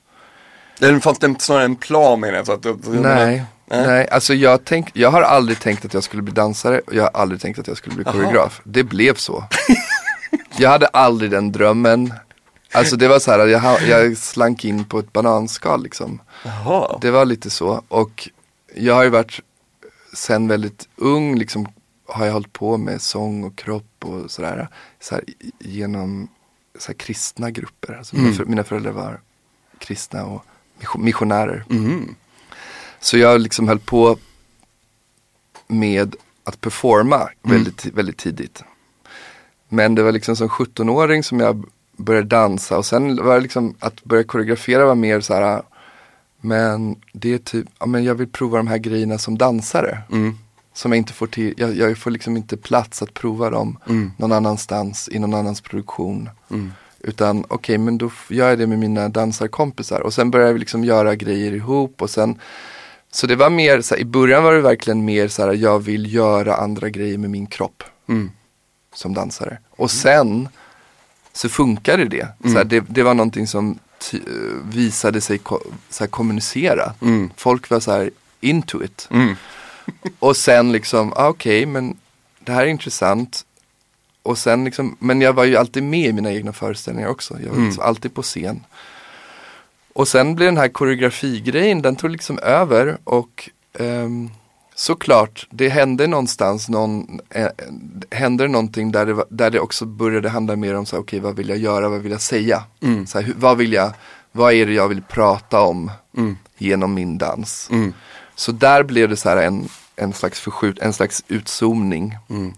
Eller 0.80 1.00
fanns 1.00 1.20
det 1.20 1.36
snarare 1.40 1.66
en 1.66 1.76
plan 1.76 2.20
menar 2.20 2.34
jag? 2.38 2.46
Så 2.46 2.52
att, 2.54 2.64
menar- 2.66 3.16
Nej, 3.16 3.44
nej. 3.66 3.88
nej. 3.88 4.08
Alltså 4.10 4.34
jag, 4.34 4.66
tänk, 4.66 4.90
jag 4.94 5.12
har 5.12 5.22
aldrig 5.22 5.60
tänkt 5.60 5.86
att 5.86 5.94
jag 5.94 6.04
skulle 6.04 6.22
bli 6.22 6.34
dansare 6.34 6.80
och 6.88 6.94
jag 6.96 7.04
har 7.04 7.10
aldrig 7.22 7.42
tänkt 7.42 7.60
att 7.60 7.68
jag 7.68 7.78
skulle 7.78 7.96
bli 7.96 8.04
Jaha. 8.06 8.14
koreograf. 8.14 8.62
Det 8.64 8.84
blev 8.84 9.16
så. 9.16 9.44
jag 10.58 10.70
hade 10.70 10.88
aldrig 10.88 11.32
den 11.32 11.52
drömmen. 11.52 12.14
Alltså 12.74 12.96
det 12.96 13.08
var 13.08 13.20
så 13.20 13.32
här, 13.32 13.48
jag, 13.48 13.82
jag 13.88 14.18
slank 14.18 14.66
in 14.66 14.86
på 14.86 15.00
ett 15.00 15.14
bananskal 15.14 15.84
liksom. 15.84 16.22
Jaha. 16.46 16.98
Det 17.02 17.12
var 17.12 17.26
lite 17.26 17.50
så 17.50 17.84
och 17.88 18.30
jag 18.76 18.94
har 18.96 19.04
ju 19.04 19.10
varit 19.10 19.40
sen 20.14 20.48
väldigt 20.48 20.88
ung 20.96 21.36
liksom 21.38 21.68
har 22.12 22.26
jag 22.26 22.34
hållit 22.34 22.54
på 22.54 22.78
med 22.78 23.02
sång 23.02 23.44
och 23.44 23.56
kropp 23.56 24.06
och 24.06 24.32
sådär. 24.32 24.68
Så 25.00 25.16
här, 25.16 25.24
genom 25.60 26.28
så 26.80 26.88
här, 26.88 26.94
kristna 26.94 27.52
grupper. 27.52 27.94
Alltså 27.94 28.16
mina, 28.16 28.34
för, 28.34 28.46
mina 28.46 28.64
föräldrar 28.64 28.92
var 28.92 29.22
kristna 29.78 30.26
och 30.26 30.46
mission- 30.80 31.04
missionärer. 31.04 31.66
Mhm. 31.70 32.16
Så 33.00 33.18
jag 33.18 33.42
liksom 33.42 33.68
höll 33.68 33.80
på 33.80 34.18
med 35.68 36.16
att 36.44 36.62
performa 36.62 37.30
väldigt, 37.42 37.86
väldigt 37.86 38.18
tidigt. 38.18 38.64
Men 39.70 39.96
det 39.96 40.04
var 40.04 40.12
liksom 40.12 40.36
som 40.36 40.50
17-åring 40.50 41.24
som 41.24 41.40
jag 41.40 41.66
började 41.98 42.28
dansa 42.28 42.78
och 42.78 42.86
sen 42.86 43.26
var 43.26 43.36
det 43.36 43.42
liksom 43.42 43.76
att 43.80 44.04
börja 44.04 44.24
koreografera 44.24 44.86
var 44.86 44.96
mer 44.96 45.22
så 45.22 45.34
här 45.34 45.62
men 46.42 46.96
det 47.14 47.34
är 47.34 47.38
typ, 47.38 47.68
ja 47.80 47.86
men 47.86 48.04
jag 48.04 48.16
vill 48.16 48.28
prova 48.28 48.58
de 48.58 48.68
här 48.68 48.78
grejerna 48.78 49.18
som 49.18 49.38
dansare. 49.38 49.98
Mm. 50.12 50.38
Som 50.74 50.92
jag 50.92 50.98
inte 50.98 51.14
får 51.14 51.28
till, 51.28 51.54
jag, 51.58 51.76
jag 51.78 51.98
får 51.98 52.12
liksom 52.12 52.38
inte 52.38 52.58
plats 52.58 53.02
att 53.02 53.14
prova 53.14 53.50
dem 53.50 53.78
Mm. 53.90 54.12
någon 54.18 54.32
annanstans 54.32 55.10
i 55.12 55.20
någon 55.20 55.34
annans 55.34 55.62
produktion. 55.62 56.30
Mm. 56.52 56.72
Utan 57.00 57.46
okej, 57.48 57.78
men 57.78 57.98
då 57.98 58.12
gör 58.30 58.50
jag 58.50 58.60
det 58.60 58.68
med 58.68 58.80
mina 58.80 59.10
dansarkompisar. 59.10 60.00
Och 60.00 60.14
sen 60.14 60.32
började 60.32 60.54
vi 60.54 60.60
liksom 60.60 60.84
göra 60.84 61.16
grejer 61.16 61.52
ihop 61.54 62.02
och 62.02 62.10
sen 62.10 62.40
Så 63.14 63.28
det 63.28 63.36
var 63.36 63.50
mer, 63.50 63.82
så 63.82 63.96
här, 63.96 64.02
i 64.02 64.06
början 64.06 64.44
var 64.44 64.54
det 64.54 64.62
verkligen 64.62 65.06
mer 65.06 65.28
så 65.28 65.42
här, 65.46 65.54
jag 65.54 65.80
vill 65.80 66.14
göra 66.14 66.56
andra 66.56 66.90
grejer 66.90 67.18
med 67.18 67.30
min 67.30 67.48
kropp 67.48 67.84
Mm. 68.10 68.32
som 68.94 69.14
dansare. 69.14 69.58
Och 69.70 69.92
sen 69.92 70.50
så 71.34 71.50
funkade 71.50 72.06
det. 72.06 72.28
Så 72.44 72.50
här, 72.58 72.64
det, 72.64 72.84
det 72.90 73.04
var 73.04 73.14
någonting 73.14 73.48
som 73.48 73.80
visade 74.64 75.22
sig 75.22 75.38
ko, 75.38 75.60
så 75.90 76.08
kommunicera. 76.08 76.94
Mm. 77.02 77.30
Folk 77.36 77.70
var 77.70 77.80
så 77.80 78.10
into 78.42 78.84
it. 78.84 79.10
Och 80.20 80.38
sen 80.38 80.72
liksom, 80.72 81.14
ah, 81.16 81.28
okej 81.28 81.66
men 81.66 81.98
det 82.40 82.52
här 82.52 82.62
är 82.62 82.68
intressant. 82.68 83.46
Och 84.24 84.38
sen 84.38 84.64
liksom, 84.66 84.96
men 85.00 85.22
jag 85.22 85.34
var 85.34 85.44
ju 85.44 85.56
alltid 85.58 85.84
med 85.84 86.10
i 86.10 86.14
mina 86.14 86.32
egna 86.32 86.54
föreställningar 86.54 87.10
också. 87.10 87.34
Jag 87.40 87.48
var 87.50 87.56
Mm. 87.56 87.66
liksom 87.66 87.84
alltid 87.84 88.14
på 88.14 88.22
scen. 88.22 88.64
Och 89.94 90.08
sen 90.08 90.36
blev 90.36 90.46
den 90.48 90.58
här 90.58 90.68
koreografigrejen, 90.68 91.82
den 91.82 91.96
tog 91.96 92.10
liksom 92.10 92.40
över 92.40 92.98
och 93.04 93.50
ehm, 93.80 94.30
såklart, 94.76 95.48
det 95.50 95.70
hände 95.70 96.08
någonstans 96.08 96.70
någon, 96.70 97.20
eh, 97.30 97.48
hände 98.12 98.48
någonting 98.48 98.92
där 98.92 99.06
det, 99.06 99.26
där 99.30 99.50
det 99.50 99.60
också 99.60 99.86
började 99.86 100.30
handla 100.30 100.56
mer 100.56 100.76
om 100.76 100.86
så 100.86 100.98
okej 100.98 101.20
vad 101.20 101.36
vill 101.36 101.50
jag 101.50 101.58
göra, 101.58 101.90
vad 101.90 102.00
vill 102.02 102.12
jag 102.12 102.22
säga? 102.22 102.64
Mm. 102.82 103.08
Så 103.08 103.20
här, 103.20 103.34
vad 103.38 103.58
vill 103.58 103.74
jag, 103.74 103.92
vad 104.32 104.54
är 104.54 104.66
det 104.66 104.74
jag 104.74 104.88
vill 104.88 105.02
prata 105.02 105.62
om 105.62 105.92
Mm. 106.18 106.38
genom 106.58 106.94
min 106.94 107.18
dans? 107.18 107.68
Mm. 107.72 107.94
Så 108.42 108.52
där 108.52 108.84
blev 108.84 109.10
det 109.10 109.18
så 109.18 109.30
här 109.30 109.38
en, 109.38 109.70
en 109.96 110.14
slags 110.14 110.40
förskjut, 110.40 110.80
en 110.80 110.94
slags 110.94 111.24
utzoomning. 111.28 112.18
Mm. 112.30 112.54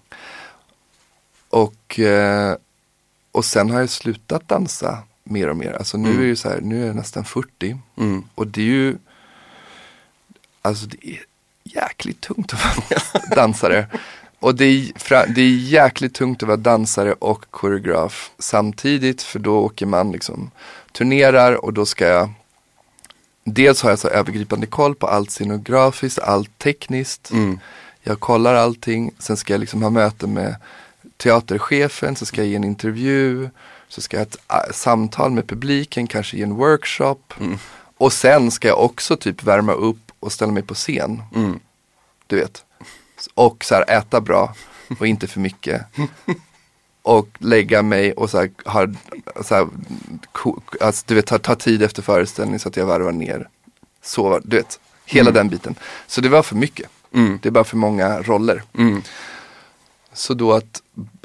Och, 1.50 2.00
eh, 2.00 2.56
och 3.32 3.46
sen 3.46 3.70
har 3.70 3.80
jag 3.80 3.90
slutat 3.90 4.48
dansa 4.48 4.98
mer 5.24 5.48
och 5.50 5.58
mer. 5.58 5.74
Alltså 5.74 5.98
nu 5.98 6.10
Mm. 6.10 6.22
är 6.24 6.28
det 6.28 6.36
så 6.36 6.50
här, 6.50 6.62
nu 6.62 6.84
är 6.84 6.88
jag 6.88 6.96
nästan 6.96 7.26
40. 7.26 7.78
Mm. 7.98 8.24
Och 8.36 8.48
det 8.48 8.62
är 8.62 8.66
ju, 8.66 8.98
alltså 10.62 10.86
det 10.86 11.08
är 11.10 11.20
jäkligt 11.64 12.22
tungt 12.22 12.54
att 12.54 12.64
vara 12.66 13.26
dansare. 13.36 13.88
Och 14.40 14.56
det 14.56 14.66
är, 14.66 15.34
det 15.34 15.42
är 15.42 15.50
jäkligt 15.58 16.14
tungt 16.14 16.44
att 16.44 16.48
vara 16.48 16.58
dansare 16.58 17.14
och 17.14 17.46
koreograf 17.52 18.32
samtidigt. 18.40 19.22
För 19.22 19.40
då 19.40 19.60
åker 19.60 19.86
man 19.86 20.12
liksom, 20.12 20.52
turnerar 20.92 21.66
och 21.66 21.74
då 21.74 21.86
ska 21.86 22.08
jag 22.08 22.30
Dels 23.44 23.82
har 23.82 23.90
jag 23.90 24.00
så 24.00 24.08
övergripande 24.08 24.68
koll 24.68 24.96
på 24.96 25.08
allt 25.08 25.32
scenografiskt, 25.32 26.20
allt 26.20 26.60
tekniskt. 26.60 27.32
Mm. 27.32 27.60
Jag 28.04 28.20
kollar 28.20 28.54
allting, 28.56 29.12
sen 29.20 29.38
ska 29.38 29.54
jag 29.54 29.60
liksom 29.60 29.84
ha 29.84 29.90
möte 29.90 30.28
med 30.28 30.56
teaterchefen, 31.18 32.16
så 32.16 32.26
ska 32.26 32.42
jag 32.42 32.48
ge 32.48 32.56
en 32.56 32.64
intervju, 32.64 33.50
så 33.88 34.02
ska 34.02 34.18
jag 34.18 34.22
ha 34.22 34.28
ett 34.28 34.68
äh, 34.70 34.74
samtal 34.74 35.32
med 35.32 35.48
publiken, 35.48 36.08
kanske 36.08 36.38
ge 36.38 36.44
en 36.44 36.56
workshop. 36.56 37.18
Mm. 37.40 37.58
Och 37.98 38.14
sen 38.14 38.52
ska 38.52 38.68
jag 38.68 38.80
också 38.80 39.18
typ 39.18 39.44
värma 39.44 39.74
upp 39.74 40.12
och 40.20 40.32
ställa 40.32 40.52
mig 40.52 40.64
på 40.64 40.74
scen, 40.74 41.22
Mm. 41.36 41.60
du 42.28 42.36
vet. 42.36 42.66
Och 43.34 43.66
så 43.66 43.76
här 43.76 43.90
äta 43.98 44.22
bra 44.22 44.56
och 45.00 45.08
inte 45.08 45.28
för 45.28 45.40
mycket. 45.40 45.82
Och 47.04 47.28
lägga 47.38 47.82
mig 47.82 48.14
och 48.14 48.30
så 48.30 48.38
här, 48.38 48.52
ha, 48.66 48.88
så 49.44 49.56
här, 49.56 49.68
alltså, 50.82 51.04
du 51.08 51.16
vet, 51.16 51.26
ta, 51.26 51.40
ta 51.40 51.56
tid 51.56 51.84
efter 51.84 52.02
föreställning 52.02 52.60
så 52.60 52.70
att 52.70 52.78
jag 52.78 52.86
varvar 52.86 53.12
ner. 53.12 53.50
Sova, 54.02 54.40
du 54.44 54.58
vet, 54.58 54.80
hela 55.06 55.32
den 55.32 55.50
biten. 55.50 55.76
Så 56.08 56.22
det 56.22 56.30
var 56.30 56.44
för 56.44 56.56
mycket. 56.56 56.90
Mm. 57.14 57.40
Det 57.42 57.50
är 57.50 57.52
bara 57.52 57.64
för 57.64 57.78
många 57.78 58.22
roller. 58.22 58.64
Mm. 58.78 59.02
Så 60.14 60.34
då 60.34 60.54
att 60.54 60.82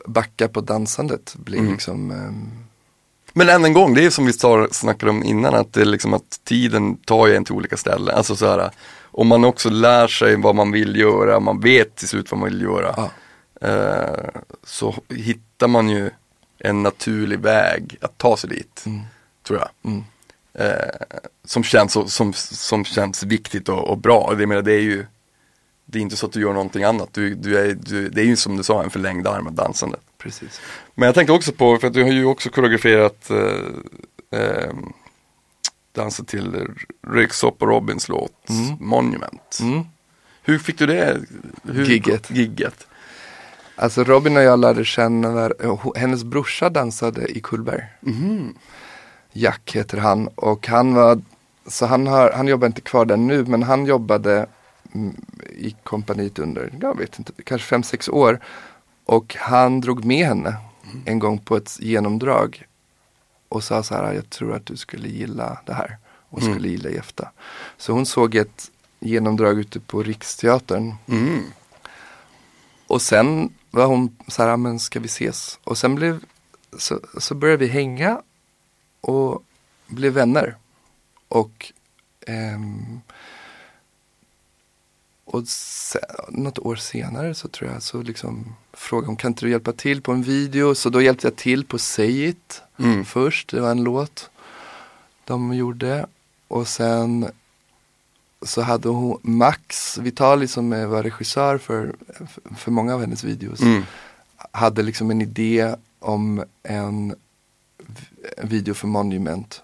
backa 0.06 0.48
på 0.48 0.60
dansandet 0.60 1.34
blir 1.36 1.58
Mm. 1.58 1.72
liksom 1.72 2.10
ehm, 2.10 2.50
Men 3.32 3.48
än 3.48 3.64
en 3.64 3.72
gång, 3.72 3.94
det 3.94 4.04
är 4.04 4.10
som 4.10 4.26
vi 4.26 4.32
snackade 4.70 5.10
om 5.10 5.24
innan, 5.24 5.54
att 5.54 5.72
det 5.72 5.80
är 5.80 5.84
liksom 5.84 6.14
att 6.14 6.40
tiden 6.44 6.96
tar 6.96 7.26
ju 7.26 7.36
en 7.36 7.44
till 7.44 7.54
olika 7.54 7.76
ställen. 7.76 8.16
Alltså 8.16 8.36
så 8.36 8.46
här, 8.46 8.70
om 9.02 9.26
man 9.26 9.44
också 9.44 9.70
lär 9.70 10.08
sig 10.08 10.36
vad 10.36 10.54
man 10.54 10.72
vill 10.72 10.96
göra, 10.96 11.40
man 11.40 11.60
vet 11.60 11.96
till 11.96 12.08
slut 12.08 12.30
vad 12.30 12.40
man 12.40 12.48
vill 12.48 12.62
göra. 12.62 12.94
Ja. 12.96 13.10
Eh, 13.60 14.40
så 14.64 14.94
hittar 15.08 15.68
man 15.68 15.88
ju 15.88 16.10
en 16.58 16.82
naturlig 16.82 17.38
väg 17.40 17.96
att 18.00 18.18
ta 18.18 18.36
sig 18.36 18.50
dit, 18.50 18.82
Mm. 18.86 19.00
tror 19.46 19.58
jag. 19.58 19.68
Mm. 19.92 20.04
Eh, 20.54 21.18
som, 21.44 21.64
känns, 21.64 22.12
som, 22.14 22.32
som 22.34 22.84
känns 22.84 23.22
viktigt 23.22 23.68
och, 23.68 23.88
och 23.88 23.98
bra. 23.98 24.34
Det, 24.38 24.46
menar, 24.46 24.62
det 24.62 24.72
är 24.72 24.80
ju 24.82 25.06
det 25.84 25.98
är 25.98 26.02
inte 26.02 26.16
så 26.16 26.26
att 26.26 26.32
du 26.32 26.40
gör 26.40 26.52
någonting 26.52 26.84
annat. 26.84 27.08
Du, 27.12 27.34
du 27.34 27.58
är, 27.58 27.74
du, 27.74 28.08
det 28.08 28.20
är 28.20 28.24
ju 28.24 28.36
som 28.36 28.56
du 28.56 28.62
sa 28.62 28.82
en 28.82 28.90
förlängd 28.90 29.26
arm 29.26 29.46
av 29.46 29.52
dansandet. 29.52 30.00
precis. 30.18 30.60
Men 30.94 31.06
jag 31.06 31.14
tänkte 31.14 31.32
också 31.32 31.52
på, 31.52 31.78
för 31.78 31.86
att 31.86 31.92
du 31.94 32.02
har 32.02 32.10
ju 32.10 32.24
också 32.24 32.50
koreograferat 32.50 33.30
eh, 33.30 34.40
eh, 34.40 34.72
dansen 35.92 36.24
till 36.26 36.66
Röyksopp 37.06 37.62
och 37.62 37.68
Robins 37.68 38.08
låt 38.08 38.48
Mm. 38.48 38.76
Monument. 38.80 39.58
Mm. 39.60 39.84
Hur 40.42 40.58
fick 40.58 40.78
du 40.78 40.86
det? 40.86 41.20
Hur, 41.62 41.84
Gigget. 41.84 42.30
gigget? 42.30 42.86
Alltså 43.80 44.04
Robin 44.04 44.36
och 44.36 44.42
jag 44.42 44.58
lärde 44.58 44.84
känna 44.84 45.30
när 45.30 45.54
eh, 45.64 45.78
hennes 45.96 46.24
brorsa 46.24 46.70
dansade 46.70 47.26
i 47.28 47.40
Kullberg. 47.40 47.84
Mhm. 48.00 48.54
Jack 49.32 49.72
heter 49.76 49.98
han 49.98 50.28
och 50.28 50.66
han 50.68 50.94
var, 50.94 51.20
så 51.66 51.86
han, 51.86 52.06
har, 52.06 52.32
han 52.32 52.48
jobbar 52.48 52.66
inte 52.66 52.80
kvar 52.80 53.04
där 53.04 53.16
nu 53.16 53.44
men 53.44 53.62
han 53.62 53.86
jobbade 53.86 54.46
mm, 54.94 55.16
i 55.56 55.76
kompaniet 55.82 56.38
under, 56.38 56.72
jag 56.80 56.98
vet 56.98 57.18
inte, 57.18 57.32
kanske 57.44 57.66
fem 57.66 57.82
sex 57.82 58.08
år. 58.08 58.40
Och 59.04 59.36
han 59.38 59.80
drog 59.80 60.04
med 60.04 60.26
henne 60.26 60.56
en 61.04 61.18
gång 61.18 61.38
på 61.38 61.56
ett 61.56 61.76
genomdrag 61.80 62.66
och 63.48 63.64
sa 63.64 63.82
så 63.82 63.94
här, 63.94 64.12
jag 64.12 64.30
tror 64.30 64.54
att 64.54 64.66
du 64.66 64.76
skulle 64.76 65.08
gilla 65.08 65.58
det 65.66 65.72
här 65.74 65.96
och 66.30 66.42
Mm. 66.42 66.54
skulle 66.54 66.68
gilla 66.68 66.90
Jefta. 66.90 67.30
Så 67.76 67.92
hon 67.92 68.06
såg 68.06 68.34
ett 68.34 68.70
genomdrag 69.00 69.58
ute 69.58 69.80
på 69.80 70.02
Riksteatern. 70.02 70.94
Mm. 71.08 71.42
Och 72.86 73.02
sen 73.02 73.52
var 73.70 73.86
hon 73.86 74.16
så 74.28 74.42
här, 74.42 74.48
"Ja, 74.48 74.56
men 74.56 74.78
ska 74.80 75.00
vi 75.00 75.06
ses? 75.06 75.58
Och 75.64 75.78
sen 75.78 75.94
blev, 75.94 76.24
så, 76.78 77.00
så 77.18 77.34
började 77.34 77.64
vi 77.64 77.70
hänga 77.70 78.22
och 79.00 79.42
blev 79.86 80.12
vänner. 80.12 80.56
Och, 81.28 81.72
ehm, 82.26 83.00
och 85.24 85.48
sen, 85.48 86.00
något 86.28 86.58
år 86.58 86.76
senare 86.76 87.34
så 87.34 87.48
tror 87.48 87.70
jag 87.70 87.82
så 87.82 88.02
liksom 88.02 88.54
frågade 88.72 89.06
hon, 89.06 89.16
kan 89.16 89.30
inte 89.30 89.44
du 89.46 89.50
hjälpa 89.50 89.72
till 89.72 90.02
på 90.02 90.12
en 90.12 90.22
video? 90.22 90.74
Så 90.74 90.90
då 90.90 91.02
hjälpte 91.02 91.26
jag 91.26 91.36
till 91.36 91.64
på 91.64 91.78
Say 91.78 92.24
It 92.28 92.62
Mm. 92.80 93.04
först, 93.04 93.48
det 93.48 93.60
var 93.60 93.70
en 93.70 93.82
låt 93.84 94.30
de 95.24 95.54
gjorde. 95.54 96.06
Och 96.48 96.68
sen 96.68 97.30
så 98.42 98.62
hade 98.62 98.88
hon 98.88 99.18
Max 99.22 99.98
Vitali 99.98 100.48
som 100.48 100.70
var 100.70 101.02
regissör 101.02 101.58
för, 101.58 101.94
för 102.56 102.70
många 102.70 102.94
av 102.94 103.00
hennes 103.00 103.24
videos. 103.24 103.60
Mm. 103.60 103.82
Hade 104.52 104.82
liksom 104.82 105.10
en 105.10 105.22
idé 105.22 105.74
om 105.98 106.44
en 106.62 107.14
video 108.42 108.74
för 108.74 108.86
Monument. 108.86 109.62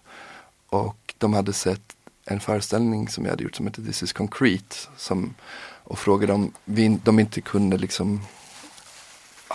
Och 0.69 1.15
de 1.19 1.35
hade 1.35 1.53
sett 1.53 1.97
en 2.27 2.41
föreställning 2.41 3.09
som 3.09 3.25
jag 3.25 3.31
hade 3.31 3.43
gjort 3.43 3.55
som 3.55 3.67
heter 3.67 3.83
This 3.83 4.03
is 4.03 4.13
Concrete. 4.13 4.77
Som, 4.97 5.35
och 5.85 5.99
frågade 5.99 6.33
om 6.33 6.53
vi, 6.65 6.99
de 7.05 7.19
inte 7.19 7.41
kunde 7.41 7.79
liksom 7.79 8.21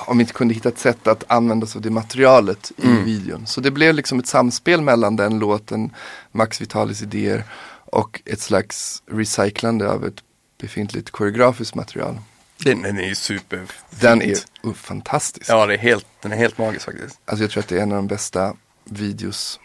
om 0.07 0.17
vi 0.17 0.21
inte 0.21 0.33
kunde 0.33 0.53
hitta 0.53 0.69
ett 0.69 0.79
sätt 0.79 1.07
att 1.07 1.23
använda 1.27 1.67
sig 1.67 1.79
av 1.79 1.83
det 1.83 1.89
materialet 1.89 2.71
i 2.77 2.87
Mm. 2.87 3.03
videon. 3.03 3.47
Så 3.47 3.61
det 3.61 3.71
blev 3.71 3.95
liksom 3.95 4.19
ett 4.19 4.27
samspel 4.27 4.81
mellan 4.81 5.15
den 5.15 5.39
låten, 5.39 5.91
Max 6.31 6.61
Vitalis 6.61 7.01
idéer 7.01 7.43
och 7.91 8.21
ett 8.25 8.41
slags 8.41 9.03
recyclande 9.05 9.89
av 9.89 10.05
ett 10.05 10.23
befintligt 10.61 11.09
koreografiskt 11.09 11.75
material. 11.75 12.19
Den, 12.63 12.81
den 12.81 12.99
är 12.99 13.07
ju 13.07 13.15
super. 13.15 13.61
Den 13.89 14.21
är 14.21 14.35
uh, 14.65 14.73
fantastisk. 14.73 15.49
Ja, 15.49 15.65
det 15.65 15.73
är 15.73 15.77
helt, 15.77 16.05
den 16.21 16.31
är 16.31 16.35
helt 16.35 16.57
magisk 16.57 16.85
faktiskt. 16.85 17.19
Alltså 17.25 17.43
jag 17.43 17.51
tror 17.51 17.63
att 17.63 17.69
det 17.69 17.77
är 17.77 17.83
en 17.83 17.91
av 17.91 17.95
de 17.95 18.07
bästa 18.07 18.55
videos 18.83 19.59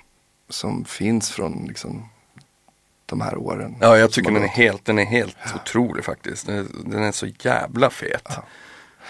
som 0.48 0.84
finns 0.84 1.30
från 1.30 1.66
liksom, 1.66 2.08
de 3.06 3.20
här 3.20 3.36
åren. 3.36 3.76
Ja, 3.80 3.98
jag 3.98 4.12
tycker 4.12 4.30
den 4.30 4.42
är 4.42 4.48
helt, 4.48 4.84
den 4.84 4.98
är 4.98 5.04
helt 5.04 5.36
otrolig 5.54 6.04
faktiskt. 6.04 6.46
Den 6.46 6.58
är, 6.58 6.66
den 6.90 7.02
är 7.02 7.12
så 7.12 7.26
jävla 7.26 7.90
fet. 7.90 8.28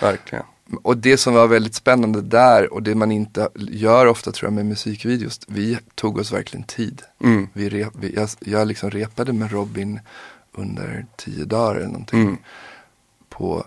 Verkligen. 0.01 0.45
Och 0.83 0.97
det 0.97 1.17
som 1.17 1.35
var 1.35 1.47
väldigt 1.47 1.75
spännande 1.75 2.21
där 2.23 2.73
och 2.73 2.83
det 2.83 2.95
man 2.95 3.13
inte 3.13 3.49
gör 3.55 4.07
ofta 4.07 4.33
tror 4.33 4.47
jag 4.47 4.53
med 4.55 4.67
musikvideos, 4.67 5.41
vi 5.47 5.79
tog 5.95 6.19
oss 6.19 6.33
verkligen 6.33 6.65
tid. 6.65 7.03
Mm. 7.21 7.49
Vi 7.53 7.69
rep, 7.69 7.93
vi, 8.01 8.15
jag, 8.15 8.29
jag 8.41 8.69
liksom 8.69 8.91
repade 8.91 9.33
med 9.33 9.53
Robin 9.53 10.01
under 10.53 11.07
tio 11.17 11.45
dagar 11.45 11.75
eller 11.75 11.87
någonting. 11.87 12.21
Mm. 12.23 12.37
På, 13.29 13.65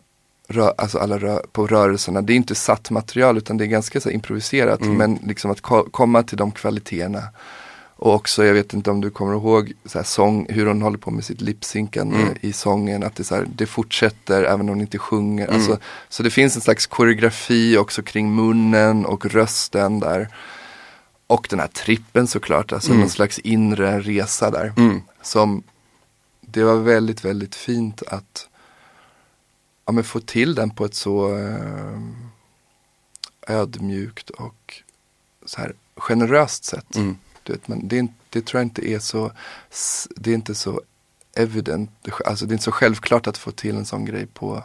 rö, 0.47 0.71
alltså 0.77 0.97
alla 0.99 1.17
rö, 1.17 1.39
på 1.51 1.67
rörelserna. 1.67 2.21
Det 2.21 2.33
är 2.33 2.35
inte 2.35 2.55
satt 2.55 2.91
material 2.91 3.37
utan 3.37 3.57
det 3.57 3.63
är 3.63 3.67
ganska 3.67 4.01
så 4.01 4.09
improviserat. 4.09 4.81
Mm. 4.81 4.97
Men 4.97 5.19
liksom 5.23 5.51
att 5.51 5.61
ko- 5.61 5.89
komma 5.91 6.23
till 6.23 6.37
de 6.37 6.51
kvaliteterna. 6.51 7.23
Och 7.99 8.13
också, 8.13 8.45
jag 8.45 8.53
vet 8.53 8.73
inte 8.73 8.91
om 8.91 9.01
du 9.01 9.09
kommer 9.09 9.33
ihåg 9.33 9.73
så 9.85 9.99
här, 9.99 10.03
sång, 10.05 10.47
hur 10.49 10.65
hon 10.65 10.81
håller 10.81 10.97
på 10.97 11.11
med 11.11 11.25
sitt 11.25 11.41
lipsynkande 11.41 12.15
Mm. 12.21 12.33
i 12.41 12.53
sången. 12.53 13.03
Att 13.03 13.15
det, 13.15 13.23
så 13.23 13.35
här, 13.35 13.47
det 13.55 13.65
fortsätter 13.65 14.43
även 14.43 14.61
om 14.61 14.67
hon 14.67 14.81
inte 14.81 14.97
sjunger. 14.97 15.43
Mm. 15.47 15.55
Alltså, 15.55 15.77
så 16.09 16.23
det 16.23 16.29
finns 16.29 16.55
en 16.55 16.61
slags 16.61 16.85
koreografi 16.87 17.77
också 17.77 18.01
kring 18.03 18.35
munnen 18.35 19.05
och 19.05 19.25
rösten 19.25 19.99
där. 19.99 20.27
Och 21.27 21.47
den 21.49 21.59
här 21.59 21.67
trippen 21.67 22.27
såklart, 22.27 22.71
alltså 22.73 22.89
Mm. 22.89 22.99
någon 22.99 23.09
slags 23.09 23.39
inre 23.39 23.99
resa 23.99 24.51
där. 24.51 24.73
Mm. 24.77 25.01
Som 25.21 25.63
det 26.41 26.63
var 26.63 26.75
väldigt, 26.75 27.25
väldigt 27.25 27.55
fint 27.55 28.03
att 28.07 28.47
ja, 29.85 29.91
men 29.91 30.03
få 30.03 30.19
till 30.19 30.55
den 30.55 30.69
på 30.69 30.85
ett 30.85 30.95
så 30.95 31.37
eh, 31.37 31.99
ödmjukt 33.47 34.29
och 34.29 34.73
så 35.45 35.61
här 35.61 35.73
generöst 35.95 36.65
sätt. 36.65 36.95
Mm. 36.95 37.17
Vet, 37.49 37.67
men 37.67 37.87
det, 37.87 37.99
är, 37.99 38.07
det 38.29 38.45
tror 38.45 38.59
jag 38.59 38.65
inte 38.65 38.89
är 38.89 38.99
så, 38.99 39.31
det 40.15 40.29
är 40.31 40.35
inte 40.35 40.55
så 40.55 40.81
evident, 41.35 41.91
alltså 42.25 42.45
det 42.45 42.51
är 42.51 42.53
inte 42.53 42.63
så 42.63 42.71
självklart 42.71 43.27
att 43.27 43.37
få 43.37 43.51
till 43.51 43.75
en 43.75 43.85
sån 43.85 44.05
grej 44.05 44.25
på, 44.25 44.63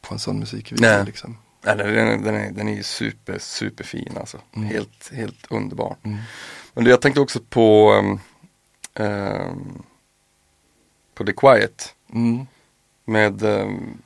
på 0.00 0.14
en 0.14 0.18
sån 0.18 0.38
musikvideo. 0.38 0.88
Nej. 0.88 1.04
Liksom. 1.04 1.38
Nej, 1.64 1.76
den, 1.76 2.22
den, 2.22 2.34
är- 2.34 2.50
den, 2.52 2.68
är, 2.68 2.82
super, 2.82 3.38
super 3.38 3.84
fin 3.84 4.16
alltså. 4.20 4.38
Mm. 4.56 4.68
Helt, 4.68 5.10
helt 5.12 5.46
underbar. 5.50 5.96
Mm. 6.02 6.18
Men 6.74 6.86
jag 6.86 7.00
tänkte 7.00 7.20
också 7.20 7.40
på 7.48 7.92
um, 7.92 8.20
um, 9.06 9.82
på 11.14 11.24
The 11.24 11.32
Quiet 11.32 11.94
Mm. 12.14 12.46
med 13.04 13.42
um, 13.42 14.02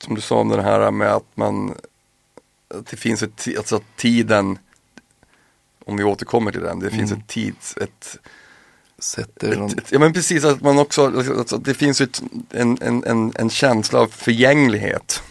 som 0.00 0.14
du 0.14 0.20
sa 0.20 0.36
om 0.40 0.48
den 0.48 0.64
här 0.64 0.90
med 0.90 1.08
att 1.14 1.26
man 1.36 1.74
att 2.78 2.86
det 2.86 2.96
finns 2.96 3.22
ett, 3.22 3.48
alltså 3.58 3.76
att 3.76 3.96
tiden 3.96 4.58
om 5.84 5.96
vi 5.96 6.04
återkommer 6.04 6.52
till 6.52 6.60
den, 6.62 6.78
det 6.80 6.90
finns 6.90 7.10
Mm. 7.10 7.20
ett 7.22 7.28
tids, 7.28 7.76
ett, 7.76 8.18
Sätter 8.98 9.56
någon, 9.56 9.70
ja 9.90 9.98
men 9.98 10.12
precis 10.12 10.44
att 10.44 10.60
man 10.60 10.78
också, 10.78 11.06
alltså, 11.38 11.58
det 11.58 11.74
finns 11.74 12.00
ett, 12.00 12.22
en, 12.50 12.78
en, 12.82 13.04
en, 13.04 13.32
en 13.36 13.50
känsla 13.50 14.00
av 14.00 14.06
förgänglighet. 14.06 15.22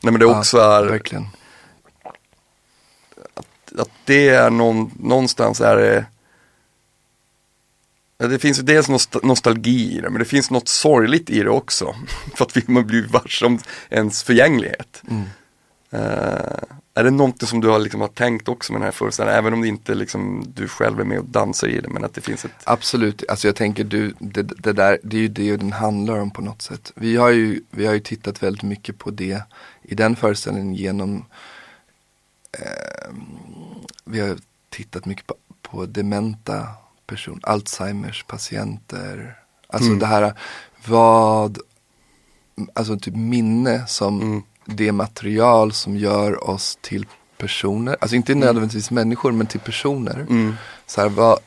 Nej 0.00 0.12
men 0.12 0.18
det 0.20 0.26
Ja, 0.26 0.38
också 0.38 0.58
är, 0.58 0.84
verkligen. 0.84 1.26
att 3.78 3.90
det 4.04 4.28
är 4.28 4.50
någon, 4.50 4.90
någonstans 5.00 5.60
är 5.60 5.76
det 5.76 6.04
Ja, 8.20 8.26
det 8.26 8.38
finns 8.38 8.58
ju 8.58 8.62
dels 8.62 8.88
nost- 8.88 9.22
nostalgi 9.26 9.96
i 9.96 10.00
det, 10.00 10.10
men 10.10 10.18
det 10.18 10.24
finns 10.24 10.50
något 10.50 10.68
sorgligt 10.68 11.30
i 11.30 11.42
det 11.42 11.50
också. 11.50 11.94
För 12.36 12.44
att 12.44 12.56
vi 12.56 12.62
man 12.66 12.86
blir 12.86 13.06
varse 13.06 13.46
om 13.46 13.58
ens 13.90 14.22
förgänglighet. 14.22 15.02
Mm. 15.10 15.22
Eh, 15.90 16.58
är 16.98 17.04
det 17.04 17.10
någonting 17.10 17.48
som 17.48 17.60
du 17.60 17.68
har, 17.68 17.78
liksom, 17.78 18.00
har 18.00 18.08
tänkt 18.08 18.48
också 18.48 18.72
med 18.72 18.80
den 18.80 18.84
här 18.84 18.92
föreställningen, 18.92 19.38
även 19.38 19.52
om 19.54 19.60
det 19.60 19.68
inte 19.68 19.94
liksom, 19.94 20.44
du 20.54 20.68
själv 20.68 21.00
är 21.00 21.04
med 21.04 21.18
och 21.18 21.24
dansar 21.24 21.68
i 21.68 21.80
det, 21.80 21.88
men 21.88 22.04
att 22.04 22.14
det 22.14 22.20
finns 22.20 22.44
ett 22.44 22.52
Absolut, 22.64 23.24
alltså 23.28 23.48
jag 23.48 23.56
tänker 23.56 23.84
du, 23.84 24.14
det, 24.18 24.42
det 24.42 24.72
där, 24.72 24.98
det 25.02 25.16
är 25.16 25.20
ju 25.20 25.28
det 25.28 25.56
den 25.56 25.72
handlar 25.72 26.18
om 26.18 26.30
på 26.30 26.42
något 26.42 26.62
sätt. 26.62 26.92
Vi 26.94 27.16
har 27.16 27.30
ju, 27.30 27.62
vi 27.70 27.86
har 27.86 27.94
ju 27.94 28.00
tittat 28.00 28.42
väldigt 28.42 28.62
mycket 28.62 28.98
på 28.98 29.10
det 29.10 29.42
i 29.82 29.94
den 29.94 30.16
föreställningen 30.16 30.74
genom 30.74 31.24
eh, 32.52 33.12
Vi 34.04 34.20
har 34.20 34.36
tittat 34.70 35.06
mycket 35.06 35.26
på, 35.26 35.34
på 35.62 35.86
dementa 35.86 36.66
personer, 37.06 37.40
Alzheimers 37.42 38.24
patienter. 38.24 39.38
Alltså 39.68 39.88
Mm. 39.88 39.98
det 39.98 40.06
här, 40.06 40.34
vad, 40.86 41.58
alltså 42.74 42.98
typ 42.98 43.14
minne 43.16 43.86
som 43.86 44.20
Mm. 44.22 44.42
Det 44.70 44.92
material 44.92 45.72
som 45.72 45.96
gör 45.96 46.50
oss 46.50 46.78
till 46.80 47.06
personer, 47.38 47.96
alltså 48.00 48.16
inte 48.16 48.34
nödvändigtvis 48.34 48.90
människor 48.90 49.32
men 49.32 49.46
till 49.46 49.60
personer. 49.60 50.14
mm, 50.20 50.54
Så 50.86 51.00
här, 51.00 51.08
vad, 51.08 51.38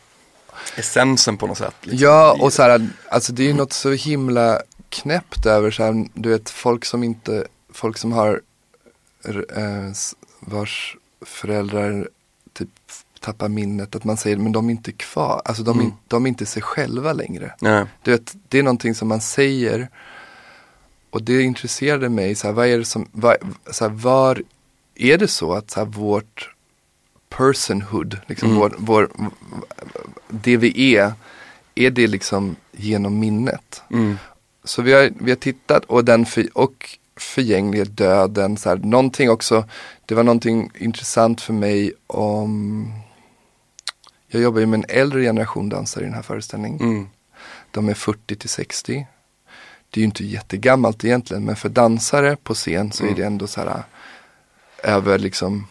essensen 0.76 1.38
på 1.38 1.48
något 1.48 1.58
sätt. 1.58 1.76
liksom. 1.82 2.00
Ja, 2.08 2.38
och 2.42 2.54
så 2.54 2.62
här, 2.64 2.88
alltså 3.10 3.34
det 3.34 3.44
är 3.44 3.48
ju 3.48 3.54
något 3.54 3.74
så 3.74 3.92
himla 3.92 4.62
knäppt 4.90 5.46
över 5.46 5.72
så 5.72 5.84
här, 5.84 6.06
du 6.14 6.30
vet 6.30 6.50
folk 6.50 6.86
som 6.86 7.04
inte, 7.04 7.48
folk 7.74 7.98
som 7.98 8.12
har 8.12 8.42
eh, 9.26 9.92
vars 10.40 10.96
föräldrar 11.26 12.10
typ 12.54 12.70
tappar 13.20 13.48
minnet, 13.50 13.96
att 13.96 14.04
man 14.04 14.18
säger 14.18 14.38
men 14.38 14.52
de 14.52 14.68
är 14.68 14.72
inte 14.72 14.92
kvar, 14.92 15.42
alltså 15.46 15.64
de, 15.64 15.80
Mm. 15.80 15.92
de 16.08 16.26
är 16.26 16.30
inte 16.30 16.46
sig 16.46 16.62
själva 16.62 17.14
längre. 17.14 17.56
Nej. 17.62 17.86
Du 18.04 18.12
vet, 18.12 18.34
det 18.50 18.60
är 18.60 18.64
någonting 18.64 18.96
som 18.96 19.08
man 19.08 19.22
säger 19.22 19.90
och 21.12 21.24
det 21.24 21.42
intresserade 21.42 22.10
mig, 22.10 22.36
så 22.36 22.48
här, 22.48 22.54
vad 22.54 22.68
är 22.68 22.78
det 22.78 22.86
som, 22.86 23.08
vad, 23.12 23.38
så 23.72 23.88
här, 23.88 23.92
var 23.92 24.44
är 24.96 25.18
det 25.18 25.28
så 25.28 25.54
att 25.54 25.72
så 25.72 25.80
här, 25.80 25.88
vårt 25.88 26.50
personhood, 27.30 28.18
liksom 28.28 28.50
Mm. 28.50 28.60
vår, 28.60 28.76
vår, 28.78 29.10
det 30.28 30.58
vi 30.58 30.96
är, 30.96 31.14
är 31.76 31.90
det 31.90 32.08
liksom 32.08 32.56
genom 32.72 33.20
minnet? 33.20 33.84
Mm. 33.92 34.18
Så 34.64 34.82
vi 34.82 34.94
har, 34.94 35.12
vi 35.20 35.32
har 35.32 35.36
tittat 35.36 35.86
och 35.86 36.06
den 36.06 36.26
för, 36.26 36.58
och 36.58 36.98
förgänglighet, 37.16 37.98
döden, 37.98 38.58
så 38.58 38.70
här, 38.70 38.78
någonting 38.78 39.30
också, 39.30 39.66
det 40.06 40.16
var 40.16 40.24
någonting 40.24 40.72
intressant 40.76 41.42
för 41.42 41.54
mig 41.54 41.94
om, 42.08 42.94
jag 44.28 44.42
jobbar 44.42 44.60
ju 44.60 44.66
med 44.66 44.78
en 44.78 44.98
äldre 44.98 45.22
generation 45.22 45.70
dansare 45.70 46.04
i 46.04 46.08
den 46.08 46.16
här 46.16 46.22
föreställningen. 46.22 46.82
Mm. 46.82 47.08
De 47.72 47.90
är 47.90 47.94
40 47.94 48.36
till 48.36 48.50
60. 48.50 49.08
Det 49.94 50.00
är 50.00 50.02
ju 50.02 50.06
inte 50.06 50.26
jättegammalt 50.26 51.06
egentligen, 51.06 51.46
men 51.46 51.56
för 51.56 51.70
dansare 51.70 52.36
på 52.44 52.54
scen 52.54 52.92
så 52.92 53.04
är 53.04 53.08
Mm. 53.08 53.20
det 53.20 53.26
ändå 53.26 53.48
så 53.48 53.60
här 53.62 53.84
över 54.84 55.20
liksom 55.20 55.68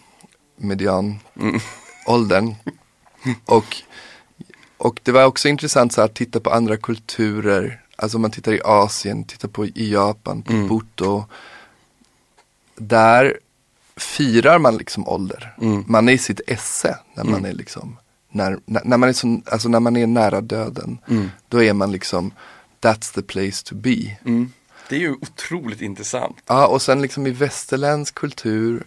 median 0.57 1.19
Mm. 1.41 1.61
Och, 3.45 3.77
och 4.79 5.01
det 5.03 5.13
var 5.13 5.25
också 5.25 5.49
intressant 5.49 5.93
så 5.93 6.01
här, 6.01 6.09
att 6.09 6.15
titta 6.15 6.41
på 6.41 6.51
andra 6.51 6.77
kulturer. 6.77 7.83
Alltså 7.97 8.19
om 8.19 8.23
man 8.23 8.31
tittar 8.31 8.53
i 8.53 8.61
Asien, 8.65 9.25
tittar 9.25 9.49
på 9.49 9.67
i 9.67 9.93
Japan, 9.93 10.43
på 10.43 10.53
Mm. 10.53 10.69
Buto. 10.69 11.25
Där 12.77 13.39
firar 13.97 14.59
man 14.59 14.77
liksom 14.77 15.09
ålder. 15.09 15.55
Mm. 15.61 15.85
Man 15.87 16.09
är 16.09 16.13
i 16.13 16.19
sitt 16.19 16.41
esse 16.47 16.99
när 17.15 17.25
man 17.25 17.35
Mm. 17.35 17.45
är 17.51 17.53
liksom 17.55 17.97
när, 18.33 18.59
när, 18.65 18.83
när 18.85 18.97
man 18.97 19.09
är 19.09 19.13
så, 19.13 19.41
alltså 19.47 19.69
när 19.69 19.81
man 19.81 19.97
är 19.97 20.07
nära 20.07 20.41
döden, 20.41 20.99
Mm. 21.09 21.31
då 21.49 21.63
är 21.63 21.73
man 21.73 21.93
liksom, 21.93 22.31
that's 22.81 23.15
the 23.15 23.23
place 23.23 23.65
to 23.65 23.75
be. 23.75 24.19
Mm. 24.25 24.53
Det 24.89 24.97
är 24.97 25.01
ju 25.01 25.13
otroligt 25.13 25.81
intressant. 25.83 26.37
Ja, 26.47 26.67
och 26.67 26.83
sen 26.83 27.03
liksom 27.03 27.27
i 27.27 27.31
västerländsk 27.31 28.15
kultur, 28.15 28.83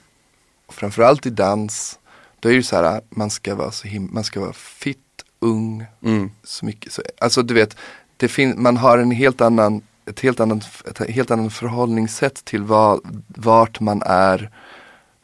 framförallt 0.70 1.26
i 1.26 1.30
dans, 1.30 2.00
då 2.40 2.50
är 2.50 2.56
det 2.56 2.64
så 2.64 2.76
här, 2.76 3.02
man 3.10 3.30
ska 3.30 3.56
vara 3.56 3.72
så 3.72 3.88
him- 3.88 4.10
man 4.14 4.24
ska 4.24 4.40
vara 4.40 4.54
fit, 4.54 4.98
ung, 5.40 5.86
Mm. 6.04 6.32
så 6.44 6.66
mycket. 6.66 6.94
Så, 6.94 7.02
alltså 7.22 7.42
du 7.44 7.54
vet, 7.54 7.78
det 8.18 8.28
fin- 8.28 8.56
man 8.64 8.78
har 8.78 8.98
en 8.98 9.12
helt 9.12 9.42
annan, 9.42 9.82
ett 10.06 10.20
helt 10.20 10.40
annat, 10.40 10.88
ett 10.88 11.10
helt 11.10 11.32
annan 11.32 11.52
förhållningssätt 11.52 12.46
till 12.46 12.64
vad, 12.64 13.24
vart 13.28 13.80
man 13.80 14.02
är 14.06 14.50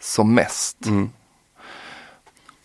som 0.02 0.34
mest. 0.34 0.86
Mm. 0.86 1.10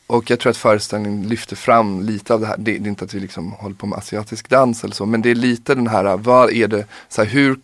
Och 0.07 0.31
jag 0.31 0.41
tror 0.41 0.51
att 0.51 0.57
föreställningen 0.57 1.29
lyfter 1.29 1.57
fram 1.57 2.03
lite 2.03 2.35
av 2.35 2.41
det 2.41 2.47
här. 2.47 2.57
Det, 2.59 2.79
det 2.79 2.87
är 2.87 2.91
inte 2.91 3.05
att 3.05 3.15
vi 3.15 3.21
liksom 3.21 3.53
håller 3.53 3.77
på 3.77 3.87
med 3.87 3.99
asiatisk 3.99 4.49
dans 4.49 4.85
eller 4.85 4.95
så. 4.95 5.07
Men 5.07 5.23
det 5.23 5.31
är 5.31 5.35
lite 5.35 5.75
den 5.75 5.87
här, 5.87 6.17
vad 6.17 6.53
är 6.53 6.69
det, 6.69 6.87
så 7.09 7.23
här, 7.23 7.31
hur 7.31 7.61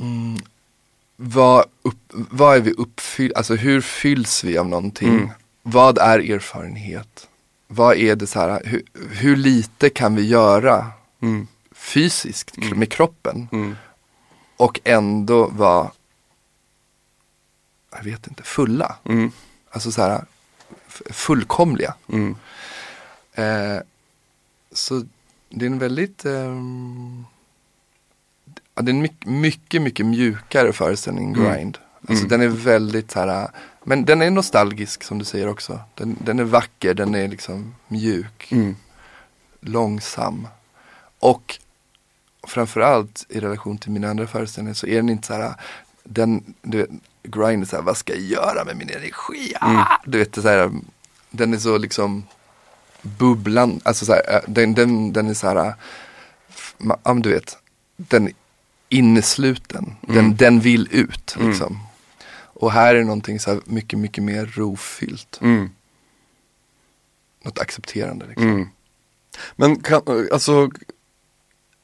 mm, 0.00 0.38
vad, 1.16 1.64
upp, 1.82 1.98
vad 2.12 2.56
är 2.56 2.60
vi 2.60 2.70
uppfyll, 2.72 3.32
alltså 3.36 3.54
hur 3.54 3.80
fylls 3.80 4.44
vi 4.44 4.58
av 4.58 4.68
någonting? 4.68 5.08
Mm. 5.08 5.28
Vad 5.62 5.98
är 5.98 6.18
erfarenhet? 6.18 7.28
Vad 7.68 7.96
är 7.96 8.16
det 8.16 8.26
så 8.26 8.40
här, 8.40 8.62
hur, 8.64 8.82
hur 9.10 9.36
lite 9.36 9.90
kan 9.90 10.14
vi 10.14 10.26
göra 10.26 10.86
Mm. 11.22 11.46
fysiskt 11.72 12.56
med 12.76 12.92
kroppen? 12.92 13.48
Mm. 13.52 13.76
Och 14.56 14.80
ändå 14.84 15.46
vara, 15.46 15.90
jag 17.96 18.04
vet 18.04 18.26
inte, 18.26 18.42
fulla. 18.42 18.96
Mm. 19.72 19.74
Alltså 19.74 19.92
så 19.92 20.02
här 20.02 20.24
fullkomliga. 21.10 21.94
Mm. 22.08 22.36
Eh, 23.34 23.78
så 24.72 25.04
det 25.50 25.64
är 25.64 25.70
en 25.70 25.78
väldigt, 25.78 26.24
ja, 28.74 28.82
det 28.82 28.90
är 28.90 28.94
en 28.94 29.02
mycket, 29.02 29.26
mycket, 29.28 29.82
mycket 29.82 30.06
mjukare 30.06 30.72
föreställning 30.72 31.28
än 31.28 31.34
Mm. 31.40 31.52
Grind. 31.54 31.78
Alltså 32.08 32.24
Mm. 32.26 32.28
den 32.28 32.40
är 32.40 32.48
väldigt 32.48 33.10
så 33.10 33.20
här, 33.20 33.48
men 33.84 34.04
den 34.04 34.22
är 34.22 34.30
nostalgisk 34.30 35.02
som 35.02 35.18
du 35.18 35.24
säger 35.24 35.48
också. 35.48 35.80
Den, 35.94 36.16
den 36.24 36.38
är 36.38 36.44
vacker, 36.44 36.94
den 36.94 37.14
är 37.14 37.28
liksom 37.28 37.74
mjuk, 37.88 38.52
Mm. 38.52 38.76
långsam. 39.60 40.48
Och 41.18 41.58
framförallt 42.46 43.26
i 43.28 43.40
relation 43.40 43.78
till 43.78 43.90
mina 43.90 44.10
andra 44.10 44.26
föreställningar 44.26 44.74
så 44.74 44.86
är 44.86 44.96
den 44.96 45.08
inte 45.08 45.26
så 45.26 45.34
här, 45.34 45.54
den, 46.04 46.54
du 46.62 46.78
vet, 46.78 46.90
Grind 47.22 47.68
så 47.68 47.76
här, 47.76 47.82
vad 47.82 47.96
ska 47.96 48.12
jag 48.12 48.22
göra 48.22 48.64
med 48.64 48.76
min 48.76 48.90
energi? 48.90 49.54
Ah! 49.60 49.70
Mm. 49.70 49.84
Du 50.06 50.18
vet, 50.18 50.34
så 50.34 50.48
här, 50.48 50.70
den 51.30 51.54
är 51.54 51.58
så 51.58 51.78
liksom 51.78 52.24
bubblan, 53.02 53.80
alltså 53.84 54.04
så 54.04 54.12
här, 54.12 54.34
äh, 54.34 54.40
den, 54.48 54.74
den, 54.74 55.12
den 55.12 55.28
är 55.30 55.34
så 55.34 55.46
här, 55.48 55.74
ja 57.04 57.14
du 57.14 57.32
vet, 57.32 57.56
den 57.96 58.26
är 58.26 58.34
innesluten, 58.88 59.96
den, 60.00 60.18
Mm. 60.18 60.36
den 60.36 60.60
vill 60.60 60.88
ut 60.90 61.36
Mm. 61.36 61.48
liksom. 61.50 61.78
Och 62.54 62.72
här 62.72 62.94
är 62.94 63.02
någonting 63.04 63.40
så 63.40 63.50
här 63.50 63.60
mycket, 63.64 63.98
mycket 63.98 64.24
mer 64.24 64.46
rofyllt, 64.46 65.38
Mm. 65.42 65.70
något 67.44 67.58
accepterande 67.58 68.26
liksom. 68.26 68.48
Mm. 68.48 68.68
Men 69.56 69.80
kan, 69.82 70.02
alltså, 70.32 70.70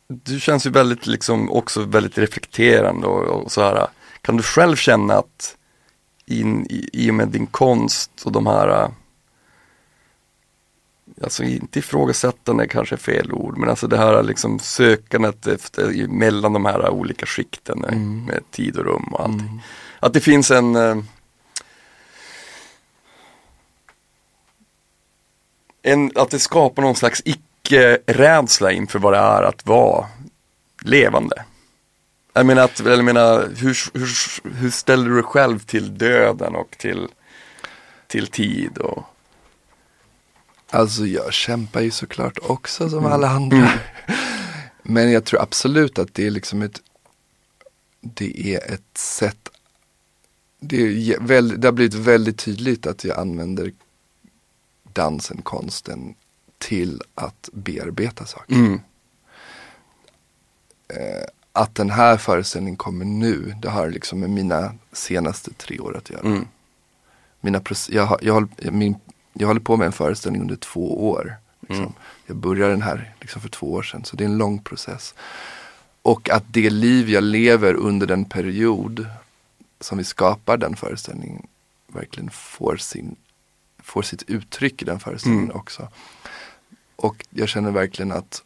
du 0.08 0.40
känns 0.40 0.66
ju 0.66 0.70
väldigt 0.70 1.06
liksom 1.06 1.50
också 1.50 1.84
väldigt 1.84 2.18
reflekterande 2.18 3.06
och, 3.06 3.42
och 3.42 3.52
så 3.52 3.62
här. 3.62 3.86
Kan 4.28 4.36
du 4.36 4.42
själv 4.42 4.76
känna 4.76 5.14
att 5.14 5.56
in, 6.26 6.66
i, 6.70 6.90
i 6.92 7.10
och 7.10 7.14
med 7.14 7.28
din 7.28 7.46
konst 7.46 8.10
och 8.24 8.32
de 8.32 8.46
här 8.46 8.90
Alltså 11.22 11.42
inte 11.44 11.78
ifrågasättande 11.78 12.68
kanske 12.68 12.94
är 12.94 12.96
fel 12.96 13.32
ord, 13.32 13.58
men 13.58 13.70
alltså 13.70 13.86
det 13.86 13.96
här 13.96 14.22
liksom 14.22 14.58
sökandet 14.58 15.46
efter 15.46 16.08
mellan 16.08 16.52
de 16.52 16.64
här 16.64 16.90
olika 16.90 17.26
skikten 17.26 17.78
med, 17.78 17.92
Mm. 17.92 18.24
med 18.24 18.42
tid 18.50 18.76
och 18.76 18.84
rum 18.84 19.08
och 19.12 19.20
allting. 19.20 19.62
Att 20.00 20.12
det 20.12 20.20
finns 20.20 20.50
en 20.50 20.76
eh, 20.76 20.96
en, 25.82 26.12
att 26.14 26.30
det 26.30 26.38
skapar 26.38 26.82
någon 26.82 26.96
slags 26.96 27.22
icke-rädsla 27.24 28.72
inför 28.72 28.98
vad 28.98 29.12
det 29.12 29.18
är 29.18 29.42
att 29.42 29.66
vara 29.66 30.06
levande. 30.82 31.44
Jag 32.38 32.46
menar, 32.46 32.62
att, 32.62 32.78
jag 32.80 33.04
menar 33.04 33.48
hur, 33.56 33.98
hur, 33.98 34.08
hur 34.54 34.70
ställer 34.70 35.08
du 35.08 35.14
dig 35.14 35.22
själv 35.24 35.58
till 35.58 35.98
döden 35.98 36.54
och 36.54 36.70
till, 36.78 37.08
till 38.06 38.26
tid? 38.26 38.78
Och, 38.78 39.02
Alltså 40.70 41.06
jag 41.06 41.32
kämpar 41.32 41.80
ju 41.80 41.90
såklart 41.90 42.38
också 42.42 42.90
som 42.90 42.98
Mm. 42.98 43.12
alla 43.12 43.28
andra. 43.28 43.70
Men 44.82 45.12
jag 45.12 45.24
tror 45.24 45.42
absolut 45.42 45.98
att 45.98 46.14
det 46.14 46.26
är 46.26 46.30
liksom 46.30 46.62
ett, 46.62 46.82
det 48.00 48.54
är 48.54 48.72
ett 48.74 48.98
sätt, 48.98 49.48
det, 50.60 50.82
är 50.82 50.86
jä- 50.88 51.26
väl, 51.26 51.60
det 51.60 51.68
har 51.68 51.72
blivit 51.72 51.94
väldigt 51.94 52.38
tydligt 52.38 52.86
att 52.86 53.04
jag 53.04 53.18
använder 53.18 53.72
dansen, 54.92 55.42
konsten 55.42 56.14
till 56.58 57.02
att 57.14 57.48
bearbeta 57.52 58.26
saker. 58.26 58.54
mm, 58.54 58.80
Att 61.58 61.74
den 61.74 61.90
här 61.90 62.16
föreställningen 62.16 62.76
kommer 62.76 63.04
nu, 63.04 63.54
det 63.62 63.68
har 63.70 63.90
liksom 63.90 64.20
med 64.20 64.30
mina 64.30 64.72
senaste 64.92 65.52
tre 65.52 65.78
år 65.78 65.96
att 65.96 66.10
göra. 66.10 66.20
mm, 66.20 66.46
Mina 67.40 67.62
jag, 67.88 68.18
jag, 68.22 68.48
min, 68.72 68.94
jag 69.32 69.46
håller 69.46 69.60
på 69.60 69.76
med 69.76 69.86
en 69.86 69.92
föreställning 69.92 70.42
under 70.42 70.56
två 70.56 71.08
år. 71.10 71.36
Liksom. 71.60 71.78
Mm. 71.78 71.92
Jag 72.26 72.36
började 72.36 72.72
den 72.72 72.82
här 72.82 73.14
liksom 73.20 73.42
för 73.42 73.48
två 73.48 73.72
år 73.72 73.82
sedan, 73.82 74.04
så 74.04 74.16
det 74.16 74.24
är 74.24 74.28
en 74.28 74.38
lång 74.38 74.58
process. 74.58 75.14
Och 76.02 76.30
att 76.30 76.44
det 76.46 76.70
liv 76.70 77.10
jag 77.10 77.24
lever 77.24 77.74
under 77.74 78.06
den 78.06 78.24
period 78.24 79.06
som 79.80 79.98
vi 79.98 80.04
skapar 80.04 80.56
den 80.56 80.76
föreställningen 80.76 81.46
verkligen 81.86 82.30
får, 82.30 82.76
sin, 82.76 83.16
får 83.82 84.02
sitt 84.02 84.22
uttryck 84.22 84.82
i 84.82 84.84
den 84.84 85.00
föreställningen 85.00 85.44
Mm. 85.44 85.56
också. 85.56 85.88
Och 86.96 87.26
jag 87.30 87.48
känner 87.48 87.70
verkligen 87.70 88.12
att 88.12 88.42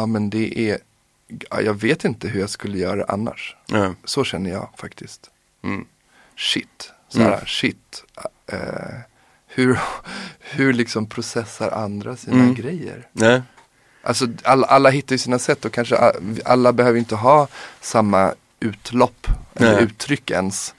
Ja 0.00 0.06
men 0.06 0.30
det 0.30 0.58
är, 0.70 0.78
ja, 1.50 1.60
jag 1.60 1.74
vet 1.74 2.04
inte 2.04 2.28
hur 2.28 2.40
jag 2.40 2.50
skulle 2.50 2.78
göra 2.78 3.04
annars. 3.08 3.56
ja, 3.66 3.94
Så 4.04 4.24
känner 4.24 4.50
jag 4.50 4.68
faktiskt. 4.76 5.30
mm, 5.62 5.84
Shit, 6.36 6.92
såhär, 7.08 7.32
Mm. 7.32 7.46
shit. 7.46 8.04
Eh, 8.46 8.58
hur, 9.46 9.78
hur 10.40 10.72
liksom 10.72 11.06
processar 11.06 11.70
andra 11.70 12.16
sina 12.16 12.36
Mm. 12.42 12.54
grejer? 12.54 13.08
nej, 13.12 13.42
Alltså 14.02 14.26
alla, 14.44 14.66
alla 14.66 14.90
hittar 14.90 15.14
ju 15.14 15.18
sina 15.18 15.38
sätt 15.38 15.64
och 15.64 15.72
kanske 15.72 15.96
a- 15.98 16.12
alla 16.44 16.72
behöver 16.72 16.98
inte 16.98 17.14
ha 17.16 17.48
samma 17.80 18.34
utlopp 18.60 19.26
eller 19.54 19.74
Nej. 19.74 19.84
uttryck 19.84 20.30
ens. 20.30 20.74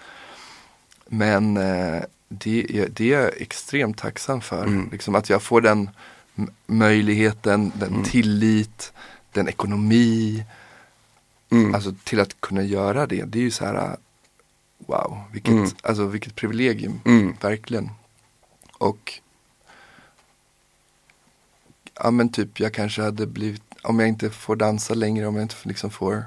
Men 1.08 1.58
eh, 1.58 2.02
det, 2.30 2.78
är, 2.80 2.88
det 2.90 3.14
är 3.14 3.22
jag 3.22 3.42
extremt 3.42 3.98
tacksam 3.98 4.42
för. 4.42 4.64
Mm. 4.64 4.90
Liksom 4.92 5.16
att 5.16 5.30
jag 5.30 5.42
får 5.42 5.62
den 5.62 5.90
möjligheten, 6.68 7.72
den 7.76 7.90
Mm. 7.90 8.04
tillit, 8.04 8.94
den 9.32 9.48
ekonomi. 9.48 10.44
mm, 11.50 11.76
Alltså 11.76 11.94
till 12.04 12.20
att 12.20 12.42
kunna 12.42 12.64
göra 12.64 13.08
det. 13.08 13.24
Det 13.26 13.40
är 13.40 13.44
ju 13.44 13.52
så 13.52 13.66
här, 13.66 13.98
wow, 14.78 15.20
vilket, 15.32 15.52
Mm. 15.54 15.70
alltså, 15.84 16.06
vilket 16.06 16.36
privilegium. 16.36 17.00
mm, 17.06 17.36
Verkligen. 17.42 17.90
Och 18.78 19.20
ja 21.96 22.12
men 22.12 22.30
typ 22.30 22.60
jag 22.60 22.74
kanske 22.74 23.02
hade 23.02 23.28
blivit, 23.28 23.64
om 23.84 24.00
jag 24.00 24.10
inte 24.10 24.30
får 24.30 24.56
dansa 24.56 24.94
längre, 24.94 25.28
om 25.28 25.36
jag 25.36 25.44
inte 25.44 25.56
liksom 25.64 25.90
får 25.90 26.24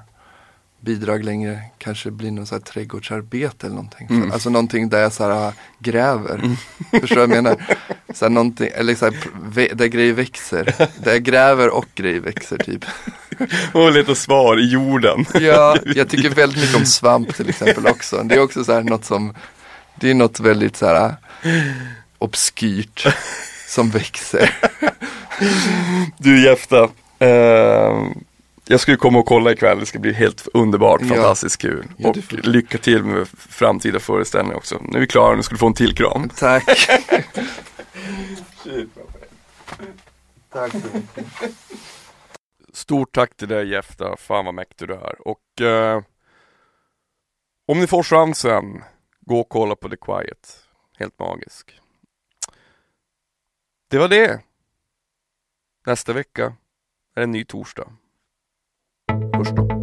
bidrag 0.85 1.25
längre, 1.25 1.61
kanske 1.79 2.11
blir 2.11 2.31
någon 2.31 2.47
så 2.47 2.55
här 2.55 2.63
trädgårdsarbete 2.63 3.67
eller 3.67 3.77
någonting. 3.77 4.07
Mm. 4.11 4.33
Alltså 4.33 4.51
någonting 4.51 4.89
där 4.89 4.99
jag 4.99 5.13
så 5.13 5.33
här 5.33 5.53
gräver. 5.79 6.57
Förstår 7.01 7.17
du 7.17 7.27
vad 7.27 7.37
jag 7.37 7.43
menar? 7.45 7.57
Så 8.15 8.25
här 8.25 8.31
någonting, 8.31 8.71
eller 8.75 8.95
så 8.95 9.05
här, 9.05 9.75
där 9.75 9.87
grejer 9.87 10.13
växer. 10.13 10.75
Där 11.05 11.13
jag 11.13 11.23
gräver 11.23 11.69
och 11.69 11.87
grejer 11.95 12.21
växer 12.21 12.59
typ. 12.59 12.85
och 13.73 13.93
lite 13.93 14.15
svar 14.15 14.61
i 14.61 14.71
jorden. 14.71 15.27
Ja, 15.41 15.77
jag 15.85 16.09
tycker 16.09 16.31
väldigt 16.31 16.61
mycket 16.61 16.77
om 16.77 16.87
svamp 16.87 17.35
till 17.35 17.49
exempel 17.49 17.87
också. 17.87 18.23
Det 18.23 18.35
är 18.35 18.43
också 18.43 18.65
så 18.65 18.73
här 18.73 18.83
något 18.83 19.05
som, 19.05 19.35
det 20.01 20.11
är 20.11 20.15
något 20.15 20.41
väldigt 20.41 20.77
så 20.77 20.87
här 20.87 21.15
obskyrt 22.19 23.07
som 23.67 23.91
växer. 23.91 24.55
Du 26.19 26.45
Jefta, 26.45 26.89
eh, 27.19 28.05
jag 28.67 28.81
ska 28.81 28.91
ju 28.91 28.97
komma 28.97 29.19
och 29.19 29.27
kolla 29.27 29.53
ikväll, 29.53 29.81
det 29.81 29.87
ska 29.87 29.99
bli 29.99 30.13
helt 30.13 30.49
underbart, 30.55 31.01
Ja. 31.03 31.09
fantastiskt 31.09 31.57
kul. 31.61 31.87
Ja, 31.97 32.09
och 32.11 32.17
får- 32.25 32.37
lycka 32.37 32.79
till 32.79 33.05
med 33.05 33.29
framtida 33.29 34.01
föreställningar 34.01 34.57
också. 34.57 34.79
Nu 34.83 34.97
är 34.97 35.01
vi 35.01 35.07
klara, 35.07 35.37
nu 35.37 35.43
ska 35.43 35.55
du 35.55 35.59
få 35.59 35.67
en 35.67 35.75
till 35.75 35.95
kram. 35.97 36.29
Tack. 36.29 36.65
Tack 40.51 40.73
så 40.73 40.79
mycket. 40.97 41.27
Stort 42.73 43.13
tack 43.15 43.37
till 43.37 43.49
dig 43.49 43.69
Jefta, 43.69 44.17
fan 44.17 44.45
vad 44.45 44.55
mäktig 44.55 44.89
du 44.89 44.95
är. 44.95 45.29
Och 45.29 45.61
eh, 45.61 46.03
om 47.67 47.81
ni 47.81 47.87
får 47.87 48.03
chansen, 48.03 48.85
gå 49.21 49.41
och 49.41 49.49
kolla 49.49 49.77
på 49.77 49.89
The 49.89 49.97
Quiet. 49.97 50.65
Helt 50.99 51.19
magisk. 51.19 51.81
Det 53.91 53.99
var 53.99 54.09
det. 54.09 54.41
Nästa 55.87 56.13
vecka 56.13 56.57
är 57.17 57.23
en 57.23 57.31
ny 57.31 57.45
torsdag. 57.45 57.89
Hörs 59.45 59.55
då. 59.55 59.74